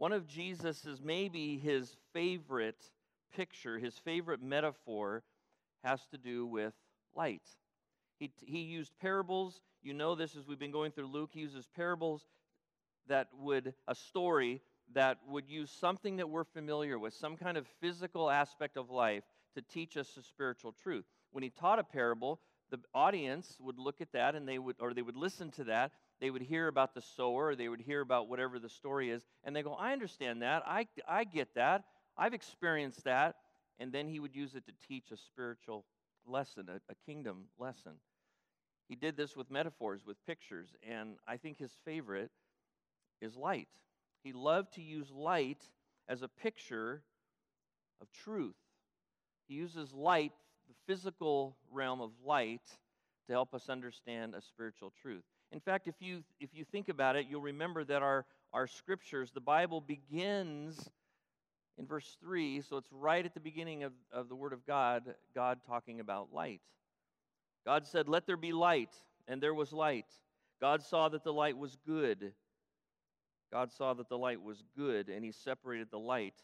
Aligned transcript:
One 0.00 0.14
of 0.14 0.26
Jesus's 0.26 1.02
maybe 1.02 1.58
his 1.58 1.94
favorite 2.14 2.82
picture, 3.36 3.78
his 3.78 3.98
favorite 3.98 4.42
metaphor 4.42 5.22
has 5.84 6.00
to 6.12 6.16
do 6.16 6.46
with 6.46 6.72
light. 7.14 7.42
He, 8.18 8.32
he 8.46 8.60
used 8.60 8.92
parables. 8.98 9.60
You 9.82 9.92
know 9.92 10.14
this 10.14 10.36
as 10.36 10.46
we've 10.46 10.58
been 10.58 10.70
going 10.70 10.92
through 10.92 11.08
Luke. 11.08 11.28
He 11.34 11.40
uses 11.40 11.68
parables 11.76 12.24
that 13.08 13.28
would, 13.38 13.74
a 13.86 13.94
story 13.94 14.62
that 14.94 15.18
would 15.28 15.50
use 15.50 15.70
something 15.70 16.16
that 16.16 16.30
we're 16.30 16.44
familiar 16.44 16.98
with, 16.98 17.12
some 17.12 17.36
kind 17.36 17.58
of 17.58 17.66
physical 17.82 18.30
aspect 18.30 18.78
of 18.78 18.88
life, 18.88 19.24
to 19.54 19.60
teach 19.60 19.98
us 19.98 20.16
a 20.16 20.22
spiritual 20.22 20.72
truth. 20.82 21.04
When 21.30 21.44
he 21.44 21.50
taught 21.50 21.78
a 21.78 21.84
parable, 21.84 22.40
the 22.70 22.80
audience 22.94 23.58
would 23.60 23.78
look 23.78 24.00
at 24.00 24.12
that 24.12 24.34
and 24.34 24.48
they 24.48 24.58
would, 24.58 24.76
or 24.80 24.94
they 24.94 25.02
would 25.02 25.16
listen 25.16 25.50
to 25.50 25.64
that. 25.64 25.92
They 26.20 26.30
would 26.30 26.42
hear 26.42 26.68
about 26.68 26.94
the 26.94 27.00
sower, 27.00 27.54
they 27.54 27.68
would 27.68 27.80
hear 27.80 28.00
about 28.00 28.28
whatever 28.28 28.58
the 28.58 28.68
story 28.68 29.10
is, 29.10 29.22
and 29.42 29.56
they 29.56 29.62
go, 29.62 29.72
I 29.72 29.92
understand 29.92 30.42
that. 30.42 30.62
I, 30.66 30.86
I 31.08 31.24
get 31.24 31.54
that. 31.54 31.84
I've 32.16 32.34
experienced 32.34 33.04
that. 33.04 33.36
And 33.78 33.90
then 33.90 34.06
he 34.06 34.20
would 34.20 34.36
use 34.36 34.54
it 34.54 34.66
to 34.66 34.72
teach 34.86 35.10
a 35.10 35.16
spiritual 35.16 35.86
lesson, 36.26 36.68
a, 36.68 36.80
a 36.92 36.94
kingdom 37.06 37.46
lesson. 37.58 37.92
He 38.88 38.96
did 38.96 39.16
this 39.16 39.36
with 39.36 39.50
metaphors, 39.50 40.04
with 40.04 40.16
pictures, 40.26 40.68
and 40.86 41.16
I 41.26 41.38
think 41.38 41.58
his 41.58 41.72
favorite 41.84 42.30
is 43.22 43.36
light. 43.36 43.68
He 44.22 44.32
loved 44.32 44.74
to 44.74 44.82
use 44.82 45.10
light 45.10 45.62
as 46.08 46.22
a 46.22 46.28
picture 46.28 47.02
of 48.02 48.12
truth. 48.12 48.56
He 49.48 49.54
uses 49.54 49.94
light, 49.94 50.32
the 50.68 50.74
physical 50.86 51.56
realm 51.72 52.00
of 52.00 52.10
light, 52.24 52.66
to 53.26 53.32
help 53.32 53.54
us 53.54 53.68
understand 53.68 54.34
a 54.34 54.42
spiritual 54.42 54.92
truth. 55.00 55.24
In 55.52 55.60
fact, 55.60 55.88
if 55.88 55.96
you, 56.00 56.22
if 56.38 56.50
you 56.54 56.64
think 56.64 56.88
about 56.88 57.16
it, 57.16 57.26
you'll 57.28 57.40
remember 57.40 57.84
that 57.84 58.02
our, 58.02 58.24
our 58.52 58.66
scriptures, 58.66 59.30
the 59.32 59.40
Bible 59.40 59.80
begins 59.80 60.88
in 61.76 61.86
verse 61.86 62.16
3, 62.20 62.60
so 62.60 62.76
it's 62.76 62.92
right 62.92 63.24
at 63.24 63.34
the 63.34 63.40
beginning 63.40 63.84
of, 63.84 63.92
of 64.12 64.28
the 64.28 64.34
Word 64.36 64.52
of 64.52 64.66
God, 64.66 65.14
God 65.34 65.60
talking 65.66 65.98
about 65.98 66.28
light. 66.32 66.60
God 67.64 67.86
said, 67.86 68.08
Let 68.08 68.26
there 68.26 68.36
be 68.36 68.52
light, 68.52 68.94
and 69.26 69.42
there 69.42 69.54
was 69.54 69.72
light. 69.72 70.06
God 70.60 70.82
saw 70.82 71.08
that 71.08 71.24
the 71.24 71.32
light 71.32 71.56
was 71.56 71.76
good. 71.86 72.32
God 73.50 73.72
saw 73.72 73.94
that 73.94 74.08
the 74.08 74.18
light 74.18 74.42
was 74.42 74.62
good, 74.76 75.08
and 75.08 75.24
He 75.24 75.32
separated 75.32 75.88
the 75.90 75.98
light 75.98 76.34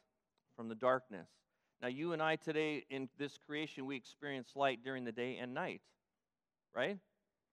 from 0.57 0.69
the 0.69 0.75
darkness. 0.75 1.29
Now, 1.83 1.89
you 1.89 2.13
and 2.13 2.23
I 2.23 2.37
today 2.37 2.85
in 2.89 3.09
this 3.19 3.39
creation, 3.47 3.87
we 3.87 3.97
experience 3.97 4.53
light 4.57 4.83
during 4.83 5.05
the 5.05 5.13
day 5.13 5.37
and 5.37 5.53
night, 5.53 5.83
right? 6.75 6.99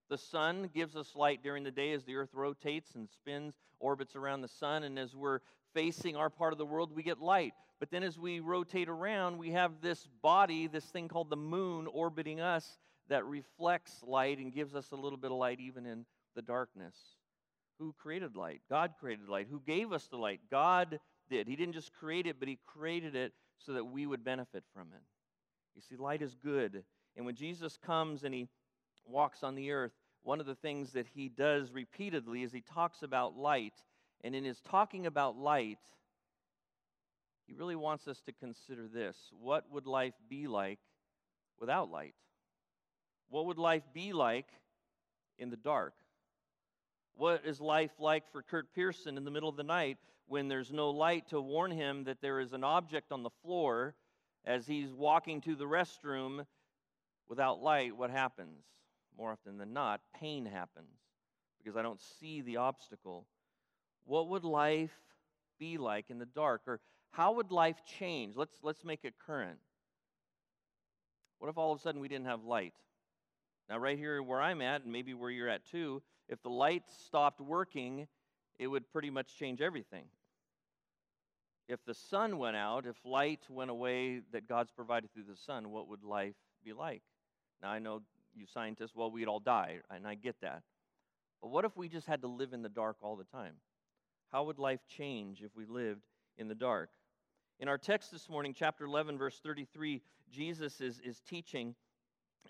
The 0.09 0.17
sun 0.17 0.69
gives 0.73 0.95
us 0.95 1.15
light 1.15 1.41
during 1.43 1.63
the 1.63 1.71
day 1.71 1.93
as 1.93 2.03
the 2.03 2.15
earth 2.15 2.33
rotates 2.33 2.95
and 2.95 3.09
spins, 3.09 3.55
orbits 3.79 4.15
around 4.15 4.41
the 4.41 4.47
sun, 4.47 4.83
and 4.83 4.99
as 4.99 5.15
we're 5.15 5.39
facing 5.73 6.15
our 6.15 6.29
part 6.29 6.53
of 6.53 6.59
the 6.59 6.65
world, 6.65 6.95
we 6.95 7.03
get 7.03 7.19
light. 7.19 7.53
But 7.79 7.89
then 7.89 8.03
as 8.03 8.19
we 8.19 8.39
rotate 8.39 8.89
around, 8.89 9.37
we 9.37 9.51
have 9.51 9.81
this 9.81 10.07
body, 10.21 10.67
this 10.67 10.85
thing 10.85 11.07
called 11.07 11.29
the 11.29 11.35
moon, 11.35 11.87
orbiting 11.87 12.39
us 12.39 12.77
that 13.09 13.25
reflects 13.25 14.01
light 14.03 14.37
and 14.37 14.53
gives 14.53 14.75
us 14.75 14.91
a 14.91 14.95
little 14.95 15.17
bit 15.17 15.31
of 15.31 15.37
light 15.37 15.59
even 15.59 15.85
in 15.85 16.05
the 16.35 16.41
darkness. 16.41 16.95
Who 17.79 17.93
created 17.93 18.35
light? 18.35 18.61
God 18.69 18.93
created 18.99 19.27
light. 19.27 19.47
Who 19.49 19.61
gave 19.65 19.91
us 19.91 20.07
the 20.07 20.17
light? 20.17 20.39
God 20.49 20.99
did. 21.29 21.47
He 21.47 21.55
didn't 21.55 21.73
just 21.73 21.91
create 21.93 22.27
it, 22.27 22.37
but 22.39 22.47
He 22.47 22.59
created 22.65 23.15
it 23.15 23.33
so 23.57 23.73
that 23.73 23.85
we 23.85 24.05
would 24.05 24.23
benefit 24.23 24.63
from 24.73 24.87
it. 24.93 25.01
You 25.75 25.81
see, 25.81 25.95
light 25.95 26.21
is 26.21 26.35
good. 26.35 26.83
And 27.17 27.25
when 27.25 27.35
Jesus 27.35 27.77
comes 27.77 28.23
and 28.23 28.33
He 28.33 28.47
walks 29.05 29.43
on 29.43 29.55
the 29.55 29.71
earth, 29.71 29.93
one 30.23 30.39
of 30.39 30.45
the 30.45 30.55
things 30.55 30.93
that 30.93 31.07
He 31.13 31.29
does 31.29 31.71
repeatedly 31.71 32.43
is 32.43 32.51
He 32.51 32.61
talks 32.61 33.03
about 33.03 33.37
light. 33.37 33.73
And 34.23 34.35
in 34.35 34.43
His 34.43 34.61
talking 34.61 35.05
about 35.05 35.37
light, 35.37 35.79
He 37.47 37.53
really 37.53 37.75
wants 37.75 38.07
us 38.07 38.21
to 38.21 38.31
consider 38.31 38.87
this 38.87 39.17
what 39.39 39.65
would 39.71 39.85
life 39.85 40.13
be 40.29 40.47
like 40.47 40.79
without 41.59 41.91
light? 41.91 42.15
What 43.29 43.45
would 43.45 43.57
life 43.57 43.83
be 43.93 44.13
like 44.13 44.47
in 45.37 45.49
the 45.49 45.57
dark? 45.57 45.93
What 47.15 47.43
is 47.45 47.61
life 47.61 47.91
like 47.99 48.31
for 48.31 48.41
Kurt 48.41 48.73
Pearson 48.73 49.17
in 49.17 49.25
the 49.25 49.31
middle 49.31 49.49
of 49.49 49.55
the 49.55 49.63
night 49.63 49.97
when 50.27 50.47
there's 50.47 50.71
no 50.71 50.89
light 50.89 51.27
to 51.29 51.39
warn 51.39 51.71
him 51.71 52.05
that 52.05 52.21
there 52.21 52.39
is 52.39 52.53
an 52.53 52.63
object 52.63 53.11
on 53.11 53.23
the 53.23 53.29
floor 53.43 53.95
as 54.45 54.65
he's 54.65 54.91
walking 54.91 55.41
to 55.41 55.55
the 55.55 55.65
restroom 55.65 56.45
without 57.29 57.61
light? 57.61 57.95
What 57.95 58.09
happens? 58.09 58.63
More 59.17 59.31
often 59.31 59.57
than 59.57 59.73
not, 59.73 60.01
pain 60.19 60.45
happens 60.45 60.99
because 61.57 61.77
I 61.77 61.81
don't 61.81 62.01
see 62.19 62.41
the 62.41 62.57
obstacle. 62.57 63.25
What 64.05 64.29
would 64.29 64.43
life 64.43 64.91
be 65.59 65.77
like 65.77 66.09
in 66.09 66.19
the 66.19 66.25
dark? 66.25 66.61
Or 66.67 66.79
how 67.11 67.33
would 67.33 67.51
life 67.51 67.77
change? 67.99 68.35
Let's, 68.35 68.57
let's 68.63 68.83
make 68.83 69.01
it 69.03 69.13
current. 69.23 69.59
What 71.39 71.49
if 71.49 71.57
all 71.57 71.71
of 71.71 71.79
a 71.79 71.81
sudden 71.81 72.01
we 72.01 72.07
didn't 72.07 72.25
have 72.25 72.43
light? 72.43 72.73
Now, 73.69 73.77
right 73.77 73.97
here 73.97 74.21
where 74.21 74.41
I'm 74.41 74.61
at, 74.61 74.83
and 74.83 74.91
maybe 74.91 75.13
where 75.13 75.29
you're 75.29 75.49
at 75.49 75.65
too, 75.65 76.01
if 76.27 76.41
the 76.41 76.49
lights 76.49 76.95
stopped 77.05 77.39
working, 77.39 78.07
it 78.59 78.67
would 78.67 78.91
pretty 78.91 79.09
much 79.09 79.37
change 79.37 79.61
everything. 79.61 80.05
If 81.67 81.83
the 81.85 81.93
sun 81.93 82.37
went 82.37 82.57
out, 82.57 82.85
if 82.85 82.97
light 83.05 83.41
went 83.49 83.71
away 83.71 84.21
that 84.31 84.47
God's 84.49 84.71
provided 84.71 85.13
through 85.13 85.23
the 85.29 85.35
sun, 85.35 85.71
what 85.71 85.87
would 85.87 86.03
life 86.03 86.35
be 86.63 86.73
like? 86.73 87.01
Now, 87.61 87.69
I 87.71 87.79
know 87.79 88.01
you 88.35 88.45
scientists, 88.51 88.93
well, 88.95 89.11
we'd 89.11 89.27
all 89.27 89.39
die, 89.39 89.79
and 89.89 90.07
I 90.07 90.15
get 90.15 90.35
that. 90.41 90.63
But 91.41 91.49
what 91.49 91.65
if 91.65 91.75
we 91.75 91.89
just 91.89 92.07
had 92.07 92.21
to 92.21 92.27
live 92.27 92.53
in 92.53 92.61
the 92.61 92.69
dark 92.69 92.97
all 93.01 93.15
the 93.15 93.23
time? 93.25 93.55
How 94.31 94.43
would 94.45 94.59
life 94.59 94.81
change 94.87 95.41
if 95.41 95.55
we 95.55 95.65
lived 95.65 96.05
in 96.37 96.47
the 96.47 96.55
dark? 96.55 96.89
In 97.59 97.67
our 97.67 97.77
text 97.77 98.11
this 98.11 98.29
morning, 98.29 98.53
chapter 98.57 98.85
11, 98.85 99.17
verse 99.17 99.39
33, 99.43 100.01
Jesus 100.31 100.81
is, 100.81 100.99
is 101.03 101.21
teaching 101.21 101.75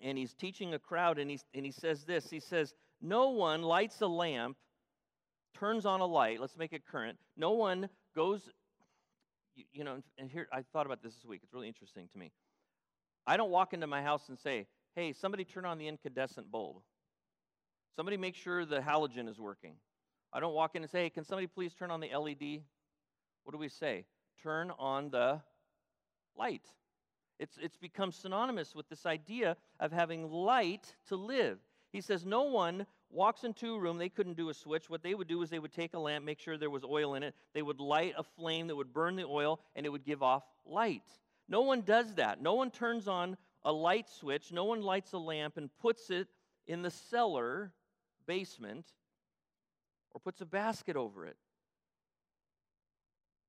and 0.02 0.18
he's 0.18 0.34
teaching 0.34 0.74
a 0.74 0.80
crowd, 0.80 1.20
and, 1.20 1.30
he's, 1.30 1.46
and 1.54 1.66
he 1.66 1.72
says 1.72 2.04
this 2.04 2.30
He 2.30 2.40
says, 2.40 2.74
No 3.02 3.30
one 3.30 3.62
lights 3.62 4.02
a 4.02 4.08
lamp, 4.08 4.58
turns 5.54 5.86
on 5.86 6.00
a 6.00 6.06
light, 6.06 6.40
let's 6.40 6.58
make 6.58 6.74
it 6.74 6.84
current. 6.86 7.18
No 7.38 7.52
one 7.52 7.90
goes, 8.16 8.50
you, 9.56 9.66
you 9.72 9.84
know, 9.84 10.02
and 10.18 10.30
here, 10.30 10.48
I 10.52 10.64
thought 10.74 10.86
about 10.86 11.04
this 11.04 11.14
this 11.14 11.26
week. 11.26 11.42
It's 11.44 11.54
really 11.54 11.68
interesting 11.68 12.08
to 12.14 12.18
me. 12.18 12.32
I 13.26 13.38
don't 13.38 13.52
walk 13.52 13.74
into 13.74 13.88
my 13.88 14.02
house 14.02 14.30
and 14.30 14.38
say, 14.38 14.68
Hey, 14.96 15.14
somebody 15.14 15.44
turn 15.44 15.66
on 15.66 15.78
the 15.78 15.88
incandescent 15.88 16.52
bulb. 16.52 16.78
Somebody 17.96 18.18
make 18.18 18.36
sure 18.36 18.66
the 18.66 18.80
halogen 18.80 19.28
is 19.28 19.40
working. 19.40 19.76
I 20.32 20.40
don't 20.40 20.54
walk 20.54 20.76
in 20.76 20.84
and 20.84 20.92
say, 20.92 21.04
Hey, 21.04 21.10
can 21.10 21.24
somebody 21.24 21.48
please 21.48 21.74
turn 21.74 21.92
on 21.92 22.00
the 22.00 22.10
LED? 22.16 22.62
What 23.44 23.52
do 23.52 23.58
we 23.58 23.70
say? 23.70 24.06
Turn 24.42 24.72
on 24.78 25.10
the 25.10 25.42
light. 26.38 26.66
It's, 27.40 27.58
it's 27.62 27.78
become 27.78 28.12
synonymous 28.12 28.76
with 28.76 28.88
this 28.90 29.06
idea 29.06 29.58
of 29.80 29.92
having 29.92 30.30
light 30.32 30.96
to 31.08 31.16
live. 31.16 31.60
He 31.92 32.02
says, 32.02 32.26
No 32.26 32.44
one 32.44 32.86
walks 33.10 33.44
into 33.44 33.76
a 33.76 33.80
room, 33.80 33.98
they 33.98 34.10
couldn't 34.10 34.38
do 34.38 34.50
a 34.50 34.54
switch. 34.54 34.90
What 34.90 35.04
they 35.04 35.14
would 35.14 35.28
do 35.28 35.42
is 35.42 35.50
they 35.50 35.60
would 35.60 35.74
take 35.74 35.94
a 35.94 36.00
lamp, 36.00 36.26
make 36.26 36.40
sure 36.40 36.58
there 36.58 36.70
was 36.70 36.84
oil 36.84 37.16
in 37.16 37.24
it. 37.24 37.36
They 37.54 37.62
would 37.62 37.80
light 37.80 38.14
a 38.18 38.24
flame 38.24 38.68
that 38.68 38.76
would 38.76 38.94
burn 38.94 39.16
the 39.16 39.26
oil, 39.26 39.60
and 39.76 39.86
it 39.86 39.90
would 39.90 40.06
give 40.06 40.24
off 40.24 40.44
light. 40.66 41.04
No 41.48 41.62
one 41.62 41.82
does 41.82 42.16
that. 42.16 42.42
No 42.42 42.54
one 42.54 42.72
turns 42.72 43.08
on 43.08 43.38
a 43.66 43.72
light 43.72 44.10
switch. 44.10 44.52
No 44.52 44.66
one 44.66 44.82
lights 44.82 45.14
a 45.14 45.18
lamp 45.18 45.58
and 45.58 45.70
puts 45.82 46.10
it 46.10 46.28
in 46.68 46.82
the 46.82 46.92
cellar, 46.92 47.72
basement, 48.26 48.86
or 50.12 50.20
puts 50.20 50.42
a 50.42 50.46
basket 50.46 50.96
over 50.96 51.26
it. 51.26 51.38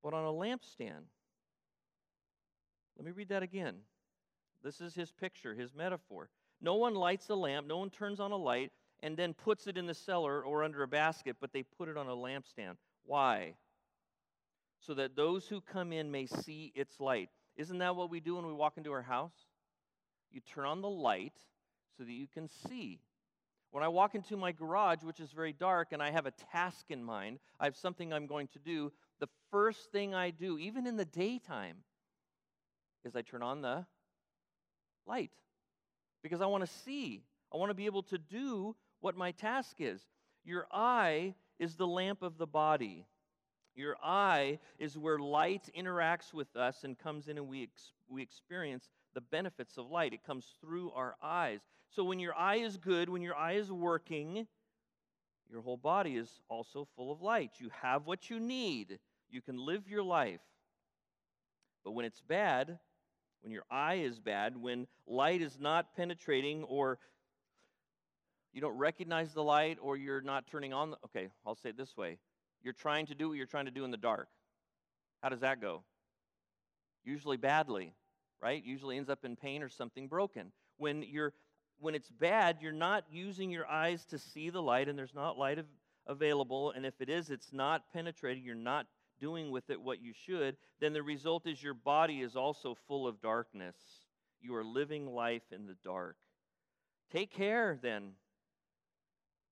But 0.02 0.14
on 0.14 0.24
a 0.24 0.32
lampstand, 0.32 1.04
let 2.96 3.04
me 3.04 3.12
read 3.12 3.28
that 3.30 3.42
again. 3.42 3.76
This 4.62 4.80
is 4.80 4.94
his 4.94 5.10
picture, 5.10 5.54
his 5.54 5.74
metaphor. 5.74 6.28
No 6.60 6.74
one 6.76 6.94
lights 6.94 7.28
a 7.28 7.34
lamp, 7.34 7.66
no 7.66 7.78
one 7.78 7.90
turns 7.90 8.20
on 8.20 8.32
a 8.32 8.36
light, 8.36 8.72
and 9.00 9.16
then 9.16 9.34
puts 9.34 9.66
it 9.66 9.76
in 9.76 9.86
the 9.86 9.94
cellar 9.94 10.42
or 10.42 10.62
under 10.62 10.82
a 10.82 10.88
basket, 10.88 11.36
but 11.40 11.52
they 11.52 11.62
put 11.62 11.88
it 11.88 11.96
on 11.96 12.06
a 12.06 12.14
lampstand. 12.14 12.76
Why? 13.04 13.54
So 14.80 14.94
that 14.94 15.16
those 15.16 15.46
who 15.46 15.60
come 15.60 15.92
in 15.92 16.10
may 16.10 16.26
see 16.26 16.72
its 16.74 17.00
light. 17.00 17.28
Isn't 17.56 17.78
that 17.78 17.96
what 17.96 18.10
we 18.10 18.20
do 18.20 18.36
when 18.36 18.46
we 18.46 18.52
walk 18.52 18.74
into 18.76 18.92
our 18.92 19.02
house? 19.02 19.34
You 20.34 20.40
turn 20.40 20.66
on 20.66 20.82
the 20.82 20.90
light 20.90 21.38
so 21.96 22.02
that 22.02 22.12
you 22.12 22.26
can 22.26 22.48
see. 22.68 23.00
When 23.70 23.84
I 23.84 23.88
walk 23.88 24.16
into 24.16 24.36
my 24.36 24.50
garage, 24.50 25.04
which 25.04 25.20
is 25.20 25.30
very 25.30 25.52
dark, 25.52 25.92
and 25.92 26.02
I 26.02 26.10
have 26.10 26.26
a 26.26 26.32
task 26.52 26.86
in 26.90 27.02
mind, 27.02 27.38
I 27.60 27.64
have 27.64 27.76
something 27.76 28.12
I'm 28.12 28.26
going 28.26 28.48
to 28.48 28.58
do, 28.58 28.92
the 29.20 29.28
first 29.52 29.92
thing 29.92 30.12
I 30.12 30.30
do, 30.30 30.58
even 30.58 30.88
in 30.88 30.96
the 30.96 31.04
daytime, 31.04 31.76
is 33.04 33.14
I 33.14 33.22
turn 33.22 33.42
on 33.42 33.62
the 33.62 33.86
light 35.06 35.30
because 36.22 36.40
I 36.40 36.46
want 36.46 36.64
to 36.64 36.70
see. 36.84 37.22
I 37.52 37.56
want 37.56 37.70
to 37.70 37.74
be 37.74 37.86
able 37.86 38.02
to 38.04 38.18
do 38.18 38.74
what 39.00 39.16
my 39.16 39.30
task 39.30 39.76
is. 39.78 40.00
Your 40.44 40.66
eye 40.72 41.34
is 41.60 41.76
the 41.76 41.86
lamp 41.86 42.22
of 42.22 42.38
the 42.38 42.46
body. 42.46 43.06
Your 43.76 43.96
eye 44.02 44.58
is 44.78 44.98
where 44.98 45.18
light 45.18 45.68
interacts 45.78 46.32
with 46.32 46.56
us 46.56 46.82
and 46.82 46.98
comes 46.98 47.28
in, 47.28 47.38
and 47.38 47.48
we, 47.48 47.64
ex- 47.64 47.92
we 48.08 48.22
experience 48.22 48.88
the 49.14 49.20
benefits 49.20 49.78
of 49.78 49.90
light. 49.90 50.12
It 50.12 50.24
comes 50.24 50.46
through 50.60 50.92
our 50.92 51.16
eyes. 51.22 51.60
So, 51.90 52.04
when 52.04 52.18
your 52.18 52.34
eye 52.34 52.56
is 52.56 52.76
good, 52.76 53.08
when 53.08 53.22
your 53.22 53.36
eye 53.36 53.52
is 53.52 53.70
working, 53.70 54.46
your 55.50 55.62
whole 55.62 55.76
body 55.76 56.16
is 56.16 56.40
also 56.48 56.88
full 56.96 57.12
of 57.12 57.22
light. 57.22 57.52
You 57.58 57.70
have 57.82 58.06
what 58.06 58.30
you 58.30 58.40
need. 58.40 58.98
You 59.30 59.40
can 59.40 59.56
live 59.56 59.88
your 59.88 60.02
life. 60.02 60.40
But 61.84 61.92
when 61.92 62.04
it's 62.04 62.20
bad, 62.20 62.78
when 63.42 63.52
your 63.52 63.64
eye 63.70 63.96
is 63.96 64.18
bad, 64.18 64.56
when 64.56 64.86
light 65.06 65.42
is 65.42 65.58
not 65.60 65.94
penetrating 65.94 66.64
or 66.64 66.98
you 68.52 68.60
don't 68.60 68.78
recognize 68.78 69.34
the 69.34 69.42
light 69.42 69.78
or 69.82 69.96
you're 69.96 70.22
not 70.22 70.46
turning 70.46 70.72
on 70.72 70.92
the, 70.92 70.96
okay, 71.04 71.28
I'll 71.46 71.56
say 71.56 71.70
it 71.70 71.76
this 71.76 71.96
way. 71.96 72.18
You're 72.62 72.72
trying 72.72 73.06
to 73.06 73.14
do 73.14 73.28
what 73.28 73.36
you're 73.36 73.46
trying 73.46 73.66
to 73.66 73.70
do 73.70 73.84
in 73.84 73.90
the 73.90 73.96
dark. 73.96 74.28
How 75.22 75.28
does 75.28 75.40
that 75.40 75.60
go? 75.60 75.82
Usually 77.04 77.36
badly, 77.36 77.92
right? 78.40 78.62
Usually 78.64 78.96
ends 78.96 79.10
up 79.10 79.24
in 79.24 79.36
pain 79.36 79.62
or 79.62 79.68
something 79.68 80.08
broken. 80.08 80.52
When 80.76 81.02
you're 81.02 81.32
when 81.80 81.94
it's 81.94 82.10
bad, 82.10 82.58
you're 82.60 82.72
not 82.72 83.04
using 83.10 83.50
your 83.50 83.66
eyes 83.66 84.04
to 84.06 84.18
see 84.18 84.48
the 84.48 84.62
light 84.62 84.88
and 84.88 84.96
there's 84.98 85.14
not 85.14 85.36
light 85.36 85.58
av- 85.58 85.66
available 86.06 86.70
and 86.70 86.86
if 86.86 87.00
it 87.00 87.08
is 87.08 87.30
it's 87.30 87.52
not 87.52 87.82
penetrating, 87.92 88.44
you're 88.44 88.54
not 88.54 88.86
doing 89.20 89.50
with 89.50 89.70
it 89.70 89.80
what 89.80 90.02
you 90.02 90.12
should, 90.12 90.56
then 90.80 90.92
the 90.92 91.02
result 91.02 91.46
is 91.46 91.62
your 91.62 91.74
body 91.74 92.20
is 92.20 92.36
also 92.36 92.76
full 92.86 93.06
of 93.06 93.20
darkness. 93.20 93.76
You 94.40 94.54
are 94.54 94.64
living 94.64 95.06
life 95.06 95.44
in 95.50 95.66
the 95.66 95.76
dark. 95.84 96.16
Take 97.10 97.30
care 97.30 97.78
then, 97.80 98.12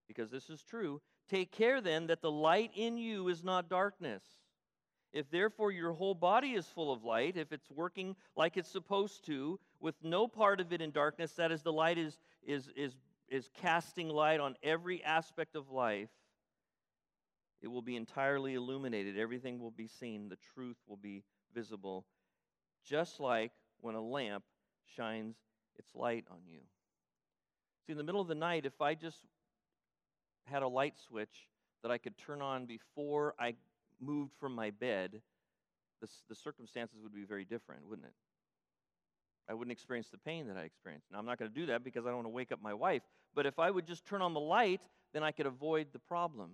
because 0.09 0.31
this 0.31 0.51
is 0.51 0.63
true. 0.63 1.01
Take 1.31 1.53
care 1.53 1.81
then 1.81 2.09
that 2.09 2.21
the 2.21 2.31
light 2.31 2.73
in 2.75 2.97
you 2.97 3.29
is 3.29 3.45
not 3.45 3.71
darkness. 3.71 4.23
If 5.13 5.31
therefore 5.31 5.71
your 5.71 5.93
whole 5.93 6.15
body 6.15 6.53
is 6.53 6.67
full 6.67 6.93
of 6.93 7.05
light, 7.05 7.37
if 7.37 7.53
it's 7.53 7.71
working 7.71 8.17
like 8.35 8.57
it's 8.57 8.71
supposed 8.71 9.27
to, 9.27 9.61
with 9.81 9.95
no 10.03 10.27
part 10.27 10.61
of 10.61 10.73
it 10.73 10.81
in 10.81 10.91
darkness, 10.91 11.33
that 11.33 11.53
is, 11.53 11.63
the 11.63 11.73
light 11.73 11.99
is, 11.99 12.19
is, 12.47 12.71
is, 12.75 12.95
is 13.29 13.51
casting 13.61 14.09
light 14.09 14.41
on 14.41 14.57
every 14.63 15.05
aspect 15.05 15.55
of 15.55 15.71
life, 15.71 16.09
it 17.61 17.69
will 17.69 17.83
be 17.83 17.97
entirely 17.97 18.55
illuminated. 18.55 19.19
Everything 19.19 19.61
will 19.61 19.71
be 19.71 19.87
seen. 19.87 20.29
The 20.29 20.39
truth 20.55 20.79
will 20.89 20.97
be 20.97 21.23
visible, 21.55 22.07
just 22.85 23.21
like 23.21 23.53
when 23.81 23.95
a 23.95 24.01
lamp 24.01 24.45
shines 24.97 25.37
its 25.79 25.95
light 25.95 26.25
on 26.31 26.39
you. 26.47 26.61
See, 27.87 27.93
in 27.93 27.99
the 27.99 28.05
middle 28.05 28.21
of 28.21 28.29
the 28.29 28.35
night, 28.35 28.67
if 28.67 28.81
I 28.81 28.95
just 28.95 29.19
had 30.45 30.63
a 30.63 30.69
light 30.69 30.95
switch 31.07 31.49
that 31.83 31.91
I 31.91 31.99
could 31.99 32.17
turn 32.17 32.43
on 32.43 32.67
before 32.67 33.35
I 33.39 33.55
moved 34.03 34.33
from 34.39 34.55
my 34.55 34.71
bed, 34.71 35.23
the, 36.01 36.09
the 36.29 36.35
circumstances 36.35 36.99
would 37.03 37.15
be 37.15 37.25
very 37.25 37.45
different, 37.45 37.87
wouldn't 37.89 38.07
it? 38.07 38.15
I 39.49 39.55
wouldn't 39.55 39.73
experience 39.73 40.09
the 40.11 40.19
pain 40.19 40.47
that 40.49 40.57
I 40.57 40.63
experienced. 40.63 41.09
Now, 41.11 41.19
I'm 41.19 41.27
not 41.27 41.39
going 41.39 41.51
to 41.51 41.55
do 41.55 41.67
that 41.67 41.83
because 41.83 42.05
I 42.07 42.09
don't 42.09 42.17
want 42.17 42.27
to 42.27 42.31
wake 42.31 42.53
up 42.53 42.63
my 42.63 42.75
wife. 42.75 43.03
But 43.35 43.47
if 43.47 43.59
I 43.59 43.71
would 43.71 43.87
just 43.87 44.05
turn 44.05 44.23
on 44.23 44.35
the 44.35 44.41
light, 44.41 44.83
then 45.13 45.23
I 45.23 45.33
could 45.33 45.47
avoid 45.47 45.89
the 45.93 45.99
problem. 45.99 46.51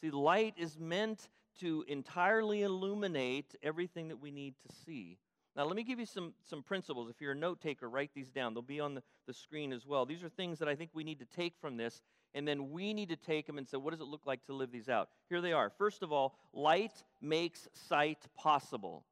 See, 0.00 0.10
light 0.10 0.54
is 0.56 0.78
meant 0.78 1.28
to 1.60 1.84
entirely 1.88 2.62
illuminate 2.62 3.54
everything 3.62 4.08
that 4.08 4.20
we 4.20 4.30
need 4.30 4.54
to 4.66 4.74
see. 4.86 5.18
Now, 5.56 5.64
let 5.64 5.74
me 5.74 5.82
give 5.82 5.98
you 5.98 6.06
some, 6.06 6.34
some 6.48 6.62
principles. 6.62 7.10
If 7.10 7.20
you're 7.20 7.32
a 7.32 7.36
note 7.36 7.60
taker, 7.60 7.88
write 7.88 8.10
these 8.14 8.30
down. 8.30 8.54
They'll 8.54 8.62
be 8.62 8.78
on 8.78 8.94
the, 8.94 9.02
the 9.26 9.34
screen 9.34 9.72
as 9.72 9.84
well. 9.84 10.06
These 10.06 10.22
are 10.22 10.28
things 10.28 10.60
that 10.60 10.68
I 10.68 10.76
think 10.76 10.90
we 10.94 11.02
need 11.02 11.18
to 11.18 11.24
take 11.24 11.54
from 11.60 11.76
this, 11.76 12.00
and 12.38 12.46
then 12.46 12.70
we 12.70 12.94
need 12.94 13.08
to 13.08 13.16
take 13.16 13.46
them 13.46 13.58
and 13.58 13.68
say, 13.68 13.76
what 13.76 13.90
does 13.90 14.00
it 14.00 14.06
look 14.06 14.24
like 14.24 14.44
to 14.46 14.54
live 14.54 14.70
these 14.70 14.88
out? 14.88 15.08
Here 15.28 15.40
they 15.40 15.52
are. 15.52 15.70
First 15.76 16.02
of 16.02 16.12
all, 16.12 16.38
light 16.52 17.02
makes 17.20 17.68
sight 17.88 18.24
possible, 18.36 19.04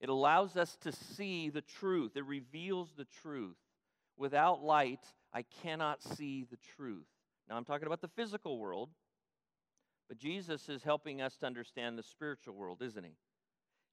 it 0.00 0.08
allows 0.08 0.56
us 0.56 0.76
to 0.82 0.92
see 0.92 1.50
the 1.50 1.60
truth, 1.60 2.12
it 2.16 2.24
reveals 2.24 2.92
the 2.96 3.06
truth. 3.22 3.56
Without 4.16 4.62
light, 4.62 5.04
I 5.32 5.42
cannot 5.62 6.02
see 6.02 6.44
the 6.50 6.58
truth. 6.76 7.06
Now, 7.48 7.56
I'm 7.56 7.64
talking 7.64 7.86
about 7.86 8.00
the 8.00 8.08
physical 8.08 8.58
world. 8.58 8.90
But 10.10 10.18
Jesus 10.18 10.68
is 10.68 10.82
helping 10.82 11.22
us 11.22 11.36
to 11.36 11.46
understand 11.46 11.96
the 11.96 12.02
spiritual 12.02 12.54
world, 12.54 12.82
isn't 12.82 13.04
he? 13.04 13.12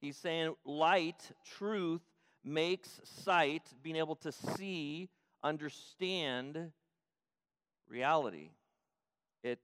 He's 0.00 0.16
saying 0.16 0.54
light, 0.64 1.30
truth, 1.58 2.02
makes 2.42 3.00
sight, 3.04 3.62
being 3.84 3.94
able 3.94 4.16
to 4.16 4.32
see, 4.32 5.10
understand 5.44 6.72
reality. 7.88 8.50
It 9.42 9.58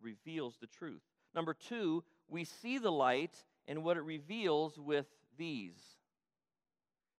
reveals 0.00 0.56
the 0.60 0.66
truth. 0.66 1.02
Number 1.34 1.54
two, 1.54 2.04
we 2.28 2.44
see 2.44 2.78
the 2.78 2.92
light 2.92 3.36
and 3.66 3.84
what 3.84 3.96
it 3.96 4.02
reveals 4.02 4.78
with 4.78 5.06
these. 5.38 5.80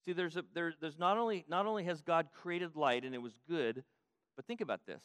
See, 0.06 0.14
there's, 0.14 0.36
a, 0.36 0.44
there, 0.54 0.74
there's 0.82 1.00
not, 1.00 1.18
only, 1.18 1.46
not 1.48 1.66
only 1.66 1.86
has 1.86 2.02
God 2.02 2.28
created 2.34 2.76
light 2.76 3.06
and 3.06 3.16
it 3.16 3.22
was 3.22 3.40
good, 3.48 3.84
but 4.36 4.46
think 4.46 4.62
about 4.62 4.86
this. 4.86 5.02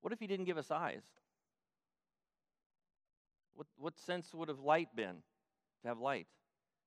What 0.00 0.12
if 0.12 0.20
He 0.20 0.26
didn't 0.26 0.44
give 0.46 0.58
us 0.58 0.70
eyes? 0.70 1.02
What, 3.54 3.66
what 3.76 3.98
sense 3.98 4.32
would 4.34 4.48
have 4.48 4.60
light 4.60 4.94
been 4.94 5.16
to 5.82 5.88
have 5.88 5.98
light? 5.98 6.26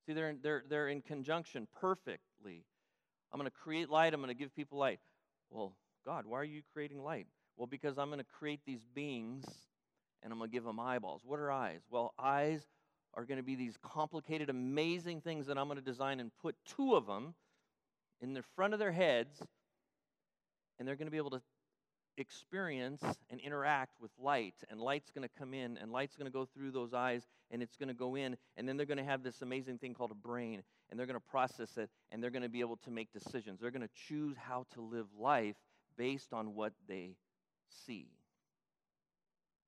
See, 0.05 0.13
they're 0.13 0.35
they're, 0.41 0.63
they're 0.69 0.87
in 0.87 1.01
conjunction 1.01 1.67
perfectly. 1.79 2.63
I'm 3.31 3.39
going 3.39 3.49
to 3.49 3.55
create 3.55 3.89
light, 3.89 4.13
I'm 4.13 4.21
going 4.21 4.29
to 4.29 4.39
give 4.39 4.55
people 4.55 4.77
light. 4.77 4.99
Well, 5.49 5.73
God, 6.05 6.25
why 6.25 6.39
are 6.39 6.45
you 6.45 6.61
creating 6.73 7.03
light? 7.03 7.27
Well, 7.57 7.67
because 7.67 7.97
I'm 7.97 8.07
going 8.07 8.19
to 8.19 8.25
create 8.25 8.61
these 8.65 8.85
beings 8.93 9.45
and 10.23 10.31
I'm 10.31 10.39
going 10.39 10.49
to 10.49 10.53
give 10.53 10.63
them 10.63 10.79
eyeballs. 10.79 11.21
What 11.25 11.39
are 11.39 11.51
eyes? 11.51 11.81
Well, 11.89 12.13
eyes 12.19 12.65
are 13.13 13.25
going 13.25 13.37
to 13.37 13.43
be 13.43 13.55
these 13.55 13.77
complicated, 13.81 14.49
amazing 14.49 15.21
things 15.21 15.47
that 15.47 15.57
I'm 15.57 15.67
going 15.67 15.79
to 15.79 15.83
design 15.83 16.19
and 16.19 16.31
put 16.41 16.55
two 16.65 16.95
of 16.95 17.07
them 17.07 17.33
in 18.21 18.33
the 18.33 18.43
front 18.55 18.73
of 18.73 18.79
their 18.79 18.91
heads, 18.91 19.41
and 20.77 20.87
they're 20.87 20.95
going 20.95 21.07
to 21.07 21.11
be 21.11 21.17
able 21.17 21.31
to 21.31 21.41
experience 22.17 23.03
and 23.29 23.39
interact 23.39 24.01
with 24.01 24.11
light, 24.19 24.55
and 24.69 24.79
light's 24.79 25.11
going 25.11 25.27
to 25.27 25.39
come 25.39 25.53
in, 25.53 25.77
and 25.77 25.91
light's 25.91 26.15
going 26.15 26.25
to 26.25 26.31
go 26.31 26.45
through 26.45 26.71
those 26.71 26.93
eyes, 26.93 27.27
and 27.51 27.61
it's 27.61 27.75
going 27.75 27.89
to 27.89 27.93
go 27.93 28.15
in, 28.15 28.35
and 28.55 28.67
then 28.67 28.75
they're 28.75 28.87
going 28.87 28.97
to 28.97 29.03
have 29.03 29.23
this 29.23 29.41
amazing 29.41 29.77
thing 29.77 29.93
called 29.93 30.11
a 30.11 30.15
brain, 30.15 30.63
and 30.89 30.99
they're 30.99 31.05
going 31.05 31.19
to 31.19 31.29
process 31.29 31.77
it, 31.77 31.89
and 32.11 32.21
they're 32.21 32.31
going 32.31 32.43
to 32.43 32.49
be 32.49 32.59
able 32.59 32.77
to 32.77 32.91
make 32.91 33.11
decisions. 33.13 33.59
They're 33.59 33.71
going 33.71 33.87
to 33.87 33.93
choose 34.07 34.35
how 34.35 34.65
to 34.73 34.81
live 34.81 35.07
life 35.17 35.55
based 35.95 36.33
on 36.33 36.55
what 36.55 36.73
they 36.87 37.15
see. 37.85 38.09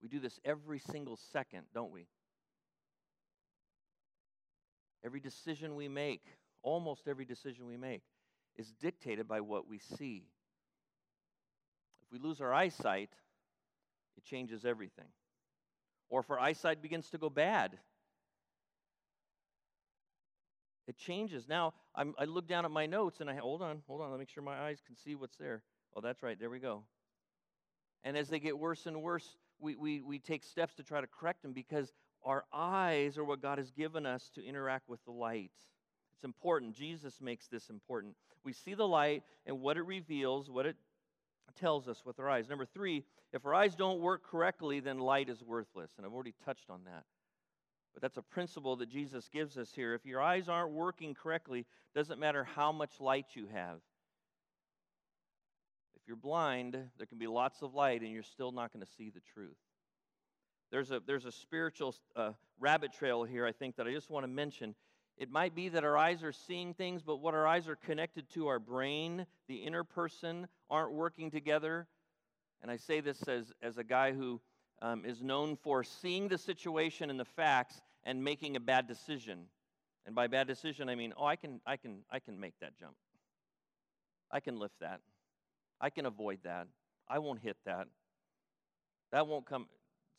We 0.01 0.07
do 0.07 0.19
this 0.19 0.40
every 0.46 0.80
single 0.80 1.18
second, 1.31 1.63
don't 1.74 1.92
we? 1.92 2.07
Every 5.04 5.19
decision 5.19 5.75
we 5.75 5.88
make, 5.88 6.24
almost 6.62 7.07
every 7.07 7.25
decision 7.25 7.66
we 7.68 7.78
make, 7.78 8.04
is 8.56 8.74
dictated 8.81 9.28
by 9.28 9.42
what 9.42 9.68
we 9.68 9.80
see. 9.80 10.25
If 12.04 12.12
we 12.12 12.19
lose 12.19 12.42
our 12.42 12.54
eyesight, 12.54 13.10
it 14.18 14.24
changes 14.24 14.66
everything. 14.66 15.07
Or 16.10 16.22
if 16.22 16.30
our 16.30 16.40
eyesight 16.40 16.81
begins 16.81 17.10
to 17.12 17.18
go 17.18 17.30
bad, 17.30 17.78
it 20.88 20.98
changes. 20.98 21.48
Now, 21.48 21.74
I'm, 21.96 22.15
i 22.18 22.25
look 22.25 22.48
down 22.48 22.65
at 22.65 22.72
my 22.72 22.88
notes 22.88 23.22
and 23.22 23.29
I 23.29 23.36
hold 23.36 23.62
on, 23.62 23.84
hold 23.88 24.01
on, 24.01 24.10
let 24.10 24.15
me 24.15 24.22
make 24.22 24.29
sure 24.29 24.44
my 24.44 24.60
eyes 24.60 24.79
can 24.86 24.96
see 24.96 25.15
what's 25.15 25.38
there. 25.38 25.62
Oh, 25.96 26.01
that's 26.01 26.24
right, 26.24 26.38
there 26.39 26.50
we 26.50 26.60
go. 26.60 26.84
And 28.03 28.18
as 28.18 28.29
they 28.29 28.39
get 28.39 28.58
worse 28.58 28.86
and 28.86 29.01
worse, 29.01 29.38
we, 29.60 29.75
we, 29.75 30.01
we 30.01 30.20
take 30.20 30.44
steps 30.44 30.75
to 30.75 30.84
try 30.84 31.01
to 31.01 31.08
correct 31.08 31.41
them 31.41 31.53
because 31.53 31.91
our 32.24 32.46
eyes 32.53 33.18
are 33.18 33.24
what 33.24 33.41
God 33.41 33.58
has 33.58 33.72
given 33.72 34.06
us 34.06 34.29
to 34.36 34.46
interact 34.46 34.89
with 34.89 35.03
the 35.06 35.12
light. 35.12 35.51
It's 36.15 36.24
important. 36.24 36.75
Jesus 36.75 37.22
makes 37.22 37.48
this 37.48 37.70
important. 37.70 38.15
We 38.44 38.53
see 38.53 38.74
the 38.74 38.88
light 38.88 39.24
and 39.46 39.62
what 39.62 39.77
it 39.77 39.86
reveals, 39.86 40.50
what 40.50 40.65
it 40.65 40.75
tells 41.60 41.88
us 41.88 42.03
with 42.06 42.20
our 42.20 42.29
eyes. 42.29 42.50
Number 42.50 42.65
three, 42.65 43.03
if 43.34 43.46
our 43.46 43.53
eyes 43.53 43.75
don't 43.75 44.00
work 44.00 44.24
correctly, 44.29 44.79
then 44.79 45.00
light 45.00 45.29
is 45.29 45.44
worthless. 45.44 45.91
And 45.98 46.06
I've 46.06 46.13
already 46.13 46.34
touched 46.46 46.70
on 46.70 46.82
that. 46.86 47.03
But 47.94 48.01
that's 48.01 48.18
a 48.18 48.22
principle 48.22 48.75
that 48.77 48.89
Jesus 48.89 49.29
gives 49.32 49.58
us 49.58 49.72
here. 49.74 49.94
If 49.94 50.06
your 50.06 50.22
eyes 50.22 50.48
aren't 50.48 50.72
working 50.72 51.13
correctly, 51.13 51.65
doesn't 51.96 52.20
matter 52.20 52.44
how 52.44 52.72
much 52.72 53.00
light 53.00 53.27
you 53.34 53.48
have. 53.53 53.79
You're 56.10 56.16
blind, 56.16 56.75
there 56.98 57.06
can 57.06 57.20
be 57.20 57.28
lots 57.28 57.62
of 57.62 57.75
light 57.75 58.01
and 58.01 58.12
you're 58.12 58.24
still 58.24 58.51
not 58.51 58.74
going 58.74 58.84
to 58.84 58.92
see 58.94 59.12
the 59.12 59.22
truth. 59.32 59.60
There's 60.72 60.89
a, 60.89 61.00
there's 61.06 61.25
a 61.25 61.32
spiritual 61.32 61.94
uh, 62.16 62.32
rabbit 62.60 62.94
trail 62.94 63.24
here, 63.25 63.46
I 63.46 63.51
think, 63.51 63.75
that 63.75 63.86
I 63.86 63.92
just 63.92 64.10
want 64.10 64.24
to 64.24 64.28
mention. 64.28 64.74
It 65.18 65.30
might 65.30 65.54
be 65.54 65.70
that 65.70 65.84
our 65.84 65.96
eyes 65.96 66.24
are 66.24 66.32
seeing 66.32 66.74
things, 66.74 67.04
but 67.04 67.18
what 67.18 67.36
our 67.36 67.46
eyes 67.46 67.68
are 67.68 67.75
connected 67.75 68.28
to, 68.32 68.48
our 68.48 68.58
brain, 68.58 69.28
the 69.48 69.58
inner 69.58 69.84
person, 69.84 70.48
aren't 70.68 70.94
working 70.94 71.30
together. 71.30 71.86
And 72.63 72.72
I 72.72 72.78
say 72.78 73.01
this 73.01 73.28
as, 73.28 73.54
as 73.62 73.78
a 73.78 73.84
guy 73.84 74.12
who 74.12 74.42
um, 74.82 75.06
is 75.06 75.22
known 75.22 75.58
for 75.58 75.84
seeing 75.84 76.28
the 76.28 76.39
situation 76.39 77.12
and 77.12 77.20
the 77.20 77.25
facts 77.25 77.82
and 78.04 78.24
making 78.24 78.56
a 78.56 78.60
bad 78.60 78.88
decision. 78.88 79.42
And 80.08 80.16
by 80.16 80.25
bad 80.25 80.48
decision, 80.48 80.89
I 80.89 80.96
mean, 80.96 81.13
oh, 81.16 81.25
I 81.25 81.36
can, 81.36 81.62
I 81.68 81.78
can, 81.78 82.00
I 82.10 82.18
can 82.18 82.39
make 82.39 82.56
that 82.62 82.80
jump. 82.80 82.96
I 84.32 84.39
can 84.39 84.58
lift 84.58 84.80
that. 84.80 85.01
I 85.81 85.89
can 85.89 86.05
avoid 86.05 86.39
that. 86.43 86.67
I 87.07 87.19
won't 87.19 87.39
hit 87.39 87.57
that. 87.65 87.88
That 89.12 89.27
won't 89.27 89.45
come. 89.45 89.67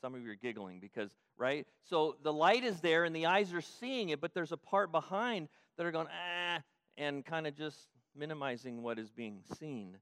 Some 0.00 0.14
of 0.14 0.22
you 0.22 0.30
are 0.30 0.36
giggling 0.36 0.80
because, 0.80 1.10
right? 1.36 1.66
So 1.88 2.16
the 2.22 2.32
light 2.32 2.64
is 2.64 2.80
there 2.80 3.04
and 3.04 3.14
the 3.14 3.26
eyes 3.26 3.52
are 3.52 3.60
seeing 3.60 4.08
it, 4.08 4.20
but 4.20 4.32
there's 4.34 4.52
a 4.52 4.56
part 4.56 4.90
behind 4.90 5.48
that 5.76 5.86
are 5.86 5.92
going, 5.92 6.08
ah, 6.08 6.62
and 6.96 7.24
kind 7.24 7.46
of 7.46 7.54
just 7.54 7.78
minimizing 8.16 8.82
what 8.82 8.98
is 8.98 9.10
being 9.10 9.42
seen. 9.58 9.98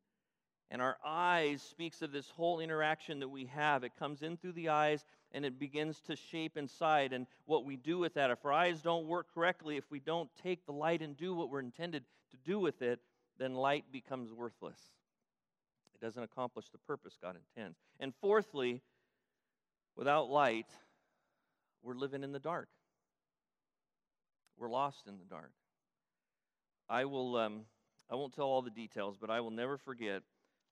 And 0.71 0.83
our 0.83 0.99
eyes 1.05 1.63
speaks 1.63 2.03
of 2.03 2.13
this 2.13 2.29
whole 2.31 2.61
interaction 2.61 3.21
that 3.21 3.29
we 3.29 3.47
have. 3.47 3.85
It 3.85 3.93
comes 3.99 4.23
in 4.23 4.37
through 4.37 4.53
the 4.53 4.69
eyes 4.69 5.05
and 5.33 5.45
it 5.45 5.59
begins 5.59 6.01
to 6.03 6.17
shape 6.17 6.57
inside. 6.57 7.13
And 7.13 7.27
what 7.47 7.65
we 7.65 7.77
do 7.77 7.99
with 7.99 8.15
that, 8.15 8.31
if 8.31 8.45
our 8.45 8.53
eyes 8.53 8.83
don't 8.83 9.07
work 9.07 9.33
correctly, 9.35 9.77
if 9.77 9.91
we 9.91 9.99
don't 9.99 10.29
take 10.43 10.67
the 10.67 10.73
light 10.73 11.01
and 11.01 11.17
do 11.17 11.35
what 11.35 11.51
we're 11.51 11.61
intended 11.61 12.05
to 12.31 12.37
do 12.45 12.59
with 12.59 12.83
it, 12.83 13.01
then 13.39 13.55
light 13.55 13.85
becomes 13.91 14.33
worthless. 14.33 14.79
It 16.01 16.05
doesn't 16.05 16.23
accomplish 16.23 16.67
the 16.71 16.79
purpose 16.79 17.17
God 17.21 17.37
intends. 17.57 17.79
And 17.99 18.15
fourthly, 18.21 18.83
without 19.97 20.31
light, 20.31 20.69
we're 21.83 21.95
living 21.95 22.23
in 22.23 22.33
the 22.33 22.39
dark. 22.39 22.69
We're 24.57 24.71
lost 24.71 25.07
in 25.07 25.19
the 25.19 25.25
dark. 25.25 25.53
I 26.89 27.05
will. 27.05 27.37
Um, 27.37 27.65
I 28.11 28.15
won't 28.15 28.33
tell 28.33 28.47
all 28.47 28.63
the 28.63 28.71
details, 28.71 29.17
but 29.21 29.29
I 29.29 29.41
will 29.41 29.51
never 29.51 29.77
forget 29.77 30.23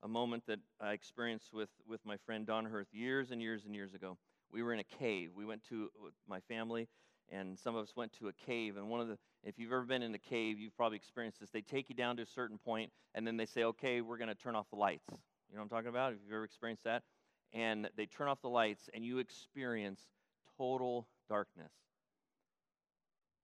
a 0.02 0.08
moment 0.08 0.44
that 0.46 0.58
I 0.80 0.92
experienced 0.92 1.52
with, 1.52 1.68
with 1.86 2.04
my 2.04 2.16
friend 2.24 2.46
Don 2.46 2.64
Hirth 2.64 2.88
years 2.92 3.30
and 3.30 3.42
years 3.42 3.66
and 3.66 3.74
years 3.74 3.92
ago. 3.92 4.16
We 4.50 4.62
were 4.62 4.72
in 4.72 4.80
a 4.80 4.84
cave. 4.84 5.30
We 5.34 5.44
went 5.44 5.62
to 5.68 5.90
my 6.26 6.40
family, 6.40 6.88
and 7.30 7.58
some 7.58 7.74
of 7.76 7.82
us 7.82 7.96
went 7.96 8.12
to 8.14 8.28
a 8.28 8.32
cave. 8.32 8.76
And 8.76 8.88
one 8.88 9.00
of 9.00 9.08
the, 9.08 9.18
if 9.42 9.58
you've 9.58 9.72
ever 9.72 9.84
been 9.84 10.02
in 10.02 10.14
a 10.14 10.18
cave, 10.18 10.58
you've 10.58 10.76
probably 10.76 10.96
experienced 10.96 11.40
this. 11.40 11.50
They 11.50 11.60
take 11.60 11.88
you 11.88 11.94
down 11.94 12.16
to 12.16 12.22
a 12.22 12.26
certain 12.26 12.58
point, 12.58 12.90
and 13.14 13.26
then 13.26 13.36
they 13.36 13.46
say, 13.46 13.64
"Okay, 13.64 14.00
we're 14.00 14.18
going 14.18 14.28
to 14.28 14.34
turn 14.34 14.54
off 14.54 14.66
the 14.70 14.76
lights." 14.76 15.04
You 15.10 15.56
know 15.56 15.62
what 15.62 15.64
I'm 15.64 15.68
talking 15.68 15.88
about? 15.88 16.12
If 16.12 16.18
you've 16.24 16.32
ever 16.32 16.44
experienced 16.44 16.84
that, 16.84 17.02
and 17.52 17.88
they 17.96 18.06
turn 18.06 18.28
off 18.28 18.40
the 18.42 18.48
lights, 18.48 18.88
and 18.94 19.04
you 19.04 19.18
experience 19.18 20.00
total 20.58 21.06
darkness. 21.28 21.72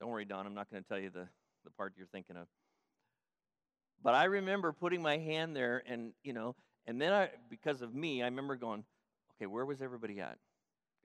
Don't 0.00 0.10
worry, 0.10 0.24
Don. 0.24 0.46
I'm 0.46 0.54
not 0.54 0.70
going 0.70 0.82
to 0.82 0.88
tell 0.88 0.98
you 0.98 1.10
the 1.10 1.28
the 1.64 1.70
part 1.70 1.94
you're 1.96 2.06
thinking 2.06 2.36
of. 2.36 2.46
But 4.02 4.14
I 4.14 4.24
remember 4.24 4.72
putting 4.72 5.00
my 5.00 5.18
hand 5.18 5.54
there, 5.54 5.82
and 5.86 6.12
you 6.24 6.32
know, 6.32 6.56
and 6.86 7.00
then 7.00 7.12
I, 7.12 7.30
because 7.48 7.82
of 7.82 7.94
me, 7.94 8.22
I 8.22 8.26
remember 8.26 8.56
going, 8.56 8.84
okay, 9.36 9.46
where 9.46 9.64
was 9.64 9.80
everybody 9.80 10.20
at? 10.20 10.38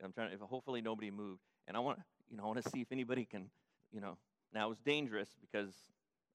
I'm 0.03 0.12
trying 0.13 0.38
to, 0.38 0.46
hopefully 0.46 0.81
nobody 0.81 1.12
moved, 1.12 1.41
and 1.67 1.77
I 1.77 1.79
want, 1.79 2.00
you 2.29 2.38
know, 2.38 2.43
I 2.43 2.48
want 2.48 2.63
to 2.63 2.69
see 2.69 2.81
if 2.81 2.91
anybody 2.91 3.25
can, 3.25 3.50
you 3.91 4.01
know. 4.01 4.17
Now 4.53 4.67
it 4.67 4.69
was 4.69 4.79
dangerous 4.79 5.29
because 5.41 5.74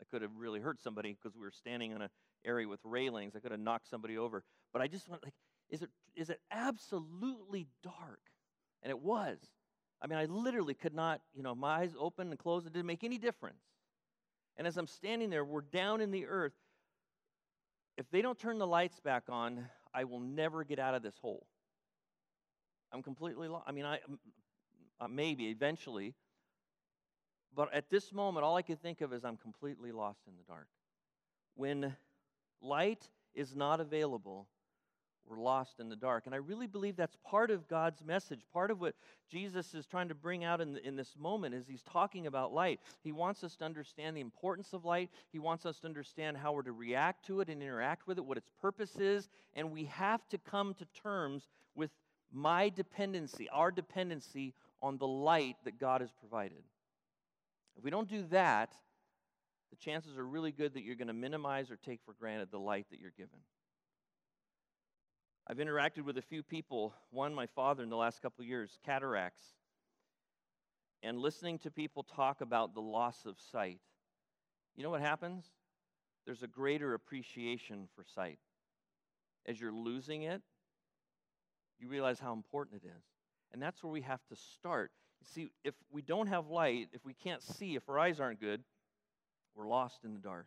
I 0.01 0.05
could 0.11 0.23
have 0.23 0.33
really 0.37 0.61
hurt 0.61 0.81
somebody 0.81 1.17
because 1.21 1.37
we 1.37 1.43
were 1.43 1.53
standing 1.53 1.95
on 1.95 2.03
an 2.03 2.11
area 2.45 2.69
with 2.69 2.81
railings. 2.85 3.35
I 3.37 3.41
could 3.41 3.53
have 3.53 3.61
knocked 3.61 3.89
somebody 3.89 4.19
over. 4.19 4.45
But 4.73 4.83
I 4.83 4.89
just 4.89 5.09
went 5.09 5.23
like, 5.25 5.35
is 5.71 5.83
it 5.83 5.91
is 6.15 6.31
it 6.31 6.41
absolutely 6.51 7.67
dark? 7.83 8.21
And 8.83 8.91
it 8.91 8.99
was. 8.99 9.39
I 10.03 10.09
mean, 10.09 10.19
I 10.19 10.25
literally 10.25 10.75
could 10.75 10.95
not, 10.95 11.21
you 11.33 11.43
know, 11.43 11.55
my 11.55 11.81
eyes 11.81 11.95
open 11.99 12.31
and 12.31 12.39
closed. 12.39 12.67
It 12.67 12.73
didn't 12.73 12.87
make 12.87 13.05
any 13.05 13.19
difference. 13.19 13.63
And 14.57 14.67
as 14.67 14.77
I'm 14.77 14.89
standing 14.89 15.31
there, 15.31 15.45
we're 15.45 15.61
down 15.61 16.01
in 16.01 16.11
the 16.11 16.27
earth. 16.27 16.53
If 17.97 18.11
they 18.11 18.21
don't 18.21 18.39
turn 18.39 18.59
the 18.59 18.67
lights 18.67 18.99
back 19.01 19.25
on, 19.29 19.67
I 19.95 20.05
will 20.05 20.21
never 20.21 20.65
get 20.65 20.79
out 20.79 20.95
of 20.95 21.03
this 21.03 21.17
hole. 21.19 21.47
I'm 22.93 23.03
completely 23.03 23.49
lost. 23.49 23.65
I 23.69 23.73
mean, 23.73 23.85
I 23.85 24.01
uh, 25.03 25.09
maybe 25.09 25.49
eventually, 25.49 26.15
but 27.55 27.73
at 27.75 27.91
this 27.91 28.13
moment, 28.13 28.45
all 28.45 28.57
I 28.57 28.63
could 28.63 28.81
think 28.81 29.01
of 29.01 29.13
is 29.13 29.25
I'm 29.25 29.37
completely 29.37 29.93
lost 29.93 30.21
in 30.27 30.35
the 30.37 30.45
dark. 30.45 30.69
When 31.55 31.95
light 32.63 33.09
is 33.35 33.55
not 33.55 33.81
available, 33.81 34.47
we're 35.27 35.41
lost 35.41 35.81
in 35.81 35.89
the 35.89 35.97
dark. 35.97 36.27
And 36.27 36.35
I 36.35 36.39
really 36.39 36.67
believe 36.67 36.97
that's 36.97 37.17
part 37.25 37.51
of 37.51 37.69
God's 37.69 38.03
message. 38.05 38.41
Part 38.53 38.71
of 38.71 38.81
what 38.81 38.95
Jesus 39.31 39.75
is 39.75 39.87
trying 39.87 40.09
to 40.09 40.15
bring 40.15 40.45
out 40.45 40.61
in, 40.61 40.75
the, 40.75 40.87
in 40.87 40.97
this 40.97 41.15
moment 41.19 41.55
is 41.55 41.67
he's 41.67 41.83
talking 41.83 42.27
about 42.27 42.53
light. 42.53 42.81
He 43.03 43.13
wants 43.13 43.45
us 43.45 43.57
to 43.57 43.65
understand 43.65 44.17
the 44.17 44.21
importance 44.21 44.73
of 44.73 44.85
light. 44.85 45.11
He 45.31 45.39
wants 45.39 45.67
us 45.67 45.79
to 45.81 45.87
understand 45.87 46.37
how 46.37 46.53
we're 46.53 46.63
to 46.63 46.73
react 46.73 47.27
to 47.27 47.41
it 47.41 47.49
and 47.49 47.63
interact 47.63 48.07
with 48.07 48.19
it, 48.19 48.25
what 48.25 48.39
its 48.39 48.51
purpose 48.61 48.97
is. 48.97 49.29
And 49.55 49.73
we 49.73 49.85
have 49.85 50.27
to 50.31 50.39
come 50.39 50.75
to 50.75 50.87
terms 51.03 51.49
with 51.75 51.91
my 52.33 52.71
dependency, 52.71 53.49
our 53.51 53.71
dependency 53.71 54.55
on 54.83 54.99
the 54.99 55.07
light 55.07 55.57
that 55.65 55.79
God 55.79 56.01
has 56.01 56.11
provided. 56.11 56.63
If 57.77 57.85
we 57.85 57.91
don't 57.91 58.09
do 58.09 58.25
that, 58.31 58.75
the 59.71 59.77
chances 59.77 60.19
are 60.19 60.27
really 60.27 60.53
good 60.53 60.75
that 60.75 60.83
you're 60.83 60.97
going 60.97 61.09
to 61.09 61.15
minimize 61.15 61.71
or 61.71 61.77
take 61.77 62.01
for 62.05 62.13
granted 62.13 62.51
the 62.51 62.59
light 62.59 62.87
that 62.91 63.01
you're 63.01 63.13
given. 63.17 63.39
I've 65.47 65.57
interacted 65.57 66.05
with 66.05 66.19
a 66.19 66.23
few 66.23 66.43
people, 66.43 66.95
one, 67.11 67.35
my 67.35 67.47
father, 67.47 67.83
in 67.83 67.89
the 67.89 67.97
last 67.97 68.21
couple 68.21 68.43
of 68.43 68.49
years, 68.49 68.79
cataracts, 68.85 69.45
and 71.03 71.19
listening 71.19 71.59
to 71.61 71.71
people 71.71 72.03
talk 72.05 72.41
about 72.41 72.75
the 72.75 72.81
loss 72.81 73.25
of 73.25 73.37
sight. 73.51 73.81
You 74.77 74.85
know 74.85 74.91
what 74.91 75.01
happens? 75.01 75.45
There's 76.27 76.43
a 76.43 76.47
greater 76.47 76.95
appreciation 76.95 77.89
for 77.97 78.05
sight. 78.05 78.39
As 79.47 79.61
you're 79.61 79.73
losing 79.73 80.23
it, 80.23 80.43
you 81.81 81.89
realize 81.89 82.21
how 82.21 82.33
important 82.33 82.83
it 82.85 82.87
is. 82.87 83.12
And 83.53 83.63
that's 83.63 83.83
where 83.83 83.93
we 83.93 84.01
have 84.03 84.21
to 84.29 84.37
start. 84.37 84.91
You 85.21 85.27
see, 85.33 85.51
if 85.65 85.75
we 85.91 86.03
don't 86.03 86.27
have 86.29 86.49
light, 86.49 86.89
if 86.93 87.05
we 87.05 87.15
can't 87.15 87.43
see, 87.43 87.77
if 87.77 87.89
our 87.89 87.99
eyes 87.99 88.19
aren't 88.19 88.41
good, 88.41 88.63
we're 89.55 89.69
lost 89.69 90.05
in 90.05 90.15
the 90.15 90.21
dark. 90.21 90.47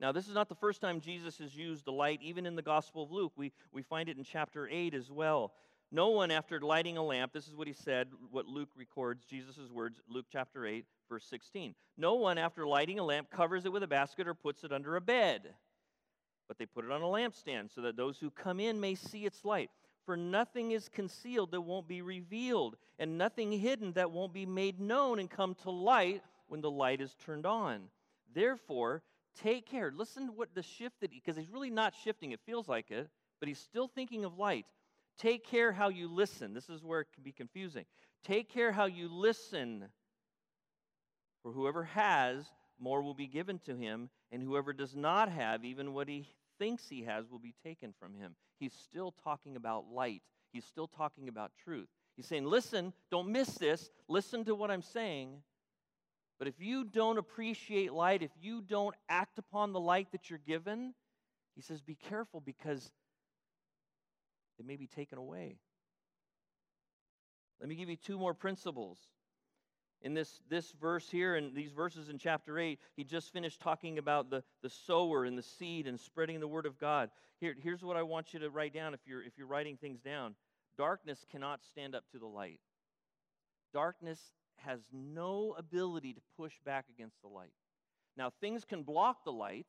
Now, 0.00 0.12
this 0.12 0.28
is 0.28 0.34
not 0.34 0.48
the 0.48 0.54
first 0.54 0.80
time 0.80 1.00
Jesus 1.00 1.36
has 1.38 1.54
used 1.54 1.84
the 1.84 1.92
light, 1.92 2.20
even 2.22 2.46
in 2.46 2.56
the 2.56 2.62
Gospel 2.62 3.02
of 3.02 3.12
Luke. 3.12 3.32
We, 3.36 3.52
we 3.70 3.82
find 3.82 4.08
it 4.08 4.16
in 4.16 4.24
chapter 4.24 4.66
8 4.66 4.94
as 4.94 5.10
well. 5.10 5.52
No 5.92 6.10
one, 6.10 6.30
after 6.30 6.60
lighting 6.60 6.96
a 6.96 7.02
lamp, 7.02 7.32
this 7.32 7.48
is 7.48 7.56
what 7.56 7.66
he 7.66 7.74
said, 7.74 8.08
what 8.30 8.46
Luke 8.46 8.70
records, 8.76 9.24
Jesus' 9.24 9.70
words, 9.70 10.00
Luke 10.08 10.26
chapter 10.32 10.64
8, 10.64 10.86
verse 11.08 11.26
16. 11.28 11.74
No 11.98 12.14
one, 12.14 12.38
after 12.38 12.66
lighting 12.66 12.98
a 13.00 13.04
lamp, 13.04 13.28
covers 13.30 13.66
it 13.66 13.72
with 13.72 13.82
a 13.82 13.88
basket 13.88 14.28
or 14.28 14.34
puts 14.34 14.62
it 14.62 14.72
under 14.72 14.96
a 14.96 15.00
bed, 15.00 15.52
but 16.46 16.58
they 16.58 16.66
put 16.66 16.84
it 16.84 16.92
on 16.92 17.02
a 17.02 17.04
lampstand 17.04 17.74
so 17.74 17.80
that 17.82 17.96
those 17.96 18.18
who 18.18 18.30
come 18.30 18.60
in 18.60 18.80
may 18.80 18.94
see 18.94 19.26
its 19.26 19.44
light. 19.44 19.70
For 20.06 20.16
nothing 20.16 20.72
is 20.72 20.88
concealed 20.88 21.50
that 21.52 21.60
won't 21.60 21.86
be 21.86 22.02
revealed, 22.02 22.76
and 22.98 23.18
nothing 23.18 23.52
hidden 23.52 23.92
that 23.92 24.10
won't 24.10 24.32
be 24.32 24.46
made 24.46 24.80
known 24.80 25.18
and 25.18 25.30
come 25.30 25.54
to 25.62 25.70
light 25.70 26.22
when 26.48 26.60
the 26.60 26.70
light 26.70 27.00
is 27.00 27.14
turned 27.24 27.46
on. 27.46 27.82
Therefore, 28.34 29.02
Take 29.36 29.66
care. 29.66 29.92
Listen 29.94 30.26
to 30.26 30.32
what 30.32 30.54
the 30.54 30.62
shift 30.62 31.00
that, 31.00 31.10
because 31.10 31.36
he's 31.36 31.50
really 31.50 31.70
not 31.70 31.94
shifting, 32.04 32.32
it 32.32 32.40
feels 32.44 32.68
like 32.68 32.90
it, 32.90 33.08
but 33.38 33.48
he's 33.48 33.58
still 33.58 33.88
thinking 33.88 34.24
of 34.24 34.38
light. 34.38 34.66
Take 35.18 35.46
care 35.46 35.72
how 35.72 35.88
you 35.88 36.08
listen. 36.08 36.52
This 36.52 36.68
is 36.68 36.82
where 36.82 37.00
it 37.00 37.08
can 37.14 37.22
be 37.22 37.32
confusing. 37.32 37.84
Take 38.24 38.52
care 38.52 38.72
how 38.72 38.86
you 38.86 39.08
listen. 39.08 39.86
For 41.42 41.52
whoever 41.52 41.84
has, 41.84 42.44
more 42.78 43.02
will 43.02 43.14
be 43.14 43.26
given 43.26 43.58
to 43.60 43.76
him, 43.76 44.10
and 44.32 44.42
whoever 44.42 44.72
does 44.72 44.94
not 44.94 45.30
have, 45.30 45.64
even 45.64 45.94
what 45.94 46.08
he 46.08 46.28
thinks 46.60 46.88
he 46.88 47.02
has, 47.02 47.28
will 47.28 47.40
be 47.40 47.54
taken 47.64 47.92
from 47.98 48.14
him. 48.14 48.36
He's 48.60 48.72
still 48.72 49.12
talking 49.24 49.56
about 49.56 49.86
light, 49.92 50.22
he's 50.52 50.64
still 50.64 50.86
talking 50.86 51.28
about 51.28 51.50
truth. 51.64 51.88
He's 52.14 52.26
saying, 52.26 52.44
Listen, 52.44 52.92
don't 53.10 53.32
miss 53.32 53.48
this. 53.54 53.90
Listen 54.06 54.44
to 54.44 54.54
what 54.54 54.70
I'm 54.70 54.82
saying. 54.82 55.42
But 56.38 56.48
if 56.48 56.54
you 56.58 56.84
don't 56.84 57.18
appreciate 57.18 57.92
light, 57.92 58.22
if 58.22 58.30
you 58.40 58.62
don't 58.62 58.94
act 59.10 59.38
upon 59.38 59.72
the 59.72 59.80
light 59.80 60.12
that 60.12 60.30
you're 60.30 60.38
given, 60.38 60.94
he 61.54 61.60
says, 61.60 61.82
be 61.82 61.94
careful 61.94 62.40
because 62.40 62.90
it 64.58 64.64
may 64.64 64.76
be 64.76 64.86
taken 64.86 65.18
away. 65.18 65.58
Let 67.60 67.68
me 67.68 67.74
give 67.74 67.90
you 67.90 67.96
two 67.96 68.18
more 68.18 68.32
principles. 68.32 68.98
In 70.02 70.14
this, 70.14 70.40
this 70.48 70.72
verse 70.80 71.08
here 71.10 71.36
and 71.36 71.54
these 71.54 71.72
verses 71.72 72.08
in 72.08 72.18
chapter 72.18 72.58
8, 72.58 72.78
he 72.96 73.04
just 73.04 73.32
finished 73.32 73.60
talking 73.60 73.98
about 73.98 74.30
the, 74.30 74.42
the 74.62 74.70
sower 74.70 75.24
and 75.24 75.36
the 75.36 75.42
seed 75.42 75.86
and 75.86 76.00
spreading 76.00 76.40
the 76.40 76.48
word 76.48 76.64
of 76.64 76.78
God. 76.78 77.10
Here, 77.38 77.54
here's 77.58 77.82
what 77.82 77.96
I 77.96 78.02
want 78.02 78.32
you 78.32 78.40
to 78.40 78.50
write 78.50 78.72
down 78.72 78.94
if 78.94 79.00
you're, 79.06 79.22
if 79.22 79.36
you're 79.36 79.46
writing 79.46 79.76
things 79.76 80.00
down 80.00 80.34
darkness 80.80 81.26
cannot 81.30 81.62
stand 81.62 81.94
up 81.94 82.04
to 82.10 82.18
the 82.18 82.26
light. 82.26 82.60
Darkness 83.74 84.18
has 84.56 84.80
no 84.90 85.54
ability 85.58 86.14
to 86.14 86.20
push 86.38 86.54
back 86.64 86.86
against 86.94 87.20
the 87.20 87.28
light. 87.28 87.52
Now, 88.16 88.30
things 88.40 88.64
can 88.64 88.82
block 88.82 89.24
the 89.24 89.32
light. 89.32 89.66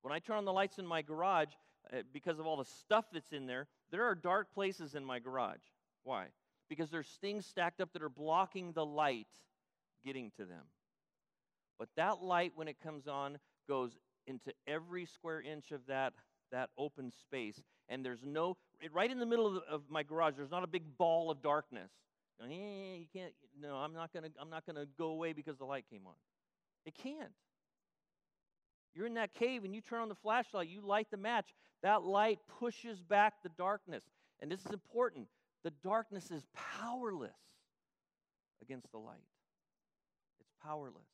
When 0.00 0.14
I 0.14 0.18
turn 0.18 0.38
on 0.38 0.46
the 0.46 0.52
lights 0.52 0.78
in 0.78 0.86
my 0.86 1.02
garage, 1.02 1.48
uh, 1.92 1.98
because 2.10 2.38
of 2.38 2.46
all 2.46 2.56
the 2.56 2.64
stuff 2.64 3.04
that's 3.12 3.32
in 3.32 3.46
there, 3.46 3.66
there 3.90 4.04
are 4.04 4.14
dark 4.14 4.54
places 4.54 4.94
in 4.94 5.04
my 5.04 5.18
garage. 5.18 5.60
Why? 6.04 6.28
Because 6.68 6.90
there's 6.90 7.18
things 7.20 7.46
stacked 7.46 7.80
up 7.80 7.92
that 7.92 8.02
are 8.02 8.08
blocking 8.08 8.72
the 8.72 8.84
light 8.84 9.28
getting 10.04 10.30
to 10.36 10.44
them. 10.44 10.64
But 11.78 11.88
that 11.96 12.22
light, 12.22 12.52
when 12.54 12.68
it 12.68 12.76
comes 12.82 13.06
on, 13.06 13.38
goes 13.68 13.92
into 14.26 14.52
every 14.66 15.06
square 15.06 15.40
inch 15.40 15.72
of 15.72 15.80
that, 15.88 16.14
that 16.50 16.70
open 16.78 17.10
space. 17.10 17.60
And 17.88 18.04
there's 18.04 18.24
no, 18.24 18.56
right 18.92 19.10
in 19.10 19.18
the 19.18 19.26
middle 19.26 19.46
of, 19.46 19.54
the, 19.54 19.60
of 19.70 19.82
my 19.88 20.02
garage, 20.02 20.34
there's 20.36 20.50
not 20.50 20.64
a 20.64 20.68
big 20.68 20.96
ball 20.96 21.30
of 21.30 21.42
darkness. 21.42 21.90
Eh, 22.42 22.46
you 22.48 23.06
can't, 23.12 23.32
no, 23.60 23.76
I'm 23.76 23.94
not 23.94 24.12
gonna, 24.12 24.28
I'm 24.40 24.50
not 24.50 24.66
gonna 24.66 24.86
go 24.98 25.06
away 25.08 25.32
because 25.32 25.56
the 25.58 25.64
light 25.64 25.84
came 25.90 26.06
on. 26.06 26.14
It 26.84 26.94
can't. 26.94 27.32
You're 28.94 29.06
in 29.06 29.14
that 29.14 29.34
cave 29.34 29.64
and 29.64 29.74
you 29.74 29.80
turn 29.80 30.00
on 30.00 30.08
the 30.08 30.14
flashlight, 30.14 30.68
you 30.68 30.80
light 30.80 31.08
the 31.10 31.16
match. 31.16 31.54
That 31.82 32.02
light 32.02 32.38
pushes 32.58 33.00
back 33.00 33.34
the 33.42 33.50
darkness. 33.50 34.02
And 34.40 34.50
this 34.50 34.60
is 34.60 34.72
important. 34.72 35.28
The 35.66 35.72
darkness 35.82 36.30
is 36.30 36.46
powerless 36.78 37.34
against 38.62 38.92
the 38.92 38.98
light. 38.98 39.26
It's 40.38 40.52
powerless. 40.62 41.08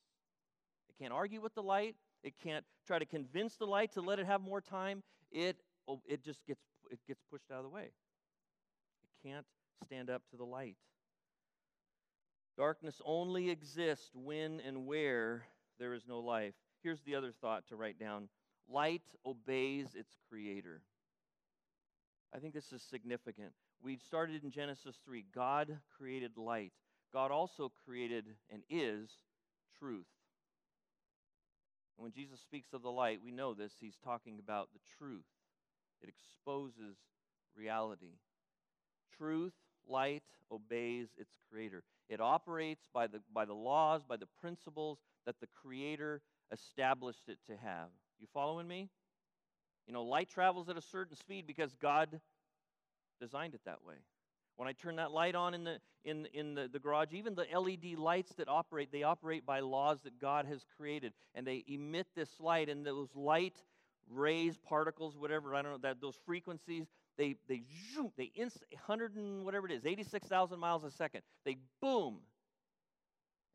It 0.89 1.01
can't 1.01 1.11
argue 1.11 1.41
with 1.41 1.55
the 1.55 1.63
light. 1.63 1.95
It 2.23 2.35
can't 2.43 2.63
try 2.85 2.99
to 2.99 3.05
convince 3.07 3.55
the 3.55 3.65
light 3.65 3.93
to 3.93 4.01
let 4.01 4.19
it 4.19 4.27
have 4.27 4.41
more 4.41 4.61
time. 4.61 5.01
it, 5.31 5.57
oh, 5.87 6.01
it 6.05 6.23
just 6.23 6.45
gets, 6.45 6.61
it 6.91 6.99
gets 7.07 7.19
pushed 7.31 7.49
out 7.51 7.57
of 7.57 7.63
the 7.63 7.71
way. 7.71 7.85
It 7.85 9.27
can't 9.27 9.47
stand 9.87 10.11
up 10.11 10.21
to 10.29 10.37
the 10.37 10.45
light. 10.45 10.77
Darkness 12.55 13.01
only 13.03 13.49
exists 13.49 14.11
when 14.13 14.59
and 14.59 14.85
where 14.85 15.47
there 15.79 15.95
is 15.95 16.03
no 16.07 16.19
life. 16.19 16.53
Here's 16.83 17.01
the 17.01 17.15
other 17.15 17.31
thought 17.41 17.65
to 17.69 17.75
write 17.75 17.97
down 17.97 18.29
light 18.69 19.01
obeys 19.25 19.95
its 19.95 20.15
creator. 20.29 20.83
I 22.33 22.39
think 22.39 22.53
this 22.53 22.71
is 22.71 22.81
significant. 22.81 23.51
We 23.81 23.97
started 23.97 24.43
in 24.43 24.51
Genesis 24.51 24.95
3. 25.05 25.25
God 25.33 25.77
created 25.97 26.37
light. 26.37 26.73
God 27.13 27.31
also 27.31 27.71
created 27.85 28.25
and 28.51 28.63
is 28.69 29.09
truth. 29.77 30.07
And 31.97 32.03
when 32.03 32.11
Jesus 32.11 32.39
speaks 32.39 32.73
of 32.73 32.81
the 32.81 32.89
light, 32.89 33.19
we 33.23 33.31
know 33.31 33.53
this. 33.53 33.73
He's 33.79 33.97
talking 34.03 34.39
about 34.39 34.69
the 34.73 34.79
truth, 34.97 35.25
it 36.01 36.09
exposes 36.09 36.97
reality. 37.55 38.17
Truth, 39.15 39.53
light, 39.87 40.23
obeys 40.51 41.09
its 41.17 41.35
creator. 41.51 41.83
It 42.09 42.19
operates 42.19 42.87
by 42.91 43.07
the, 43.07 43.19
by 43.31 43.45
the 43.45 43.53
laws, 43.53 44.01
by 44.07 44.17
the 44.17 44.27
principles 44.41 44.97
that 45.27 45.39
the 45.39 45.47
creator 45.61 46.21
established 46.51 47.27
it 47.29 47.37
to 47.47 47.55
have. 47.57 47.89
You 48.19 48.27
following 48.33 48.67
me? 48.67 48.89
You 49.87 49.93
know, 49.93 50.03
light 50.03 50.29
travels 50.29 50.69
at 50.69 50.77
a 50.77 50.81
certain 50.81 51.15
speed 51.15 51.45
because 51.45 51.73
God 51.81 52.19
designed 53.19 53.53
it 53.53 53.61
that 53.65 53.83
way. 53.85 53.95
When 54.55 54.67
I 54.67 54.73
turn 54.73 54.97
that 54.97 55.11
light 55.11 55.35
on 55.35 55.53
in 55.53 55.63
the 55.63 55.79
in 56.05 56.27
in 56.33 56.53
the, 56.53 56.69
the 56.71 56.79
garage, 56.79 57.13
even 57.13 57.35
the 57.35 57.47
LED 57.57 57.97
lights 57.97 58.33
that 58.35 58.47
operate, 58.47 58.91
they 58.91 59.03
operate 59.03 59.45
by 59.45 59.61
laws 59.61 60.01
that 60.03 60.19
God 60.19 60.45
has 60.45 60.63
created, 60.77 61.13
and 61.33 61.45
they 61.45 61.63
emit 61.67 62.07
this 62.15 62.29
light, 62.39 62.69
and 62.69 62.85
those 62.85 63.09
light 63.15 63.55
rays, 64.09 64.57
particles, 64.57 65.17
whatever 65.17 65.55
I 65.55 65.61
don't 65.61 65.71
know 65.71 65.77
that 65.79 66.01
those 66.01 66.17
frequencies, 66.25 66.85
they 67.17 67.35
they 67.47 67.63
zoom, 67.93 68.11
they 68.15 68.31
inst, 68.35 68.63
hundred 68.85 69.15
and 69.15 69.43
whatever 69.43 69.67
it 69.67 69.73
is, 69.73 69.85
eighty 69.85 70.03
six 70.03 70.27
thousand 70.27 70.59
miles 70.59 70.83
a 70.83 70.91
second. 70.91 71.21
They 71.45 71.57
boom, 71.81 72.19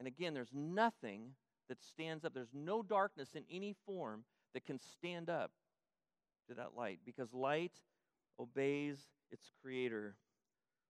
and 0.01 0.09
again, 0.09 0.35
there's 0.35 0.53
nothing 0.53 1.31
that 1.69 1.81
stands 1.81 2.25
up. 2.25 2.35
There's 2.35 2.55
no 2.55 2.83
darkness 2.83 3.29
in 3.37 3.45
any 3.51 3.77
form 3.87 4.25
that 4.55 4.67
can 4.67 4.81
stand 4.81 5.31
up 5.31 5.53
to 6.49 6.55
that 6.55 6.77
light 6.77 6.99
because 7.05 7.33
light 7.33 7.73
obeys 8.39 8.99
its 9.31 9.51
creator. 9.63 10.17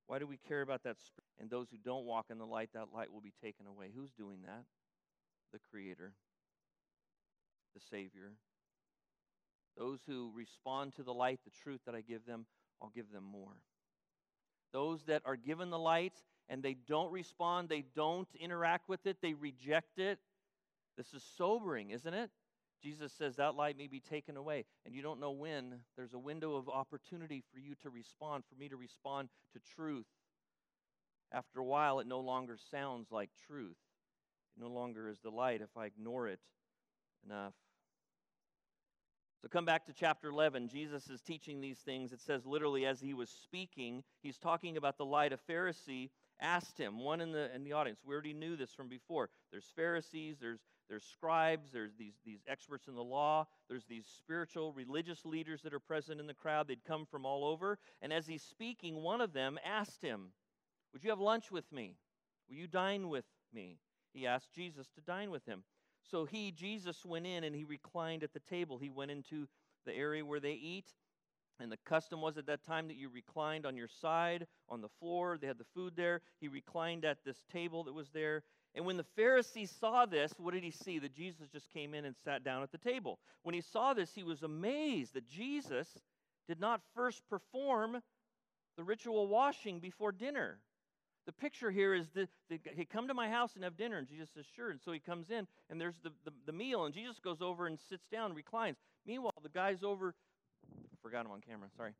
Why 0.07 0.19
do 0.19 0.27
we 0.27 0.38
care 0.49 0.62
about 0.62 0.85
that? 0.85 0.97
Spirit? 0.99 1.25
And 1.41 1.50
those 1.50 1.69
who 1.71 1.77
don't 1.85 2.05
walk 2.05 2.27
in 2.31 2.38
the 2.38 2.47
light, 2.47 2.71
that 2.75 2.87
light 2.95 3.12
will 3.12 3.21
be 3.21 3.35
taken 3.43 3.67
away. 3.67 3.91
Who's 3.95 4.12
doing 4.12 4.38
that? 4.47 4.65
The 5.53 5.59
creator, 5.71 6.12
the 7.75 7.81
Savior. 7.91 8.33
Those 9.77 10.00
who 10.07 10.33
respond 10.35 10.95
to 10.97 11.03
the 11.03 11.15
light, 11.15 11.41
the 11.45 11.53
truth 11.62 11.81
that 11.87 11.95
I 11.95 12.00
give 12.00 12.27
them, 12.27 12.47
I'll 12.83 12.93
give 12.95 13.12
them 13.12 13.25
more. 13.25 13.57
Those 14.73 15.03
that 15.05 15.23
are 15.25 15.37
given 15.37 15.71
the 15.71 15.79
light 15.79 16.15
and 16.49 16.62
they 16.62 16.75
don't 16.75 17.12
respond, 17.12 17.69
they 17.69 17.85
don't 17.95 18.29
interact 18.41 18.88
with 18.88 19.07
it, 19.07 19.19
they 19.23 19.35
reject 19.35 19.99
it. 19.99 20.19
This 20.97 21.12
is 21.15 21.23
sobering, 21.37 21.91
isn't 21.91 22.12
it? 22.12 22.31
Jesus 22.82 23.12
says 23.12 23.37
that 23.37 23.54
light 23.54 23.76
may 23.76 23.87
be 23.87 24.00
taken 24.00 24.37
away, 24.37 24.64
and 24.87 24.94
you 24.94 25.02
don't 25.02 25.20
know 25.20 25.32
when. 25.32 25.80
There's 25.97 26.14
a 26.14 26.18
window 26.18 26.56
of 26.56 26.68
opportunity 26.68 27.42
for 27.52 27.58
you 27.58 27.75
to 27.82 27.90
respond, 27.90 28.44
for 28.49 28.58
me 28.58 28.68
to 28.68 28.76
respond 28.76 29.28
to 29.52 29.61
truth. 29.75 30.06
After 31.32 31.61
a 31.61 31.64
while, 31.64 32.00
it 32.00 32.06
no 32.06 32.20
longer 32.20 32.56
sounds 32.70 33.11
like 33.11 33.30
truth. 33.47 33.76
It 34.56 34.62
no 34.62 34.68
longer 34.68 35.08
is 35.08 35.18
the 35.20 35.30
light 35.30 35.61
if 35.61 35.76
I 35.76 35.87
ignore 35.87 36.28
it 36.28 36.40
enough. 37.25 37.54
So 39.42 39.49
come 39.49 39.64
back 39.64 39.87
to 39.87 39.92
chapter 39.92 40.28
11. 40.28 40.68
Jesus 40.68 41.08
is 41.08 41.20
teaching 41.20 41.61
these 41.61 41.78
things. 41.78 42.12
It 42.12 42.20
says 42.20 42.44
literally, 42.44 42.87
as 42.87 43.00
he 43.00 43.14
was 43.14 43.30
speaking, 43.30 44.02
he's 44.20 44.38
talking 44.38 44.76
about 44.76 44.99
the 44.99 45.04
light. 45.04 45.32
A 45.32 45.38
Pharisee 45.50 46.11
asked 46.40 46.78
him, 46.78 46.99
one 46.99 47.20
in 47.20 47.30
the, 47.30 47.54
in 47.54 47.62
the 47.62 47.73
audience, 47.73 48.00
we 48.04 48.14
already 48.14 48.32
knew 48.32 48.56
this 48.56 48.73
from 48.73 48.88
before. 48.88 49.28
There's 49.52 49.70
Pharisees, 49.76 50.38
there's 50.40 50.61
there's 50.88 51.04
scribes, 51.04 51.71
there's 51.73 51.95
these, 51.99 52.14
these 52.25 52.40
experts 52.49 52.88
in 52.88 52.95
the 52.95 53.02
law, 53.02 53.46
there's 53.68 53.85
these 53.85 54.07
spiritual 54.07 54.72
religious 54.72 55.24
leaders 55.24 55.62
that 55.62 55.74
are 55.74 55.81
present 55.81 56.20
in 56.20 56.27
the 56.27 56.35
crowd. 56.35 56.66
They'd 56.66 56.85
come 56.85 57.07
from 57.07 57.27
all 57.27 57.44
over. 57.44 57.79
And 58.01 58.12
as 58.12 58.27
he's 58.27 58.42
speaking, 58.42 58.96
one 58.96 59.20
of 59.20 59.33
them 59.33 59.59
asked 59.64 60.03
him, 60.03 60.33
Would 60.92 61.05
you 61.05 61.11
have 61.11 61.20
lunch 61.20 61.51
with 61.51 61.70
me? 61.72 61.96
Will 62.48 62.57
you 62.57 62.66
dine 62.66 63.09
with 63.09 63.27
me? 63.53 63.79
He 64.12 64.27
asked 64.27 64.53
Jesus 64.55 64.88
to 64.94 65.01
dine 65.03 65.31
with 65.31 65.44
him. 65.44 65.62
So 66.11 66.24
he, 66.24 66.51
Jesus, 66.53 67.05
went 67.05 67.27
in 67.27 67.44
and 67.44 67.55
he 67.55 67.64
reclined 67.64 68.22
at 68.22 68.33
the 68.33 68.40
table. 68.40 68.79
He 68.79 68.88
went 68.88 69.11
into 69.11 69.46
the 69.85 69.94
area 69.94 70.24
where 70.24 70.40
they 70.40 70.53
eat. 70.53 70.94
And 71.61 71.72
the 71.72 71.79
custom 71.85 72.20
was 72.20 72.38
at 72.38 72.46
that 72.46 72.62
time 72.62 72.87
that 72.88 72.96
you 72.96 73.09
reclined 73.09 73.66
on 73.66 73.77
your 73.77 73.88
side 73.88 74.46
on 74.68 74.81
the 74.81 74.88
floor. 75.01 75.38
They 75.38 75.48
had 75.48 75.59
the 75.59 75.66
food 75.74 75.94
there. 75.96 76.22
He 76.40 76.48
reclined 76.48 77.05
at 77.05 77.24
this 77.24 77.44
table 77.53 77.85
that 77.85 77.92
was 77.92 78.11
there. 78.11 78.44
And 78.74 78.85
when 78.87 78.96
the 78.96 79.07
Pharisees 79.16 79.74
saw 79.81 80.07
this, 80.07 80.33
what 80.38 80.54
did 80.54 80.62
he 80.62 80.70
see? 80.70 80.98
That 80.98 81.14
Jesus 81.14 81.48
just 81.52 81.72
came 81.72 81.94
in 81.94 82.04
and 82.04 82.14
sat 82.24 82.44
down 82.44 82.62
at 82.62 82.70
the 82.70 82.78
table. 82.78 83.18
When 83.42 83.54
he 83.54 83.61
saw 83.61 83.94
this, 83.94 84.11
he 84.14 84.22
was 84.22 84.42
amazed 84.42 85.14
that 85.14 85.26
Jesus 85.26 85.88
did 86.46 86.61
not 86.61 86.81
first 86.94 87.22
perform 87.28 88.02
the 88.76 88.85
ritual 88.85 89.26
washing 89.26 89.81
before 89.81 90.12
dinner. 90.12 90.59
The 91.26 91.33
picture 91.33 91.70
here 91.70 91.92
is 91.92 92.07
that 92.14 92.28
he 92.74 92.85
come 92.85 93.09
to 93.09 93.14
my 93.14 93.28
house 93.28 93.54
and 93.54 93.64
have 93.64 93.76
dinner, 93.76 93.98
and 93.98 94.07
Jesus 94.07 94.31
says, 94.35 94.46
sure. 94.54 94.70
And 94.70 94.81
so 94.81 94.92
he 94.92 94.98
comes 94.98 95.31
in, 95.31 95.46
and 95.68 95.81
there's 95.81 95.98
the, 96.02 96.11
the, 96.24 96.33
the 96.46 96.52
meal, 96.52 96.85
and 96.85 96.94
Jesus 96.94 97.18
goes 97.18 97.42
over 97.42 97.66
and 97.66 97.78
sits 97.88 98.07
down, 98.11 98.33
reclines. 98.33 98.76
Meanwhile, 99.04 99.35
the 99.42 99.50
guy's 99.50 99.83
over, 99.83 100.14
forgot 101.02 101.26
him 101.26 101.33
on 101.33 101.40
camera, 101.40 101.68
sorry. 101.76 101.92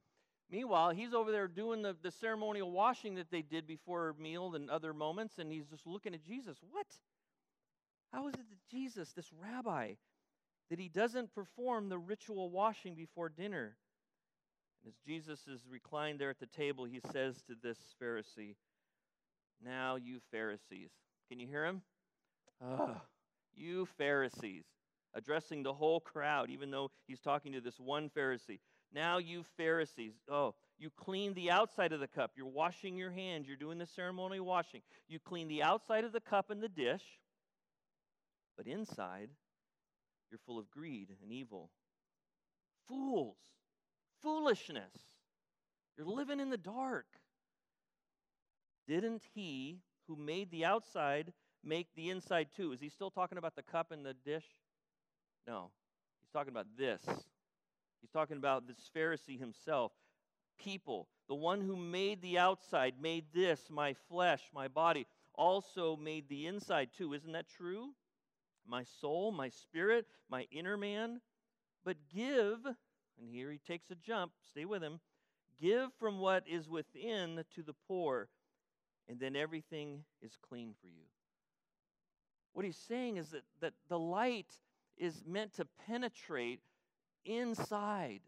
Meanwhile, 0.51 0.91
he's 0.91 1.13
over 1.13 1.31
there 1.31 1.47
doing 1.47 1.83
the, 1.83 1.95
the 2.03 2.11
ceremonial 2.11 2.71
washing 2.71 3.17
that 3.17 3.31
they 3.31 3.43
did 3.43 3.67
before 3.67 4.15
meal 4.19 4.55
and 4.55 4.71
other 4.71 4.95
moments, 4.95 5.39
and 5.39 5.53
he's 5.53 5.67
just 5.67 5.87
looking 5.87 6.15
at 6.15 6.25
Jesus. 6.25 6.57
What? 6.71 6.87
How 8.13 8.29
is 8.29 8.35
it 8.35 8.49
that 8.49 8.71
Jesus, 8.71 9.13
this 9.13 9.31
rabbi, 9.33 9.95
that 10.71 10.79
he 10.79 10.89
doesn't 10.89 11.35
perform 11.35 11.89
the 11.89 11.99
ritual 11.99 12.51
washing 12.51 12.95
before 12.95 13.29
dinner? 13.29 13.77
And 14.83 14.93
as 14.93 14.99
Jesus 15.07 15.47
is 15.47 15.61
reclined 15.71 16.19
there 16.19 16.31
at 16.31 16.41
the 16.41 16.47
table, 16.47 16.85
he 16.85 17.01
says 17.13 17.43
to 17.49 17.55
this 17.63 17.79
Pharisee, 18.03 18.55
Now, 19.63 19.97
you 19.97 20.21
Pharisees, 20.31 20.91
can 21.29 21.41
you 21.41 21.47
hear 21.47 21.67
him? 21.67 21.83
Oh, 22.65 22.97
you 23.55 23.87
Pharisees, 23.99 24.65
addressing 25.15 25.63
the 25.63 25.75
whole 25.75 26.01
crowd, 26.01 26.49
even 26.49 26.71
though 26.71 26.91
he's 27.07 27.21
talking 27.21 27.53
to 27.53 27.61
this 27.61 27.79
one 27.79 28.09
Pharisee. 28.09 28.61
Now, 28.93 29.19
you 29.19 29.45
Pharisees, 29.57 30.15
oh, 30.31 30.55
you 30.79 30.91
clean 30.91 31.35
the 31.35 31.51
outside 31.51 31.93
of 31.93 32.01
the 32.01 32.07
cup. 32.07 32.33
You're 32.37 32.47
washing 32.47 32.97
your 32.97 33.11
hands. 33.11 33.47
You're 33.47 33.57
doing 33.57 33.79
the 33.79 33.87
ceremonial 33.87 34.47
washing. 34.47 34.81
You 35.09 35.19
clean 35.19 35.49
the 35.49 35.63
outside 35.63 36.05
of 36.05 36.13
the 36.13 36.21
cup 36.21 36.51
and 36.51 36.63
the 36.63 36.69
dish, 36.69 37.03
but 38.57 38.67
inside, 38.67 39.29
you're 40.31 40.41
full 40.47 40.59
of 40.59 40.71
greed 40.71 41.09
and 41.23 41.33
evil. 41.33 41.71
Fools, 42.87 43.37
foolishness. 44.23 44.95
You're 45.97 46.07
living 46.07 46.41
in 46.41 46.49
the 46.49 46.57
dark. 46.57 47.07
Didn't 48.87 49.23
he 49.35 49.81
who 50.07 50.17
made 50.17 50.51
the 50.51 50.65
outside 50.65 51.33
make 51.63 51.89
the 51.95 52.09
inside 52.09 52.49
too? 52.57 52.73
Is 52.73 52.81
he 52.81 52.89
still 52.89 53.11
talking 53.11 53.37
about 53.37 53.57
the 53.57 53.63
cup 53.63 53.91
and 53.91 54.07
the 54.07 54.15
dish? 54.15 54.47
No. 55.47 55.71
He's 56.23 56.31
talking 56.33 56.53
about 56.53 56.67
this 56.77 57.03
He's 58.01 58.11
talking 58.11 58.37
about 58.37 58.67
this 58.67 58.91
Pharisee 58.95 59.39
himself. 59.39 59.93
People, 60.59 61.09
the 61.29 61.35
one 61.35 61.61
who 61.61 61.77
made 61.77 62.21
the 62.23 62.39
outside, 62.39 62.95
made 63.01 63.27
this, 63.33 63.61
my 63.71 63.95
flesh, 64.09 64.43
my 64.55 64.69
body, 64.69 65.07
also 65.35 65.97
made 65.97 66.29
the 66.29 66.47
inside 66.47 66.91
too. 66.97 67.15
Isn't 67.15 67.33
that 67.33 67.49
true? 67.49 67.91
My 68.67 68.85
soul, 69.01 69.31
my 69.31 69.49
spirit, 69.49 70.07
my 70.29 70.47
inner 70.51 70.77
man. 70.77 71.21
But 71.85 71.97
give, 72.15 72.59
and 72.67 73.31
here 73.31 73.51
he 73.51 73.59
takes 73.59 73.91
a 73.91 73.95
jump, 73.95 74.33
stay 74.51 74.65
with 74.65 74.83
him. 74.83 75.01
Give 75.61 75.93
from 75.99 76.19
what 76.19 76.45
is 76.47 76.69
within 76.69 77.45
to 77.55 77.63
the 77.63 77.75
poor, 77.87 78.29
and 79.09 79.19
then 79.19 79.35
everything 79.35 80.05
is 80.23 80.37
clean 80.49 80.75
for 80.81 80.87
you. 80.87 81.05
What 82.53 82.65
he's 82.65 82.77
saying 82.89 83.17
is 83.17 83.31
that, 83.31 83.45
that 83.61 83.75
the 83.89 83.99
light 83.99 84.53
is 84.97 85.23
meant 85.27 85.55
to 85.55 85.67
penetrate 85.87 86.61
inside. 87.25 88.21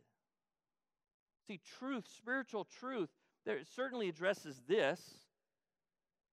See, 1.47 1.61
truth, 1.79 2.05
spiritual 2.17 2.67
truth, 2.79 3.09
there 3.45 3.59
certainly 3.75 4.09
addresses 4.09 4.61
this. 4.69 5.01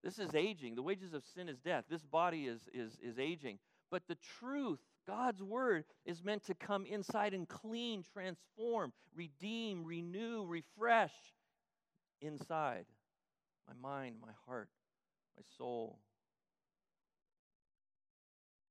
This 0.04 0.20
is 0.20 0.36
aging. 0.36 0.76
The 0.76 0.84
wages 0.84 1.14
of 1.14 1.24
sin 1.36 1.50
is 1.50 1.60
death. 1.60 1.86
This 1.90 2.04
body 2.04 2.46
is, 2.46 2.62
is, 2.74 2.98
is 3.02 3.18
aging. 3.18 3.60
But 3.90 4.04
the 4.08 4.18
truth, 4.40 4.80
God's 5.08 5.42
word, 5.42 5.86
is 6.06 6.24
meant 6.24 6.46
to 6.46 6.54
come 6.54 6.86
inside 6.86 7.34
and 7.34 7.48
clean, 7.48 8.04
transform, 8.14 8.94
redeem, 9.16 9.84
renew, 9.84 10.46
refresh 10.46 11.14
inside 12.22 12.86
my 13.68 13.74
mind, 13.82 14.16
my 14.22 14.32
heart, 14.46 14.70
my 15.36 15.44
soul. 15.58 16.00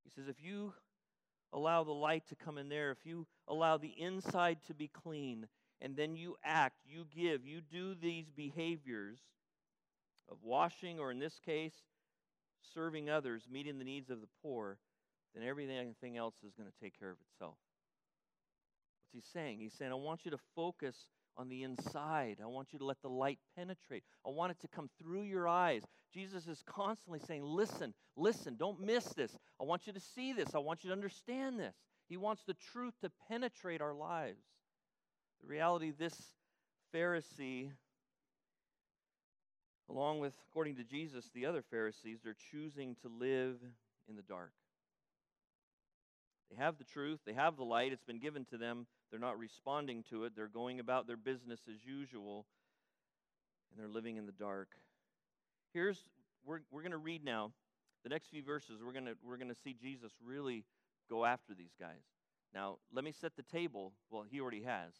He 0.04 0.10
says, 0.10 0.28
if 0.28 0.42
you 0.42 0.72
allow 1.56 1.82
the 1.82 1.92
light 1.92 2.22
to 2.28 2.36
come 2.36 2.58
in 2.58 2.68
there, 2.68 2.92
if 2.92 3.04
you 3.04 3.26
allow 3.48 3.78
the 3.78 3.94
inside 3.98 4.58
to 4.66 4.74
be 4.74 4.88
clean, 4.88 5.48
and 5.80 5.96
then 5.96 6.14
you 6.14 6.36
act, 6.44 6.76
you 6.86 7.06
give, 7.14 7.44
you 7.44 7.60
do 7.60 7.94
these 7.94 8.30
behaviors 8.30 9.18
of 10.30 10.36
washing, 10.42 10.98
or 10.98 11.10
in 11.10 11.18
this 11.18 11.40
case, 11.44 11.74
serving 12.74 13.08
others, 13.08 13.42
meeting 13.50 13.78
the 13.78 13.84
needs 13.84 14.10
of 14.10 14.20
the 14.20 14.28
poor, 14.42 14.78
then 15.34 15.46
everything 15.46 16.16
else 16.16 16.34
is 16.46 16.52
going 16.54 16.68
to 16.68 16.84
take 16.84 16.98
care 16.98 17.10
of 17.10 17.16
itself. 17.20 17.56
What's 19.12 19.24
he 19.24 19.32
saying? 19.32 19.58
He's 19.60 19.72
saying, 19.72 19.92
I 19.92 19.94
want 19.94 20.24
you 20.24 20.30
to 20.32 20.38
focus 20.54 20.96
on 21.36 21.48
the 21.48 21.62
inside. 21.62 22.38
I 22.42 22.46
want 22.46 22.72
you 22.72 22.78
to 22.78 22.84
let 22.84 23.00
the 23.02 23.08
light 23.08 23.38
penetrate. 23.56 24.04
I 24.26 24.30
want 24.30 24.52
it 24.52 24.60
to 24.60 24.68
come 24.68 24.88
through 25.00 25.22
your 25.22 25.48
eyes. 25.48 25.82
Jesus 26.12 26.46
is 26.46 26.62
constantly 26.66 27.20
saying, 27.26 27.42
Listen, 27.42 27.94
listen, 28.16 28.56
don't 28.56 28.80
miss 28.80 29.04
this. 29.14 29.36
I 29.60 29.64
want 29.64 29.86
you 29.86 29.92
to 29.92 30.00
see 30.00 30.32
this. 30.32 30.54
I 30.54 30.58
want 30.58 30.84
you 30.84 30.88
to 30.88 30.96
understand 30.96 31.58
this. 31.58 31.74
He 32.08 32.16
wants 32.16 32.42
the 32.46 32.56
truth 32.72 32.94
to 33.02 33.10
penetrate 33.28 33.80
our 33.80 33.94
lives. 33.94 34.42
The 35.42 35.48
reality, 35.48 35.92
this 35.96 36.14
Pharisee, 36.94 37.70
along 39.90 40.20
with, 40.20 40.34
according 40.50 40.76
to 40.76 40.84
Jesus, 40.84 41.30
the 41.34 41.46
other 41.46 41.62
Pharisees, 41.62 42.20
they're 42.22 42.36
choosing 42.50 42.96
to 43.02 43.08
live 43.08 43.56
in 44.08 44.16
the 44.16 44.22
dark. 44.22 44.52
They 46.50 46.56
have 46.56 46.78
the 46.78 46.84
truth, 46.84 47.20
they 47.26 47.32
have 47.32 47.56
the 47.56 47.64
light, 47.64 47.92
it's 47.92 48.04
been 48.04 48.20
given 48.20 48.44
to 48.46 48.56
them. 48.56 48.86
They're 49.10 49.20
not 49.20 49.38
responding 49.38 50.04
to 50.10 50.24
it, 50.24 50.32
they're 50.34 50.48
going 50.48 50.80
about 50.80 51.06
their 51.06 51.16
business 51.16 51.60
as 51.68 51.84
usual, 51.84 52.46
and 53.70 53.80
they're 53.80 53.92
living 53.92 54.16
in 54.16 54.26
the 54.26 54.32
dark. 54.32 54.68
Here's, 55.72 55.98
we're, 56.44 56.60
we're 56.70 56.82
going 56.82 56.92
to 56.92 56.98
read 56.98 57.24
now 57.24 57.52
the 58.02 58.08
next 58.08 58.28
few 58.28 58.42
verses. 58.42 58.80
We're 58.84 58.92
going 58.92 59.08
we're 59.24 59.36
going 59.36 59.48
to 59.48 59.60
see 59.64 59.74
Jesus 59.74 60.12
really 60.24 60.64
go 61.08 61.24
after 61.24 61.54
these 61.54 61.74
guys. 61.78 62.02
Now, 62.54 62.78
let 62.92 63.04
me 63.04 63.12
set 63.12 63.36
the 63.36 63.42
table. 63.42 63.92
Well, 64.10 64.24
he 64.28 64.40
already 64.40 64.62
has. 64.62 64.92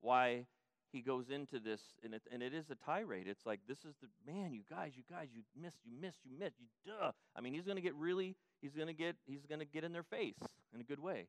Why 0.00 0.46
he 0.92 1.02
goes 1.02 1.30
into 1.30 1.58
this, 1.58 1.80
and 2.02 2.14
it, 2.14 2.22
and 2.32 2.42
it 2.42 2.54
is 2.54 2.70
a 2.70 2.74
tirade. 2.74 3.26
It's 3.28 3.44
like, 3.44 3.60
this 3.68 3.78
is 3.78 3.94
the, 4.00 4.32
man, 4.32 4.52
you 4.52 4.62
guys, 4.70 4.92
you 4.96 5.02
guys, 5.10 5.28
you 5.34 5.42
missed, 5.60 5.78
you 5.84 5.96
missed, 6.00 6.20
you 6.24 6.38
missed, 6.38 6.56
you 6.58 6.66
duh. 6.86 7.10
I 7.34 7.40
mean, 7.40 7.52
he's 7.52 7.64
going 7.64 7.76
to 7.76 7.82
get 7.82 7.94
really 7.96 8.36
he's 8.62 8.74
going 8.74 8.88
to 8.88 8.94
get 8.94 9.16
he's 9.26 9.44
going 9.46 9.58
to 9.58 9.66
get 9.66 9.84
in 9.84 9.92
their 9.92 10.02
face 10.04 10.38
in 10.74 10.80
a 10.80 10.84
good 10.84 11.00
way. 11.00 11.26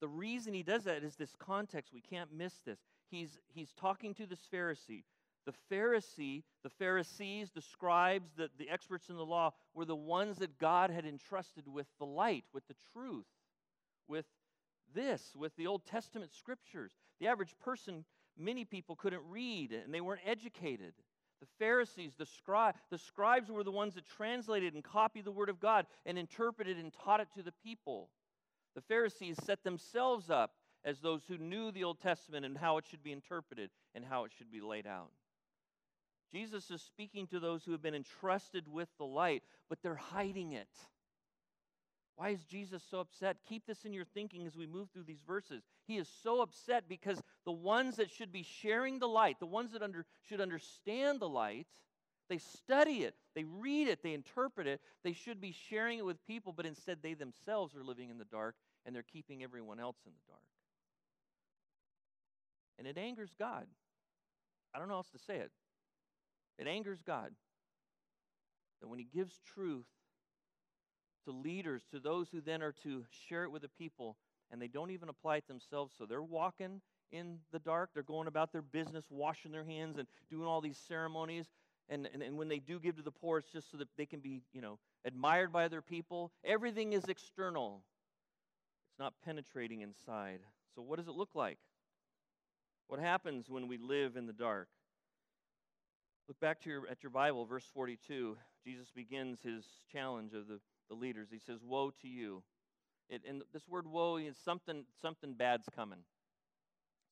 The 0.00 0.08
reason 0.08 0.54
he 0.54 0.62
does 0.62 0.84
that 0.84 1.02
is 1.04 1.16
this 1.16 1.34
context. 1.38 1.92
We 1.92 2.00
can't 2.00 2.32
miss 2.32 2.54
this. 2.64 2.78
He's 3.10 3.38
he's 3.52 3.72
talking 3.72 4.14
to 4.14 4.26
this 4.26 4.40
Pharisee. 4.52 5.04
The 5.46 5.52
Pharisee, 5.74 6.42
the 6.62 6.70
Pharisees, 6.70 7.50
the 7.50 7.62
scribes, 7.62 8.30
the, 8.36 8.50
the 8.58 8.68
experts 8.68 9.08
in 9.08 9.16
the 9.16 9.24
law 9.24 9.52
were 9.74 9.86
the 9.86 9.96
ones 9.96 10.38
that 10.38 10.58
God 10.58 10.90
had 10.90 11.06
entrusted 11.06 11.66
with 11.66 11.86
the 11.98 12.04
light, 12.04 12.44
with 12.52 12.66
the 12.68 12.76
truth, 12.92 13.26
with 14.06 14.26
this, 14.94 15.32
with 15.34 15.56
the 15.56 15.66
Old 15.66 15.84
Testament 15.86 16.32
scriptures. 16.34 16.92
The 17.20 17.28
average 17.28 17.54
person, 17.58 18.04
many 18.38 18.64
people 18.64 18.96
couldn't 18.96 19.22
read 19.28 19.72
and 19.72 19.92
they 19.94 20.00
weren't 20.00 20.20
educated. 20.26 20.92
The 21.40 21.48
Pharisees, 21.58 22.12
the, 22.18 22.26
scri- 22.26 22.74
the 22.90 22.98
scribes 22.98 23.50
were 23.50 23.64
the 23.64 23.70
ones 23.70 23.94
that 23.94 24.06
translated 24.06 24.74
and 24.74 24.84
copied 24.84 25.24
the 25.24 25.32
Word 25.32 25.48
of 25.48 25.58
God 25.58 25.86
and 26.04 26.18
interpreted 26.18 26.76
and 26.76 26.92
taught 26.92 27.20
it 27.20 27.28
to 27.34 27.42
the 27.42 27.54
people. 27.64 28.10
The 28.74 28.80
Pharisees 28.80 29.36
set 29.44 29.62
themselves 29.64 30.30
up 30.30 30.52
as 30.84 31.00
those 31.00 31.22
who 31.26 31.38
knew 31.38 31.70
the 31.70 31.84
Old 31.84 32.00
Testament 32.00 32.46
and 32.46 32.56
how 32.56 32.78
it 32.78 32.84
should 32.86 33.02
be 33.02 33.12
interpreted 33.12 33.70
and 33.94 34.04
how 34.04 34.24
it 34.24 34.32
should 34.36 34.50
be 34.50 34.60
laid 34.60 34.86
out. 34.86 35.10
Jesus 36.32 36.70
is 36.70 36.80
speaking 36.80 37.26
to 37.28 37.40
those 37.40 37.64
who 37.64 37.72
have 37.72 37.82
been 37.82 37.94
entrusted 37.94 38.68
with 38.68 38.88
the 38.98 39.04
light, 39.04 39.42
but 39.68 39.78
they're 39.82 39.96
hiding 39.96 40.52
it. 40.52 40.68
Why 42.16 42.30
is 42.30 42.44
Jesus 42.44 42.82
so 42.88 43.00
upset? 43.00 43.38
Keep 43.48 43.66
this 43.66 43.84
in 43.84 43.92
your 43.92 44.04
thinking 44.04 44.46
as 44.46 44.54
we 44.54 44.66
move 44.66 44.90
through 44.90 45.04
these 45.04 45.22
verses. 45.26 45.62
He 45.86 45.96
is 45.96 46.08
so 46.22 46.42
upset 46.42 46.84
because 46.88 47.20
the 47.44 47.52
ones 47.52 47.96
that 47.96 48.10
should 48.10 48.30
be 48.30 48.42
sharing 48.42 48.98
the 48.98 49.08
light, 49.08 49.40
the 49.40 49.46
ones 49.46 49.72
that 49.72 49.82
under, 49.82 50.04
should 50.28 50.40
understand 50.40 51.18
the 51.18 51.28
light, 51.28 51.66
they 52.30 52.38
study 52.38 53.02
it, 53.02 53.14
they 53.34 53.44
read 53.44 53.88
it, 53.88 54.02
they 54.02 54.14
interpret 54.14 54.66
it. 54.66 54.80
They 55.04 55.12
should 55.12 55.40
be 55.40 55.54
sharing 55.68 55.98
it 55.98 56.06
with 56.06 56.24
people, 56.26 56.54
but 56.56 56.64
instead 56.64 56.98
they 57.02 57.14
themselves 57.14 57.76
are 57.76 57.84
living 57.84 58.08
in 58.08 58.16
the 58.16 58.24
dark 58.24 58.54
and 58.86 58.94
they're 58.94 59.02
keeping 59.02 59.42
everyone 59.42 59.78
else 59.78 59.96
in 60.06 60.12
the 60.12 60.32
dark. 60.32 60.40
And 62.78 62.86
it 62.86 62.96
angers 62.96 63.34
God. 63.38 63.66
I 64.74 64.78
don't 64.78 64.88
know 64.88 64.94
else 64.94 65.10
to 65.10 65.18
say 65.18 65.36
it. 65.36 65.50
It 66.58 66.66
angers 66.66 67.00
God 67.06 67.32
that 68.80 68.88
when 68.88 68.98
He 68.98 69.06
gives 69.12 69.38
truth, 69.54 69.84
to 71.26 71.32
leaders, 71.32 71.82
to 71.92 72.00
those 72.00 72.28
who 72.30 72.40
then 72.40 72.62
are 72.62 72.74
to 72.82 73.04
share 73.28 73.44
it 73.44 73.50
with 73.50 73.62
the 73.62 73.68
people, 73.68 74.16
and 74.50 74.60
they 74.60 74.68
don't 74.68 74.90
even 74.90 75.08
apply 75.08 75.36
it 75.36 75.48
themselves. 75.48 75.94
So 75.96 76.06
they're 76.06 76.22
walking 76.22 76.80
in 77.12 77.38
the 77.52 77.58
dark. 77.58 77.90
They're 77.92 78.02
going 78.02 78.28
about 78.28 78.52
their 78.52 78.62
business, 78.62 79.04
washing 79.10 79.52
their 79.52 79.64
hands, 79.64 79.98
and 79.98 80.08
doing 80.30 80.46
all 80.46 80.60
these 80.60 80.78
ceremonies. 80.88 81.46
And, 81.90 82.08
and, 82.12 82.22
and 82.22 82.38
when 82.38 82.48
they 82.48 82.60
do 82.60 82.78
give 82.78 82.96
to 82.96 83.02
the 83.02 83.10
poor, 83.10 83.38
it's 83.38 83.50
just 83.50 83.70
so 83.70 83.76
that 83.78 83.88
they 83.98 84.06
can 84.06 84.20
be, 84.20 84.42
you 84.52 84.62
know, 84.62 84.78
admired 85.04 85.52
by 85.52 85.64
other 85.64 85.82
people. 85.82 86.30
Everything 86.44 86.92
is 86.92 87.04
external. 87.08 87.82
It's 88.90 88.98
not 88.98 89.12
penetrating 89.24 89.80
inside. 89.80 90.40
So 90.74 90.82
what 90.82 90.98
does 90.98 91.08
it 91.08 91.14
look 91.14 91.34
like? 91.34 91.58
What 92.86 93.00
happens 93.00 93.50
when 93.50 93.66
we 93.66 93.76
live 93.76 94.16
in 94.16 94.26
the 94.26 94.32
dark? 94.32 94.68
Look 96.28 96.38
back 96.40 96.60
to 96.62 96.70
your, 96.70 96.88
at 96.88 97.02
your 97.02 97.10
Bible, 97.10 97.44
verse 97.44 97.66
42. 97.74 98.36
Jesus 98.64 98.90
begins 98.94 99.40
his 99.42 99.64
challenge 99.92 100.32
of 100.32 100.46
the 100.46 100.60
the 100.90 100.96
leaders. 100.96 101.28
He 101.30 101.38
says, 101.38 101.60
Woe 101.66 101.90
to 102.02 102.08
you. 102.08 102.42
It, 103.08 103.22
and 103.26 103.42
this 103.52 103.66
word 103.66 103.86
woe 103.86 104.16
is 104.18 104.36
something, 104.44 104.84
something 105.00 105.32
bad's 105.32 105.68
coming. 105.74 106.00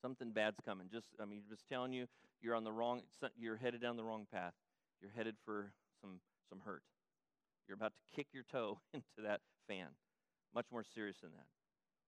Something 0.02 0.30
bad's 0.30 0.60
coming. 0.64 0.88
Just, 0.92 1.06
I 1.20 1.24
mean, 1.24 1.42
just 1.48 1.66
telling 1.68 1.92
you, 1.92 2.06
you're 2.40 2.54
on 2.54 2.62
the 2.62 2.70
wrong, 2.70 3.02
you're 3.36 3.56
headed 3.56 3.80
down 3.80 3.96
the 3.96 4.04
wrong 4.04 4.26
path. 4.32 4.52
You're 5.00 5.10
headed 5.16 5.36
for 5.44 5.72
some, 6.00 6.20
some 6.48 6.60
hurt. 6.64 6.82
You're 7.66 7.76
about 7.76 7.92
to 7.96 8.16
kick 8.16 8.28
your 8.32 8.44
toe 8.50 8.80
into 8.94 9.22
that 9.22 9.40
fan. 9.66 9.88
Much 10.54 10.66
more 10.72 10.84
serious 10.94 11.18
than 11.20 11.30
that. 11.32 11.46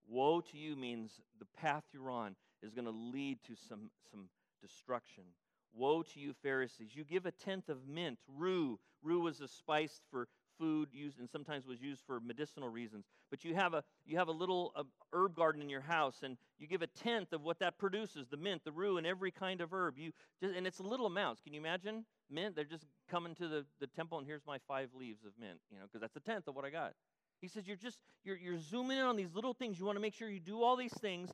Woe 0.09 0.41
to 0.41 0.59
you 0.59 0.77
means 0.77 1.21
the 1.39 1.47
path 1.61 1.85
you're 1.93 2.11
on 2.11 2.35
is 2.63 2.73
going 2.73 2.87
to 2.87 2.91
lead 2.91 3.39
to 3.45 3.55
some, 3.69 3.91
some 4.11 4.29
destruction. 4.61 5.25
Woe 5.73 6.03
to 6.03 6.21
you, 6.21 6.35
Pharisees. 6.43 6.91
You 6.95 7.05
give 7.05 7.27
a 7.27 7.31
tenth 7.31 7.69
of 7.69 7.87
mint, 7.87 8.19
rue. 8.27 8.79
Rue 9.03 9.21
was 9.21 9.41
a 9.41 9.49
spice 9.49 10.01
for 10.11 10.27
food 10.59 10.89
used 10.93 11.19
and 11.19 11.29
sometimes 11.31 11.67
was 11.67 11.81
used 11.81 12.03
for 12.07 12.21
medicinal 12.21 12.69
reasons. 12.69 13.07
But 13.31 13.45
you 13.45 13.55
have 13.55 13.73
a 13.73 13.83
you 14.05 14.19
have 14.19 14.29
a 14.29 14.33
little 14.33 14.73
uh, 14.77 14.83
herb 15.13 15.35
garden 15.35 15.63
in 15.63 15.69
your 15.71 15.81
house, 15.81 16.19
and 16.23 16.37
you 16.59 16.67
give 16.67 16.83
a 16.83 16.87
tenth 16.87 17.33
of 17.33 17.43
what 17.43 17.59
that 17.61 17.79
produces: 17.79 18.27
the 18.29 18.37
mint, 18.37 18.63
the 18.65 18.73
rue, 18.73 18.99
and 18.99 19.07
every 19.07 19.31
kind 19.31 19.61
of 19.61 19.73
herb. 19.73 19.97
You 19.97 20.13
just, 20.43 20.55
and 20.55 20.67
it's 20.67 20.81
little 20.81 21.07
amounts. 21.07 21.41
Can 21.41 21.55
you 21.55 21.61
imagine 21.61 22.05
mint? 22.31 22.55
They're 22.55 22.65
just 22.65 22.87
coming 23.11 23.35
to 23.37 23.49
the, 23.49 23.67
the 23.81 23.87
temple, 23.87 24.19
and 24.19 24.27
here's 24.27 24.47
my 24.47 24.59
five 24.69 24.89
leaves 24.95 25.25
of 25.25 25.33
mint. 25.39 25.61
You 25.71 25.79
know, 25.79 25.85
because 25.87 26.01
that's 26.01 26.17
a 26.17 26.21
tenth 26.21 26.49
of 26.49 26.55
what 26.55 26.65
I 26.65 26.71
got. 26.71 26.95
He 27.41 27.49
says 27.49 27.67
you're 27.67 27.77
just 27.77 27.99
you're 28.25 28.37
you're 28.37 28.59
zooming 28.59 28.99
in 28.99 29.05
on 29.05 29.17
these 29.17 29.35
little 29.35 29.55
things. 29.55 29.79
You 29.79 29.87
want 29.87 29.97
to 29.97 30.03
make 30.03 30.15
sure 30.15 30.29
you 30.29 30.41
do 30.41 30.63
all 30.63 30.77
these 30.77 30.93
things, 30.93 31.31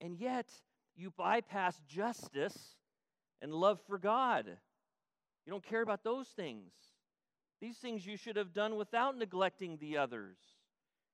and 0.00 0.16
yet 0.16 0.48
you 0.96 1.10
bypass 1.10 1.80
justice 1.88 2.76
and 3.42 3.52
love 3.52 3.80
for 3.86 3.98
God. 3.98 4.46
You 5.46 5.50
don't 5.50 5.64
care 5.64 5.82
about 5.82 6.02
those 6.04 6.28
things. 6.28 6.72
These 7.60 7.76
things 7.76 8.06
you 8.06 8.16
should 8.16 8.36
have 8.36 8.52
done 8.52 8.76
without 8.76 9.16
neglecting 9.16 9.78
the 9.78 9.96
others. 9.96 10.36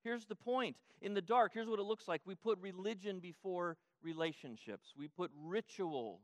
Here's 0.02 0.24
the 0.24 0.34
point 0.34 0.76
in 1.02 1.14
the 1.14 1.22
dark, 1.22 1.52
here's 1.54 1.68
what 1.68 1.78
it 1.78 1.84
looks 1.84 2.08
like 2.08 2.22
we 2.24 2.34
put 2.34 2.58
religion 2.60 3.20
before 3.20 3.76
relationships, 4.02 4.94
we 4.96 5.08
put 5.08 5.30
ritual, 5.44 6.20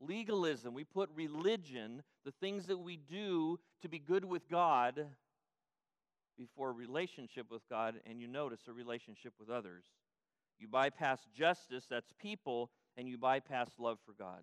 legalism, 0.00 0.74
we 0.74 0.84
put 0.84 1.10
religion, 1.14 2.02
the 2.24 2.32
things 2.40 2.66
that 2.66 2.78
we 2.78 2.96
do 2.96 3.58
to 3.82 3.88
be 3.88 3.98
good 3.98 4.24
with 4.24 4.48
God, 4.48 5.06
before 6.40 6.72
relationship 6.72 7.50
with 7.50 7.60
God, 7.68 7.96
and 8.06 8.18
you 8.18 8.26
notice 8.26 8.60
a 8.66 8.72
relationship 8.72 9.34
with 9.38 9.50
others. 9.50 9.84
You 10.58 10.68
bypass 10.68 11.20
justice, 11.36 11.84
that's 11.88 12.12
people, 12.18 12.70
and 12.96 13.06
you 13.06 13.18
bypass 13.18 13.70
love 13.78 13.98
for 14.06 14.12
God. 14.12 14.42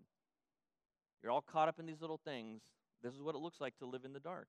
You're 1.22 1.32
all 1.32 1.42
caught 1.42 1.68
up 1.68 1.80
in 1.80 1.88
these 1.88 2.02
little 2.02 2.20
things. 2.24 2.62
This 3.02 3.14
is 3.14 3.22
what 3.22 3.34
it 3.34 3.42
looks 3.42 3.60
like 3.60 3.78
to 3.80 3.88
live 3.88 4.06
in 4.06 4.14
the 4.14 4.20
dark. 4.20 4.48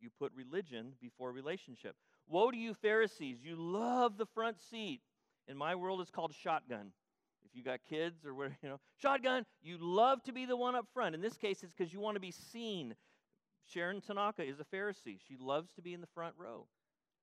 You 0.00 0.10
put 0.18 0.32
religion 0.34 0.92
before 1.00 1.30
relationship. 1.30 1.94
Woe 2.28 2.50
to 2.50 2.56
you, 2.56 2.74
Pharisees. 2.74 3.38
You 3.42 3.54
love 3.56 4.18
the 4.18 4.26
front 4.26 4.56
seat. 4.70 5.00
In 5.46 5.56
my 5.56 5.76
world, 5.76 6.00
it's 6.00 6.10
called 6.10 6.34
shotgun. 6.34 6.92
If 7.44 7.54
you 7.54 7.62
got 7.62 7.80
kids 7.88 8.24
or 8.24 8.34
whatever, 8.34 8.56
you 8.62 8.68
know, 8.68 8.80
shotgun, 9.00 9.44
you 9.62 9.76
love 9.80 10.22
to 10.24 10.32
be 10.32 10.46
the 10.46 10.56
one 10.56 10.74
up 10.74 10.86
front. 10.92 11.14
In 11.14 11.20
this 11.20 11.36
case, 11.36 11.62
it's 11.62 11.72
because 11.76 11.92
you 11.92 12.00
want 12.00 12.16
to 12.16 12.20
be 12.20 12.30
seen. 12.30 12.94
Sharon 13.72 14.00
Tanaka 14.00 14.42
is 14.42 14.58
a 14.60 14.64
Pharisee. 14.64 15.18
She 15.28 15.36
loves 15.38 15.72
to 15.74 15.82
be 15.82 15.94
in 15.94 16.00
the 16.00 16.06
front 16.14 16.34
row. 16.36 16.66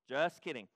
Just 0.07 0.41
kidding. 0.41 0.67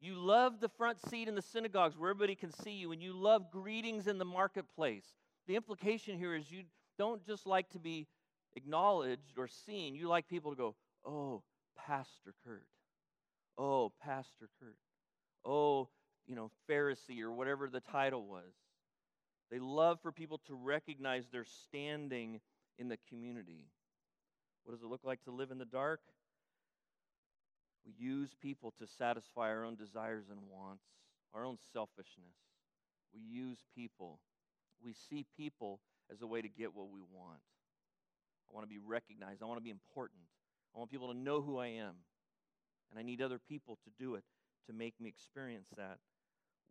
You 0.00 0.14
love 0.16 0.60
the 0.60 0.68
front 0.68 0.98
seat 1.08 1.28
in 1.28 1.34
the 1.34 1.42
synagogues 1.42 1.96
where 1.96 2.10
everybody 2.10 2.34
can 2.34 2.50
see 2.50 2.72
you, 2.72 2.92
and 2.92 3.02
you 3.02 3.12
love 3.12 3.50
greetings 3.52 4.08
in 4.08 4.18
the 4.18 4.24
marketplace. 4.24 5.04
The 5.46 5.56
implication 5.56 6.18
here 6.18 6.34
is 6.34 6.50
you 6.50 6.64
don't 6.98 7.24
just 7.24 7.46
like 7.46 7.70
to 7.70 7.78
be 7.78 8.08
acknowledged 8.56 9.38
or 9.38 9.48
seen, 9.48 9.94
you 9.94 10.08
like 10.08 10.28
people 10.28 10.50
to 10.50 10.56
go, 10.56 10.74
Oh, 11.06 11.42
Pastor 11.76 12.34
Kurt. 12.44 12.66
Oh, 13.58 13.92
Pastor 14.02 14.48
Kurt. 14.60 14.76
oh, 15.44 15.88
you 16.26 16.34
know, 16.34 16.50
Pharisee 16.68 17.22
or 17.22 17.32
whatever 17.32 17.68
the 17.68 17.80
title 17.80 18.24
was. 18.24 18.52
They 19.50 19.58
love 19.58 20.00
for 20.00 20.12
people 20.12 20.40
to 20.46 20.54
recognize 20.54 21.28
their 21.28 21.44
standing 21.44 22.40
in 22.78 22.88
the 22.88 22.98
community. 23.08 23.66
What 24.64 24.74
does 24.74 24.82
it 24.82 24.88
look 24.88 25.04
like 25.04 25.22
to 25.24 25.30
live 25.30 25.50
in 25.50 25.58
the 25.58 25.64
dark? 25.64 26.00
We 27.84 27.92
use 27.98 28.30
people 28.40 28.72
to 28.78 28.86
satisfy 28.86 29.48
our 29.48 29.64
own 29.64 29.74
desires 29.74 30.26
and 30.30 30.40
wants, 30.50 30.84
our 31.34 31.44
own 31.44 31.58
selfishness. 31.72 32.36
We 33.12 33.20
use 33.20 33.58
people. 33.74 34.20
We 34.82 34.94
see 35.10 35.26
people 35.36 35.80
as 36.10 36.22
a 36.22 36.26
way 36.26 36.40
to 36.40 36.48
get 36.48 36.74
what 36.74 36.90
we 36.90 37.00
want. 37.00 37.40
I 38.50 38.54
want 38.54 38.66
to 38.66 38.72
be 38.72 38.78
recognized. 38.78 39.42
I 39.42 39.46
want 39.46 39.58
to 39.58 39.64
be 39.64 39.70
important. 39.70 40.20
I 40.74 40.78
want 40.78 40.90
people 40.90 41.12
to 41.12 41.18
know 41.18 41.42
who 41.42 41.58
I 41.58 41.68
am. 41.68 41.94
And 42.90 42.98
I 42.98 43.02
need 43.02 43.20
other 43.22 43.38
people 43.38 43.78
to 43.84 43.90
do 43.98 44.14
it 44.14 44.24
to 44.66 44.72
make 44.72 44.94
me 45.00 45.08
experience 45.08 45.68
that. 45.76 45.98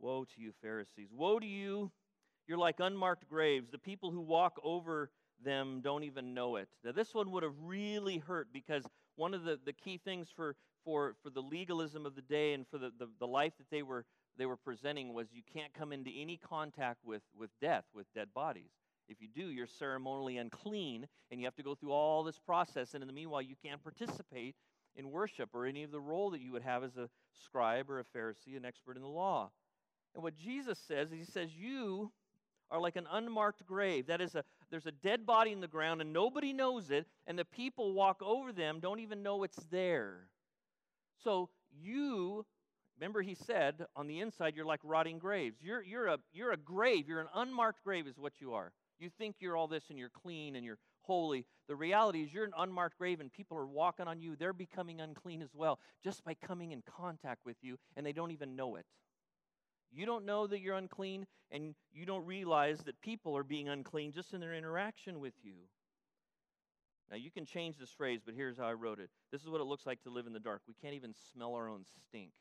Woe 0.01 0.25
to 0.25 0.41
you, 0.41 0.51
Pharisees. 0.61 1.09
Woe 1.11 1.39
to 1.39 1.45
you. 1.45 1.91
You're 2.47 2.57
like 2.57 2.79
unmarked 2.79 3.29
graves. 3.29 3.69
The 3.71 3.77
people 3.77 4.11
who 4.11 4.21
walk 4.21 4.59
over 4.63 5.11
them 5.43 5.81
don't 5.83 6.03
even 6.03 6.33
know 6.33 6.55
it. 6.55 6.67
Now, 6.83 6.91
this 6.91 7.13
one 7.13 7.31
would 7.31 7.43
have 7.43 7.53
really 7.63 8.17
hurt 8.17 8.47
because 8.51 8.83
one 9.15 9.33
of 9.33 9.43
the, 9.43 9.59
the 9.63 9.73
key 9.73 9.99
things 10.03 10.27
for, 10.35 10.55
for, 10.83 11.15
for 11.23 11.29
the 11.29 11.41
legalism 11.41 12.05
of 12.05 12.15
the 12.15 12.21
day 12.21 12.53
and 12.53 12.65
for 12.67 12.77
the, 12.77 12.91
the, 12.97 13.07
the 13.19 13.27
life 13.27 13.53
that 13.57 13.69
they 13.69 13.83
were, 13.83 14.05
they 14.37 14.45
were 14.45 14.57
presenting 14.57 15.13
was 15.13 15.27
you 15.31 15.43
can't 15.53 15.73
come 15.73 15.93
into 15.93 16.11
any 16.15 16.37
contact 16.37 17.05
with, 17.05 17.21
with 17.37 17.51
death, 17.61 17.85
with 17.93 18.07
dead 18.13 18.29
bodies. 18.33 18.71
If 19.07 19.21
you 19.21 19.27
do, 19.27 19.51
you're 19.51 19.67
ceremonially 19.67 20.37
unclean, 20.37 21.07
and 21.29 21.39
you 21.39 21.45
have 21.45 21.55
to 21.57 21.63
go 21.63 21.75
through 21.75 21.91
all 21.91 22.23
this 22.23 22.39
process. 22.39 22.93
And 22.93 23.03
in 23.03 23.07
the 23.07 23.13
meanwhile, 23.13 23.41
you 23.41 23.55
can't 23.63 23.83
participate 23.83 24.55
in 24.95 25.11
worship 25.11 25.49
or 25.53 25.65
any 25.65 25.83
of 25.83 25.91
the 25.91 25.99
role 25.99 26.31
that 26.31 26.41
you 26.41 26.51
would 26.53 26.63
have 26.63 26.83
as 26.83 26.97
a 26.97 27.09
scribe 27.33 27.89
or 27.89 27.99
a 27.99 28.05
Pharisee, 28.17 28.55
an 28.55 28.65
expert 28.65 28.95
in 28.95 29.01
the 29.01 29.09
law. 29.09 29.51
And 30.13 30.23
what 30.23 30.35
Jesus 30.37 30.79
says 30.87 31.11
is, 31.11 31.17
He 31.19 31.31
says, 31.31 31.49
You 31.55 32.11
are 32.69 32.79
like 32.79 32.95
an 32.95 33.07
unmarked 33.11 33.65
grave. 33.65 34.07
That 34.07 34.21
is, 34.21 34.35
a, 34.35 34.43
there's 34.69 34.85
a 34.85 34.91
dead 34.91 35.25
body 35.25 35.51
in 35.51 35.61
the 35.61 35.67
ground, 35.67 36.01
and 36.01 36.13
nobody 36.13 36.53
knows 36.53 36.89
it, 36.89 37.05
and 37.27 37.37
the 37.37 37.45
people 37.45 37.93
walk 37.93 38.21
over 38.21 38.51
them, 38.51 38.79
don't 38.79 38.99
even 38.99 39.23
know 39.23 39.43
it's 39.43 39.59
there. 39.69 40.27
So 41.23 41.49
you 41.81 42.45
Remember, 43.01 43.23
he 43.23 43.33
said 43.33 43.87
on 43.95 44.05
the 44.05 44.19
inside, 44.19 44.55
you're 44.55 44.63
like 44.63 44.79
rotting 44.83 45.17
graves. 45.17 45.57
You're, 45.59 45.81
you're, 45.81 46.05
a, 46.05 46.19
you're 46.33 46.51
a 46.51 46.57
grave. 46.57 47.07
You're 47.07 47.19
an 47.19 47.29
unmarked 47.33 47.83
grave, 47.83 48.05
is 48.05 48.19
what 48.19 48.33
you 48.39 48.53
are. 48.53 48.71
You 48.99 49.09
think 49.09 49.37
you're 49.39 49.57
all 49.57 49.67
this 49.67 49.85
and 49.89 49.97
you're 49.97 50.11
clean 50.11 50.55
and 50.55 50.63
you're 50.63 50.77
holy. 51.01 51.47
The 51.67 51.75
reality 51.75 52.21
is 52.21 52.31
you're 52.31 52.45
an 52.45 52.53
unmarked 52.55 52.99
grave 52.99 53.19
and 53.19 53.33
people 53.33 53.57
are 53.57 53.65
walking 53.65 54.07
on 54.07 54.21
you. 54.21 54.35
They're 54.35 54.53
becoming 54.53 55.01
unclean 55.01 55.41
as 55.41 55.49
well 55.55 55.79
just 56.03 56.23
by 56.23 56.35
coming 56.35 56.73
in 56.73 56.83
contact 56.83 57.43
with 57.43 57.57
you 57.63 57.79
and 57.97 58.05
they 58.05 58.13
don't 58.13 58.29
even 58.29 58.55
know 58.55 58.75
it. 58.75 58.85
You 59.91 60.05
don't 60.05 60.25
know 60.25 60.47
that 60.47 60.61
you're 60.61 60.75
unclean 60.75 61.27
and 61.51 61.75
you 61.93 62.05
don't 62.05 62.25
realize 62.25 62.79
that 62.85 63.01
people 63.01 63.35
are 63.35 63.43
being 63.43 63.67
unclean 63.67 64.11
just 64.11 64.33
in 64.33 64.39
their 64.39 64.53
interaction 64.53 65.19
with 65.19 65.33
you. 65.43 65.53
Now, 67.09 67.17
you 67.17 67.29
can 67.29 67.45
change 67.45 67.77
this 67.77 67.89
phrase, 67.91 68.21
but 68.25 68.35
here's 68.35 68.57
how 68.57 68.67
I 68.67 68.73
wrote 68.73 68.99
it. 68.99 69.09
This 69.33 69.41
is 69.41 69.49
what 69.49 69.59
it 69.59 69.65
looks 69.65 69.85
like 69.85 70.01
to 70.03 70.09
live 70.09 70.27
in 70.27 70.33
the 70.33 70.39
dark. 70.39 70.61
We 70.65 70.73
can't 70.81 70.93
even 70.93 71.13
smell 71.33 71.55
our 71.55 71.67
own 71.67 71.83
stink. 72.07 72.31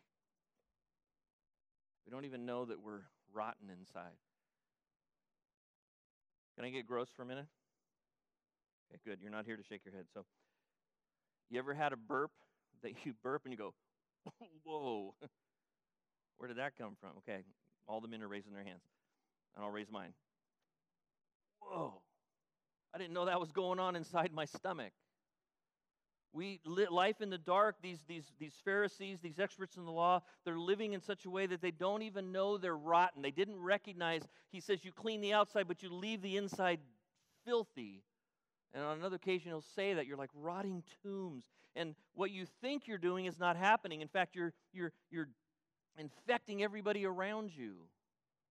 We 2.07 2.13
don't 2.13 2.25
even 2.25 2.47
know 2.47 2.65
that 2.67 2.81
we're 2.81 3.03
rotten 3.33 3.69
inside. 3.69 4.17
Can 6.55 6.65
I 6.65 6.71
get 6.71 6.87
gross 6.87 7.09
for 7.17 7.23
a 7.23 7.27
minute? 7.27 7.47
Okay, 8.93 9.01
good. 9.05 9.19
You're 9.21 9.33
not 9.33 9.45
here 9.45 9.57
to 9.57 9.63
shake 9.63 9.85
your 9.85 9.95
head. 9.95 10.05
So, 10.15 10.25
you 11.51 11.59
ever 11.59 11.75
had 11.75 11.93
a 11.93 11.97
burp 11.97 12.31
that 12.83 12.93
you 13.05 13.15
burp 13.25 13.43
and 13.45 13.53
you 13.53 13.59
go, 13.59 13.75
whoa, 14.63 15.15
where 16.41 16.49
did 16.49 16.57
that 16.57 16.73
come 16.79 16.97
from? 16.99 17.11
Okay, 17.19 17.43
all 17.87 18.01
the 18.01 18.09
men 18.09 18.23
are 18.23 18.29
raising 18.29 18.55
their 18.55 18.65
hands, 18.65 18.81
and 19.55 19.63
I'll 19.63 19.71
raise 19.71 19.91
mine. 19.91 20.15
Whoa, 21.61 22.01
I 22.95 22.99
didn't 22.99 23.13
know 23.13 23.27
that 23.27 23.39
was 23.39 23.53
going 23.53 23.79
on 23.79 23.95
inside 23.95 24.33
my 24.33 24.47
stomach. 24.47 24.93
We 26.33 26.61
life 26.65 27.21
in 27.21 27.29
the 27.29 27.39
dark. 27.39 27.77
These, 27.83 27.99
these, 28.09 28.25
these 28.39 28.55
Pharisees, 28.65 29.19
these 29.21 29.39
experts 29.39 29.77
in 29.77 29.85
the 29.85 29.91
law, 29.91 30.23
they're 30.45 30.59
living 30.59 30.93
in 30.93 31.01
such 31.03 31.27
a 31.27 31.31
way 31.31 31.47
that 31.47 31.61
they 31.61 31.73
don't 31.73 32.03
even 32.03 32.33
know 32.33 32.57
they're 32.57 32.77
rotten. 32.77 33.21
They 33.21 33.33
didn't 33.33 33.61
recognize, 33.61 34.23
he 34.51 34.61
says, 34.61 34.85
you 34.85 34.93
clean 34.93 35.21
the 35.21 35.33
outside, 35.33 35.67
but 35.67 35.83
you 35.83 35.93
leave 35.93 36.23
the 36.23 36.37
inside 36.37 36.79
filthy. 37.45 38.05
And 38.73 38.85
on 38.85 38.99
another 38.99 39.17
occasion, 39.17 39.51
he'll 39.51 39.61
say 39.75 39.95
that 39.95 40.07
you're 40.07 40.17
like 40.17 40.31
rotting 40.33 40.85
tombs. 41.03 41.51
And 41.75 41.97
what 42.15 42.31
you 42.31 42.47
think 42.61 42.87
you're 42.87 42.99
doing 42.99 43.27
is 43.27 43.39
not 43.39 43.57
happening. 43.57 44.01
In 44.01 44.09
fact, 44.09 44.37
you're, 44.37 44.53
you're, 44.73 44.93
you're 45.11 45.29
infecting 45.99 46.63
everybody 46.63 47.05
around 47.05 47.51
you. 47.57 47.75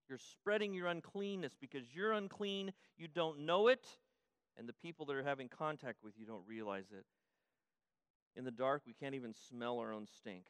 You're 0.08 0.18
spreading 0.18 0.74
your 0.74 0.88
uncleanness 0.88 1.54
because 1.60 1.84
you're 1.94 2.14
unclean, 2.14 2.74
you 2.98 3.08
don't 3.08 3.42
know 3.46 3.68
it, 3.68 3.86
and 4.58 4.68
the 4.68 4.74
people 4.74 5.06
that 5.06 5.16
are 5.16 5.24
having 5.24 5.48
contact 5.48 6.04
with 6.04 6.14
you 6.18 6.26
don't 6.26 6.48
realize 6.48 6.88
it. 6.92 7.06
In 8.36 8.44
the 8.44 8.52
dark, 8.52 8.82
we 8.86 8.94
can't 8.94 9.16
even 9.16 9.34
smell 9.50 9.80
our 9.80 9.94
own 9.94 10.08
stink. 10.18 10.46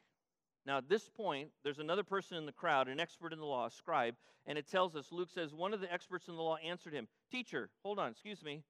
Now, 0.66 0.78
at 0.78 0.88
this 0.88 1.08
point, 1.08 1.50
there's 1.64 1.78
another 1.78 2.02
person 2.02 2.36
in 2.36 2.46
the 2.46 2.52
crowd, 2.52 2.88
an 2.88 3.00
expert 3.00 3.32
in 3.32 3.38
the 3.38 3.46
law, 3.46 3.66
a 3.66 3.70
scribe, 3.70 4.14
and 4.46 4.58
it 4.58 4.70
tells 4.70 4.94
us 4.94 5.06
Luke 5.10 5.30
says, 5.32 5.54
One 5.54 5.72
of 5.72 5.80
the 5.80 5.92
experts 5.92 6.28
in 6.28 6.36
the 6.36 6.42
law 6.42 6.56
answered 6.56 6.92
him, 6.92 7.08
Teacher, 7.30 7.70
hold 7.82 7.98
on, 7.98 8.10
excuse 8.10 8.42
me. 8.42 8.62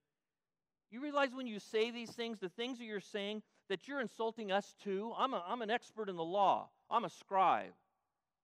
You 0.90 1.00
realize 1.00 1.30
when 1.34 1.46
you 1.46 1.58
say 1.58 1.90
these 1.90 2.10
things, 2.10 2.38
the 2.38 2.48
things 2.48 2.78
that 2.78 2.84
you're 2.84 3.00
saying, 3.00 3.42
that 3.68 3.86
you're 3.86 4.00
insulting 4.00 4.50
us 4.50 4.74
too? 4.82 5.12
I'm, 5.16 5.34
a, 5.34 5.44
I'm 5.46 5.62
an 5.62 5.70
expert 5.70 6.08
in 6.08 6.16
the 6.16 6.24
law, 6.24 6.68
I'm 6.90 7.04
a 7.04 7.10
scribe. 7.10 7.72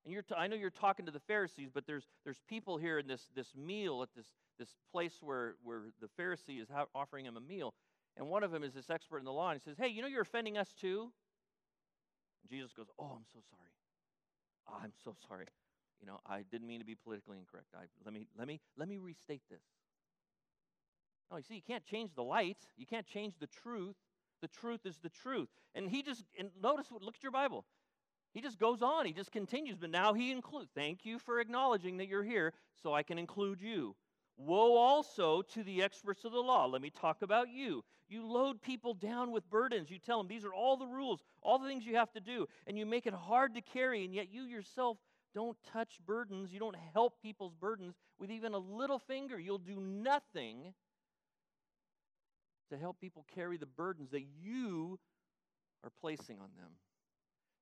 And 0.06 0.12
you're 0.12 0.22
t- 0.22 0.36
I 0.38 0.46
know 0.46 0.54
you're 0.54 0.70
talking 0.70 1.04
to 1.06 1.10
the 1.10 1.18
Pharisees, 1.18 1.68
but 1.74 1.84
there's, 1.84 2.04
there's 2.22 2.40
people 2.48 2.78
here 2.78 3.00
in 3.00 3.08
this, 3.08 3.26
this 3.34 3.48
meal 3.56 4.04
at 4.04 4.08
this, 4.16 4.26
this 4.56 4.68
place 4.92 5.14
where, 5.20 5.56
where 5.64 5.82
the 6.00 6.06
Pharisee 6.22 6.62
is 6.62 6.68
ha- 6.72 6.86
offering 6.94 7.26
him 7.26 7.36
a 7.36 7.40
meal. 7.40 7.74
And 8.16 8.28
one 8.28 8.44
of 8.44 8.52
them 8.52 8.62
is 8.62 8.72
this 8.72 8.88
expert 8.88 9.18
in 9.18 9.24
the 9.24 9.32
law, 9.32 9.50
and 9.50 9.60
he 9.60 9.68
says, 9.68 9.76
Hey, 9.76 9.88
you 9.88 10.02
know 10.02 10.08
you're 10.08 10.22
offending 10.22 10.56
us 10.56 10.72
too? 10.80 11.10
And 12.42 12.50
Jesus 12.50 12.72
goes, 12.72 12.86
Oh, 13.00 13.16
I'm 13.16 13.26
so 13.32 13.40
sorry. 13.50 13.70
Oh, 14.68 14.78
I'm 14.80 14.92
so 15.02 15.16
sorry. 15.28 15.46
You 16.00 16.06
know, 16.06 16.20
I 16.24 16.42
didn't 16.52 16.68
mean 16.68 16.78
to 16.78 16.86
be 16.86 16.94
politically 16.94 17.38
incorrect. 17.38 17.68
I, 17.74 17.86
let, 18.04 18.14
me, 18.14 18.28
let, 18.38 18.46
me, 18.46 18.60
let 18.76 18.88
me 18.88 18.98
restate 18.98 19.42
this. 19.50 19.62
No, 21.32 21.38
you 21.38 21.42
see, 21.42 21.56
you 21.56 21.62
can't 21.66 21.84
change 21.84 22.10
the 22.14 22.22
light. 22.22 22.58
You 22.76 22.86
can't 22.86 23.06
change 23.06 23.34
the 23.40 23.48
truth. 23.48 23.96
The 24.40 24.48
truth 24.48 24.86
is 24.86 24.98
the 25.02 25.08
truth. 25.08 25.48
And 25.74 25.90
he 25.90 26.02
just, 26.04 26.22
and 26.38 26.50
notice, 26.62 26.86
look 26.92 27.16
at 27.16 27.22
your 27.24 27.32
Bible. 27.32 27.64
He 28.36 28.42
just 28.42 28.58
goes 28.58 28.82
on. 28.82 29.06
He 29.06 29.14
just 29.14 29.32
continues. 29.32 29.78
But 29.78 29.88
now 29.88 30.12
he 30.12 30.30
includes, 30.30 30.68
thank 30.74 31.06
you 31.06 31.18
for 31.18 31.40
acknowledging 31.40 31.96
that 31.96 32.06
you're 32.06 32.22
here 32.22 32.52
so 32.82 32.92
I 32.92 33.02
can 33.02 33.18
include 33.18 33.62
you. 33.62 33.96
Woe 34.36 34.76
also 34.76 35.40
to 35.40 35.62
the 35.62 35.82
experts 35.82 36.26
of 36.26 36.32
the 36.32 36.40
law. 36.40 36.66
Let 36.66 36.82
me 36.82 36.90
talk 36.90 37.22
about 37.22 37.48
you. 37.48 37.82
You 38.10 38.26
load 38.26 38.60
people 38.60 38.92
down 38.92 39.30
with 39.32 39.48
burdens. 39.48 39.90
You 39.90 39.98
tell 39.98 40.18
them 40.18 40.28
these 40.28 40.44
are 40.44 40.52
all 40.52 40.76
the 40.76 40.84
rules, 40.84 41.22
all 41.40 41.58
the 41.58 41.66
things 41.66 41.86
you 41.86 41.96
have 41.96 42.12
to 42.12 42.20
do, 42.20 42.46
and 42.66 42.76
you 42.76 42.84
make 42.84 43.06
it 43.06 43.14
hard 43.14 43.54
to 43.54 43.62
carry, 43.62 44.04
and 44.04 44.14
yet 44.14 44.30
you 44.30 44.42
yourself 44.42 44.98
don't 45.34 45.56
touch 45.72 45.98
burdens. 46.06 46.52
You 46.52 46.60
don't 46.60 46.76
help 46.92 47.14
people's 47.22 47.54
burdens 47.54 47.94
with 48.18 48.30
even 48.30 48.52
a 48.52 48.58
little 48.58 48.98
finger. 48.98 49.38
You'll 49.38 49.56
do 49.56 49.80
nothing 49.80 50.74
to 52.68 52.76
help 52.76 53.00
people 53.00 53.24
carry 53.34 53.56
the 53.56 53.64
burdens 53.64 54.10
that 54.10 54.26
you 54.38 54.98
are 55.82 55.90
placing 56.02 56.38
on 56.38 56.50
them. 56.58 56.72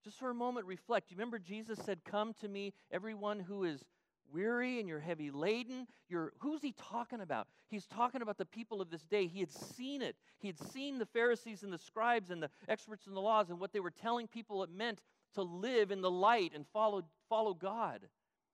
Just 0.04 0.18
for 0.18 0.30
a 0.30 0.34
moment, 0.34 0.66
reflect. 0.66 1.10
You 1.10 1.16
remember 1.16 1.38
Jesus 1.38 1.78
said, 1.84 2.04
Come 2.04 2.34
to 2.42 2.48
me, 2.48 2.74
everyone 2.92 3.40
who 3.40 3.64
is 3.64 3.82
weary 4.30 4.78
and 4.80 4.88
you're 4.88 5.00
heavy 5.00 5.30
laden. 5.30 5.86
You're, 6.08 6.32
who's 6.40 6.60
he 6.60 6.72
talking 6.72 7.20
about? 7.20 7.46
He's 7.68 7.86
talking 7.86 8.20
about 8.20 8.36
the 8.36 8.44
people 8.44 8.82
of 8.82 8.90
this 8.90 9.02
day. 9.02 9.26
He 9.26 9.40
had 9.40 9.50
seen 9.50 10.02
it. 10.02 10.16
He 10.40 10.48
had 10.48 10.58
seen 10.58 10.98
the 10.98 11.06
Pharisees 11.06 11.62
and 11.62 11.72
the 11.72 11.78
scribes 11.78 12.30
and 12.30 12.42
the 12.42 12.50
experts 12.68 13.06
in 13.06 13.14
the 13.14 13.20
laws 13.20 13.48
and 13.48 13.58
what 13.58 13.72
they 13.72 13.80
were 13.80 13.90
telling 13.90 14.26
people 14.26 14.62
it 14.62 14.70
meant 14.70 15.00
to 15.34 15.42
live 15.42 15.90
in 15.90 16.02
the 16.02 16.10
light 16.10 16.52
and 16.54 16.66
follow, 16.72 17.02
follow 17.28 17.54
God. 17.54 18.00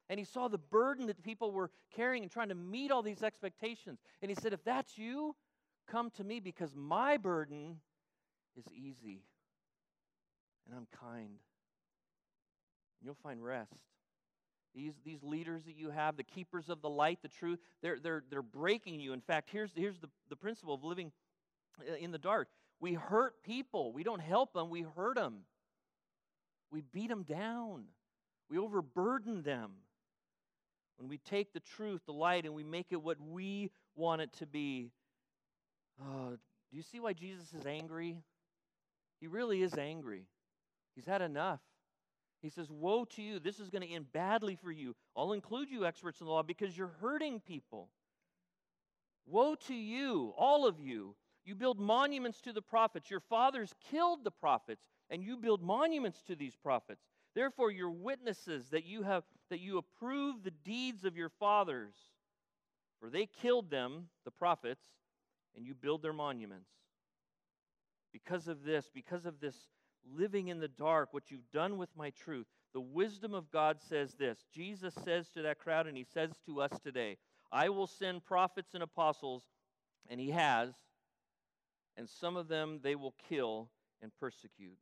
And 0.09 0.19
he 0.19 0.25
saw 0.25 0.49
the 0.49 0.59
burden 0.59 1.07
that 1.07 1.23
people 1.23 1.51
were 1.51 1.71
carrying 1.95 2.23
and 2.23 2.31
trying 2.31 2.49
to 2.51 2.55
meet 2.55 2.91
all 2.91 3.03
these 3.03 3.23
expectations. 3.23 3.99
And 4.23 4.31
he 4.31 4.35
said, 4.35 4.53
If 4.53 4.63
that's 4.65 4.99
you, 4.99 5.35
come 5.89 6.11
to 6.11 6.25
me 6.25 6.39
because 6.39 6.75
my 6.77 7.17
burden 7.17 7.81
is 8.57 8.65
easy 8.73 9.23
and 10.71 10.79
I'm 10.79 10.87
kind. 10.99 11.29
And 11.29 13.05
you'll 13.05 13.17
find 13.23 13.43
rest. 13.43 13.73
These, 14.75 14.93
these 15.05 15.23
leaders 15.23 15.65
that 15.65 15.77
you 15.77 15.91
have, 15.91 16.17
the 16.17 16.23
keepers 16.23 16.69
of 16.69 16.81
the 16.81 16.89
light, 16.89 17.19
the 17.23 17.29
truth, 17.29 17.59
they're, 17.83 17.99
they're, 17.99 18.23
they're 18.31 18.43
breaking 18.43 19.01
you. 19.01 19.13
In 19.13 19.21
fact, 19.21 19.49
here's, 19.51 19.71
here's 19.75 19.99
the, 19.99 20.09
the 20.29 20.37
principle 20.37 20.75
of 20.75 20.85
living 20.85 21.11
uh, 21.81 21.95
in 21.97 22.13
the 22.13 22.19
dark 22.19 22.49
we 22.81 22.95
hurt 22.95 23.43
people, 23.43 23.93
we 23.93 24.03
don't 24.03 24.23
help 24.23 24.55
them, 24.55 24.71
we 24.71 24.87
hurt 24.97 25.17
them. 25.17 25.41
We 26.73 26.81
beat 26.81 27.09
them 27.09 27.25
down, 27.25 27.85
we 28.49 28.57
overburden 28.57 29.43
them. 29.43 29.73
When 30.97 31.09
we 31.09 31.19
take 31.19 31.53
the 31.53 31.61
truth, 31.61 32.03
the 32.07 32.13
light, 32.13 32.45
and 32.45 32.55
we 32.55 32.63
make 32.63 32.87
it 32.91 33.03
what 33.03 33.19
we 33.21 33.71
want 33.97 34.23
it 34.23 34.33
to 34.35 34.47
be, 34.47 34.91
oh, 36.01 36.37
do 36.71 36.77
you 36.77 36.83
see 36.83 37.01
why 37.01 37.13
Jesus 37.13 37.53
is 37.53 37.67
angry? 37.67 38.23
He 39.21 39.27
really 39.27 39.63
is 39.63 39.75
angry. 39.75 40.27
He's 40.95 41.07
had 41.07 41.23
enough. 41.23 41.61
He 42.43 42.49
says, 42.49 42.71
Woe 42.71 43.05
to 43.05 43.23
you. 43.23 43.39
This 43.39 43.61
is 43.61 43.71
going 43.71 43.87
to 43.87 43.95
end 43.95 44.13
badly 44.13 44.57
for 44.57 44.71
you. 44.73 44.97
I'll 45.17 45.33
include 45.33 45.71
you, 45.71 45.85
experts 45.85 46.21
in 46.21 46.27
the 46.27 46.33
law, 46.33 46.43
because 46.43 46.77
you're 46.77 46.93
hurting 47.01 47.41
people. 47.41 47.89
Woe 49.27 49.55
to 49.67 49.75
you, 49.75 50.33
all 50.37 50.67
of 50.67 50.81
you. 50.81 51.15
You 51.45 51.55
build 51.55 51.79
monuments 51.79 52.41
to 52.43 52.53
the 52.53 52.63
prophets. 52.63 53.11
Your 53.11 53.21
fathers 53.21 53.75
killed 53.91 54.25
the 54.25 54.31
prophets, 54.31 54.83
and 55.09 55.23
you 55.23 55.37
build 55.37 55.63
monuments 55.63 56.23
to 56.27 56.37
these 56.37 56.57
prophets. 56.57 57.03
Therefore, 57.35 57.71
you're 57.71 57.91
witnesses 57.91 58.69
that 58.71 58.85
you 58.85 59.03
have 59.03 59.25
that 59.51 59.61
you 59.61 59.79
approve 59.79 60.43
the 60.43 60.51
deeds 60.51 61.05
of 61.05 61.17
your 61.17 61.29
fathers. 61.29 61.95
For 63.01 63.09
they 63.09 63.27
killed 63.27 63.71
them, 63.71 64.09
the 64.25 64.31
prophets, 64.31 64.85
and 65.57 65.65
you 65.67 65.75
build 65.75 66.03
their 66.03 66.13
monuments. 66.13 66.71
Because 68.13 68.49
of 68.49 68.65
this, 68.65 68.91
because 68.93 69.27
of 69.27 69.41
this 69.41 69.57
living 70.17 70.49
in 70.49 70.61
the 70.61 70.69
dark, 70.69 71.13
what 71.13 71.31
you've 71.31 71.51
done 71.53 71.79
with 71.79 71.91
my 71.97 72.11
truth, 72.11 72.47
the 72.73 72.81
wisdom 72.81 73.35
of 73.35 73.51
God 73.51 73.79
says 73.89 74.15
this. 74.15 74.39
Jesus 74.53 74.95
says 75.05 75.29
to 75.31 75.43
that 75.43 75.59
crowd, 75.59 75.87
and 75.87 75.97
he 75.97 76.05
says 76.05 76.31
to 76.47 76.61
us 76.61 76.73
today, 76.83 77.17
I 77.53 77.69
will 77.69 77.87
send 77.87 78.25
prophets 78.25 78.75
and 78.75 78.83
apostles, 78.83 79.43
and 80.09 80.21
he 80.21 80.31
has, 80.31 80.71
and 81.97 82.09
some 82.09 82.37
of 82.37 82.49
them 82.49 82.81
they 82.83 82.95
will 82.95 83.15
kill 83.29 83.71
and 84.03 84.13
persecute, 84.21 84.79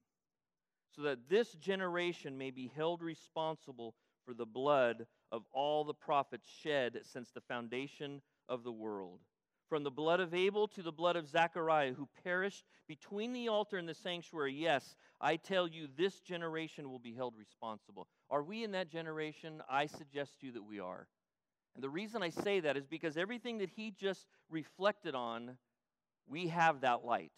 so 0.94 1.02
that 1.02 1.28
this 1.28 1.52
generation 1.54 2.37
may 2.37 2.50
be 2.50 2.70
held 2.76 3.02
responsible 3.02 3.94
for 4.24 4.35
the 4.35 4.46
blood 4.46 5.07
of 5.33 5.42
all 5.52 5.85
the 5.85 5.94
prophets 5.94 6.48
shed 6.62 7.00
since 7.02 7.31
the 7.31 7.40
foundation 7.40 8.20
of 8.48 8.64
the 8.64 8.72
world. 8.72 9.20
From 9.68 9.85
the 9.85 9.90
blood 9.90 10.20
of 10.20 10.33
Abel 10.33 10.66
to 10.68 10.83
the 10.83 10.92
blood 10.92 11.16
of 11.16 11.28
Zechariah, 11.28 11.92
who 11.92 12.09
perished 12.24 12.64
between 12.87 13.33
the 13.33 13.48
altar 13.48 13.76
and 13.76 13.88
the 13.88 13.94
sanctuary. 13.94 14.54
Yes, 14.54 14.96
I 15.20 15.37
tell 15.37 15.68
you, 15.68 15.88
this 15.96 16.20
generation 16.20 16.90
will 16.90 16.98
be 16.98 17.12
held 17.12 17.35
responsible. 17.37 18.09
Are 18.31 18.42
we 18.42 18.64
in 18.64 18.72
that 18.72 18.90
generation? 18.90 19.62
I 19.68 19.87
suggest 19.87 20.40
to 20.40 20.46
you 20.46 20.52
that 20.52 20.64
we 20.64 20.81
are. 20.81 21.07
And 21.74 21.85
the 21.85 21.90
reason 21.90 22.22
I 22.22 22.31
say 22.31 22.61
that 22.61 22.76
is 22.76 22.87
because 22.87 23.16
everything 23.16 23.59
that 23.59 23.70
he 23.70 23.90
just 23.90 24.26
reflected 24.48 25.14
on, 25.14 25.59
we 26.26 26.48
have 26.48 26.81
that 26.81 27.04
light. 27.04 27.33